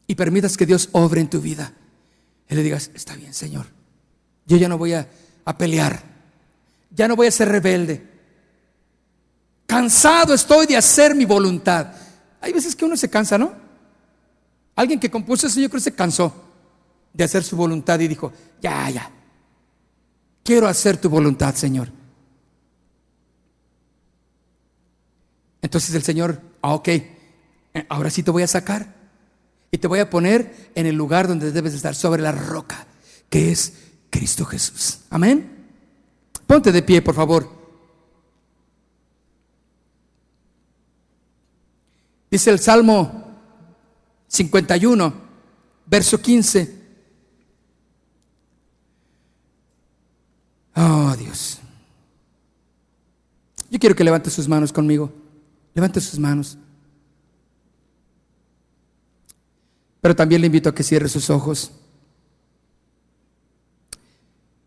y 0.06 0.14
permitas 0.14 0.56
que 0.56 0.68
Dios 0.68 0.90
obre 0.92 1.22
en 1.22 1.30
tu 1.30 1.42
vida. 1.42 1.74
Y 2.48 2.54
le 2.54 2.62
digas, 2.62 2.92
está 2.94 3.16
bien, 3.16 3.34
Señor, 3.34 3.66
yo 4.46 4.58
ya 4.58 4.70
no 4.70 4.78
voy 4.78 4.94
a, 4.94 5.08
pelear, 5.58 6.04
ya 6.92 7.08
no 7.08 7.16
voy 7.16 7.26
a 7.26 7.32
ser 7.32 7.50
rebelde. 7.50 8.08
Cansado 9.66 10.36
estoy 10.36 10.68
de 10.68 10.78
hacer 10.78 11.16
mi 11.16 11.26
voluntad. 11.26 11.94
Hay 12.42 12.54
veces 12.54 12.76
que 12.76 12.86
uno 12.86 12.96
se 12.96 13.10
cansa, 13.10 13.40
¿no? 13.40 13.54
Alguien 14.76 15.00
que 15.00 15.10
compuso 15.10 15.48
eso, 15.48 15.60
yo 15.60 15.68
creo 15.68 15.80
que 15.80 15.86
se 15.86 15.96
cansó 15.96 16.32
de 17.12 17.24
hacer 17.24 17.44
su 17.44 17.56
voluntad 17.56 18.00
y 18.02 18.08
dijo, 18.08 18.32
ya, 18.62 18.88
ya, 18.92 19.10
quiero 20.44 20.68
hacer 20.68 20.98
tu 20.98 21.10
voluntad, 21.10 21.56
Señor. 21.56 22.01
Entonces 25.62 25.94
el 25.96 26.04
Señor, 26.04 26.42
ah, 26.62 26.74
ok, 26.74 26.88
eh, 26.88 27.12
ahora 27.90 28.10
sí 28.10 28.24
te 28.24 28.32
voy 28.32 28.44
a 28.44 28.48
sacar 28.48 28.96
y 29.70 29.78
te 29.78 29.88
voy 29.88 30.00
a 30.00 30.10
poner 30.10 30.72
en 30.76 30.86
el 30.86 30.96
lugar 30.96 31.28
donde 31.28 31.52
debes 31.52 31.74
estar, 31.74 31.96
sobre 31.96 32.22
la 32.22 32.32
roca, 32.32 32.88
que 33.30 33.52
es 33.52 33.74
Cristo 34.10 34.46
Jesús. 34.46 35.00
Amén. 35.10 35.50
Ponte 36.48 36.72
de 36.72 36.82
pie, 36.82 37.02
por 37.02 37.16
favor. 37.16 37.50
Dice 42.30 42.50
el 42.50 42.60
Salmo 42.60 43.38
51, 44.28 45.14
verso 45.86 46.22
15. 46.22 46.82
Oh 50.76 51.16
Dios. 51.18 51.60
Yo 53.70 53.80
quiero 53.80 53.96
que 53.96 54.04
levante 54.04 54.30
sus 54.30 54.48
manos 54.48 54.74
conmigo. 54.74 55.12
Levante 55.74 56.02
sus 56.02 56.20
manos. 56.20 56.58
Pero 60.02 60.16
también 60.16 60.42
le 60.42 60.48
invito 60.48 60.70
a 60.70 60.76
que 60.76 60.84
cierre 60.84 61.08
sus 61.08 61.30
ojos. 61.30 61.72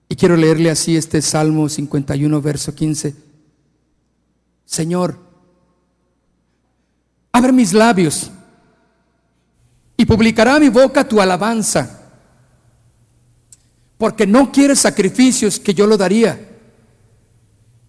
Y 0.09 0.17
quiero 0.17 0.37
leerle 0.37 0.71
así 0.71 0.97
este 0.97 1.21
Salmo 1.21 1.69
51, 1.69 2.41
verso 2.41 2.75
15. 2.75 3.17
Señor, 4.65 5.19
abre 7.33 7.53
mis 7.53 7.73
labios 7.73 8.31
y 9.97 10.07
publicará 10.07 10.59
mi 10.59 10.69
boca 10.69 11.07
tu 11.09 11.21
alabanza, 11.21 12.01
porque 13.99 14.27
no 14.27 14.53
quieres 14.53 14.79
sacrificios 14.79 15.59
que 15.59 15.75
yo 15.75 15.87
lo 15.87 15.97
daría, 15.97 16.49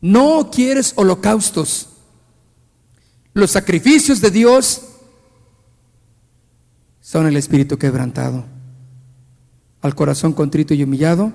no 0.01 0.49
quieres 0.51 0.93
holocaustos. 0.95 1.89
Los 3.35 3.51
sacrificios 3.51 4.21
de 4.21 4.31
Dios 4.31 4.81
son 7.01 7.27
el 7.27 7.35
espíritu 7.35 7.77
quebrantado. 7.77 8.45
Al 9.81 9.93
corazón 9.93 10.31
contrito 10.31 10.73
y 10.73 10.81
humillado, 10.81 11.33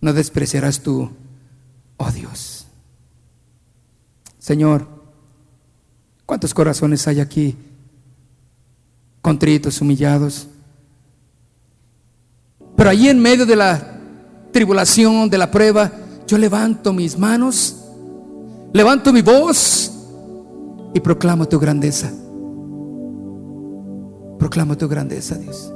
no 0.00 0.12
despreciarás 0.14 0.80
tú, 0.80 1.10
oh 1.98 2.10
Dios. 2.10 2.66
Señor, 4.38 4.88
¿cuántos 6.24 6.54
corazones 6.54 7.06
hay 7.06 7.20
aquí 7.20 7.54
contritos, 9.20 9.78
humillados? 9.82 10.48
Pero 12.78 12.88
allí 12.88 13.10
en 13.10 13.20
medio 13.20 13.44
de 13.44 13.56
la 13.56 14.00
tribulación, 14.52 15.28
de 15.28 15.36
la 15.36 15.50
prueba, 15.50 15.92
yo 16.26 16.38
levanto 16.38 16.94
mis 16.94 17.18
manos, 17.18 17.76
levanto 18.72 19.12
mi 19.12 19.20
voz 19.20 19.92
y 20.94 21.00
proclamo 21.00 21.46
tu 21.48 21.58
grandeza. 21.58 22.10
Proclamo 24.38 24.76
tu 24.76 24.88
grandeza, 24.88 25.36
Dios. 25.36 25.72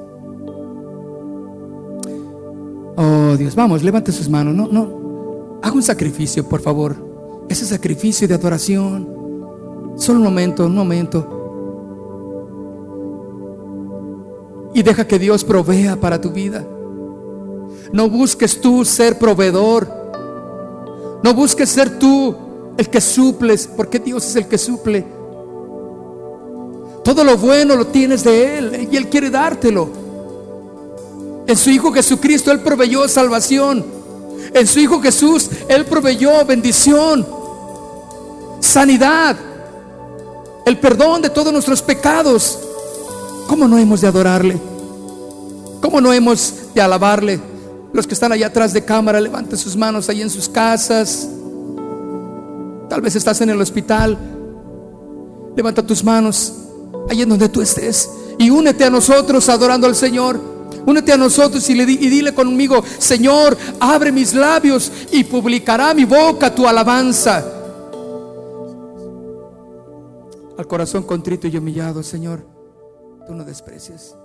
Oh 2.97 3.37
Dios, 3.37 3.55
vamos, 3.55 3.83
levante 3.83 4.13
sus 4.13 4.29
manos. 4.29 4.55
No, 4.55 4.69
no. 4.69 5.59
Haga 5.63 5.75
un 5.75 5.83
sacrificio, 5.83 6.49
por 6.49 6.61
favor. 6.61 6.97
Ese 7.49 7.65
sacrificio 7.65 8.27
de 8.27 8.35
adoración. 8.35 9.09
Solo 9.97 10.19
un 10.19 10.25
momento, 10.25 10.67
un 10.67 10.75
momento. 10.75 11.33
Y 14.75 14.83
deja 14.83 15.07
que 15.07 15.19
Dios 15.19 15.45
provea 15.45 15.99
para 15.99 16.21
tu 16.21 16.31
vida. 16.31 16.67
No 17.93 18.11
busques 18.11 18.61
tú 18.61 18.85
ser 18.85 19.19
proveedor. 19.19 19.89
No 21.23 21.35
busques 21.35 21.69
ser 21.69 21.99
tú 21.99 22.35
el 22.77 22.89
que 22.91 23.01
suples, 23.01 23.69
porque 23.77 23.99
Dios 23.99 24.27
es 24.27 24.37
el 24.37 24.49
que 24.49 24.59
suple. 24.59 25.07
Todo 27.05 27.23
lo 27.25 27.37
bueno 27.37 27.77
lo 27.77 27.87
tienes 27.87 28.25
de 28.25 28.59
Él 28.59 28.89
y 28.91 28.97
Él 28.97 29.09
quiere 29.09 29.31
dártelo. 29.31 29.89
En 31.47 31.57
su 31.57 31.71
Hijo 31.71 31.93
Jesucristo 31.93 32.51
Él 32.51 32.61
proveyó 32.61 33.07
salvación. 33.09 33.85
En 34.53 34.67
su 34.67 34.81
Hijo 34.81 35.01
Jesús 35.01 35.49
Él 35.69 35.85
proveyó 35.85 36.45
bendición, 36.45 37.27
sanidad, 38.61 39.37
el 40.65 40.79
perdón 40.79 41.23
de 41.23 41.31
todos 41.31 41.53
nuestros 41.53 41.81
pecados. 41.81 42.59
¿Cómo 43.47 43.69
no 43.69 43.79
hemos 43.79 44.01
de 44.01 44.09
adorarle? 44.09 44.59
¿Cómo 45.81 46.01
no 46.01 46.13
hemos 46.13 46.75
de 46.75 46.81
alabarle? 46.81 47.41
Los 47.93 48.07
que 48.07 48.15
están 48.15 48.33
allá 48.33 48.49
atrás 48.49 48.73
de 48.73 48.85
cámara, 48.85 49.21
levanten 49.21 49.57
sus 49.57 49.77
manos 49.77 50.09
ahí 50.09 50.23
en 50.23 50.31
sus 50.31 50.49
casas. 50.49 51.29
Tal 52.97 53.03
vez 53.03 53.15
estás 53.15 53.39
en 53.43 53.51
el 53.51 53.61
hospital. 53.61 54.17
Levanta 55.55 55.87
tus 55.87 56.03
manos 56.03 56.55
ahí 57.11 57.21
en 57.21 57.29
donde 57.29 57.51
tú 57.51 57.61
estés 57.61 58.11
y 58.39 58.49
únete 58.49 58.85
a 58.85 58.89
nosotros 58.89 59.47
adorando 59.51 59.87
al 59.87 59.95
Señor. 59.95 60.41
Únete 60.87 61.13
a 61.13 61.19
nosotros 61.19 61.69
y, 61.69 61.75
le 61.75 61.83
y 61.83 62.09
dile 62.09 62.33
conmigo, 62.33 62.83
Señor, 62.97 63.55
abre 63.81 64.13
mis 64.13 64.33
labios 64.33 64.91
y 65.13 65.25
publicará 65.25 65.93
mi 65.93 66.07
boca 66.07 66.55
tu 66.55 66.67
alabanza. 66.67 67.45
Al 70.57 70.67
corazón 70.67 71.03
contrito 71.03 71.49
y 71.49 71.59
humillado, 71.59 72.03
Señor, 72.03 72.47
tú 73.27 73.35
no 73.35 73.45
desprecies. 73.45 74.17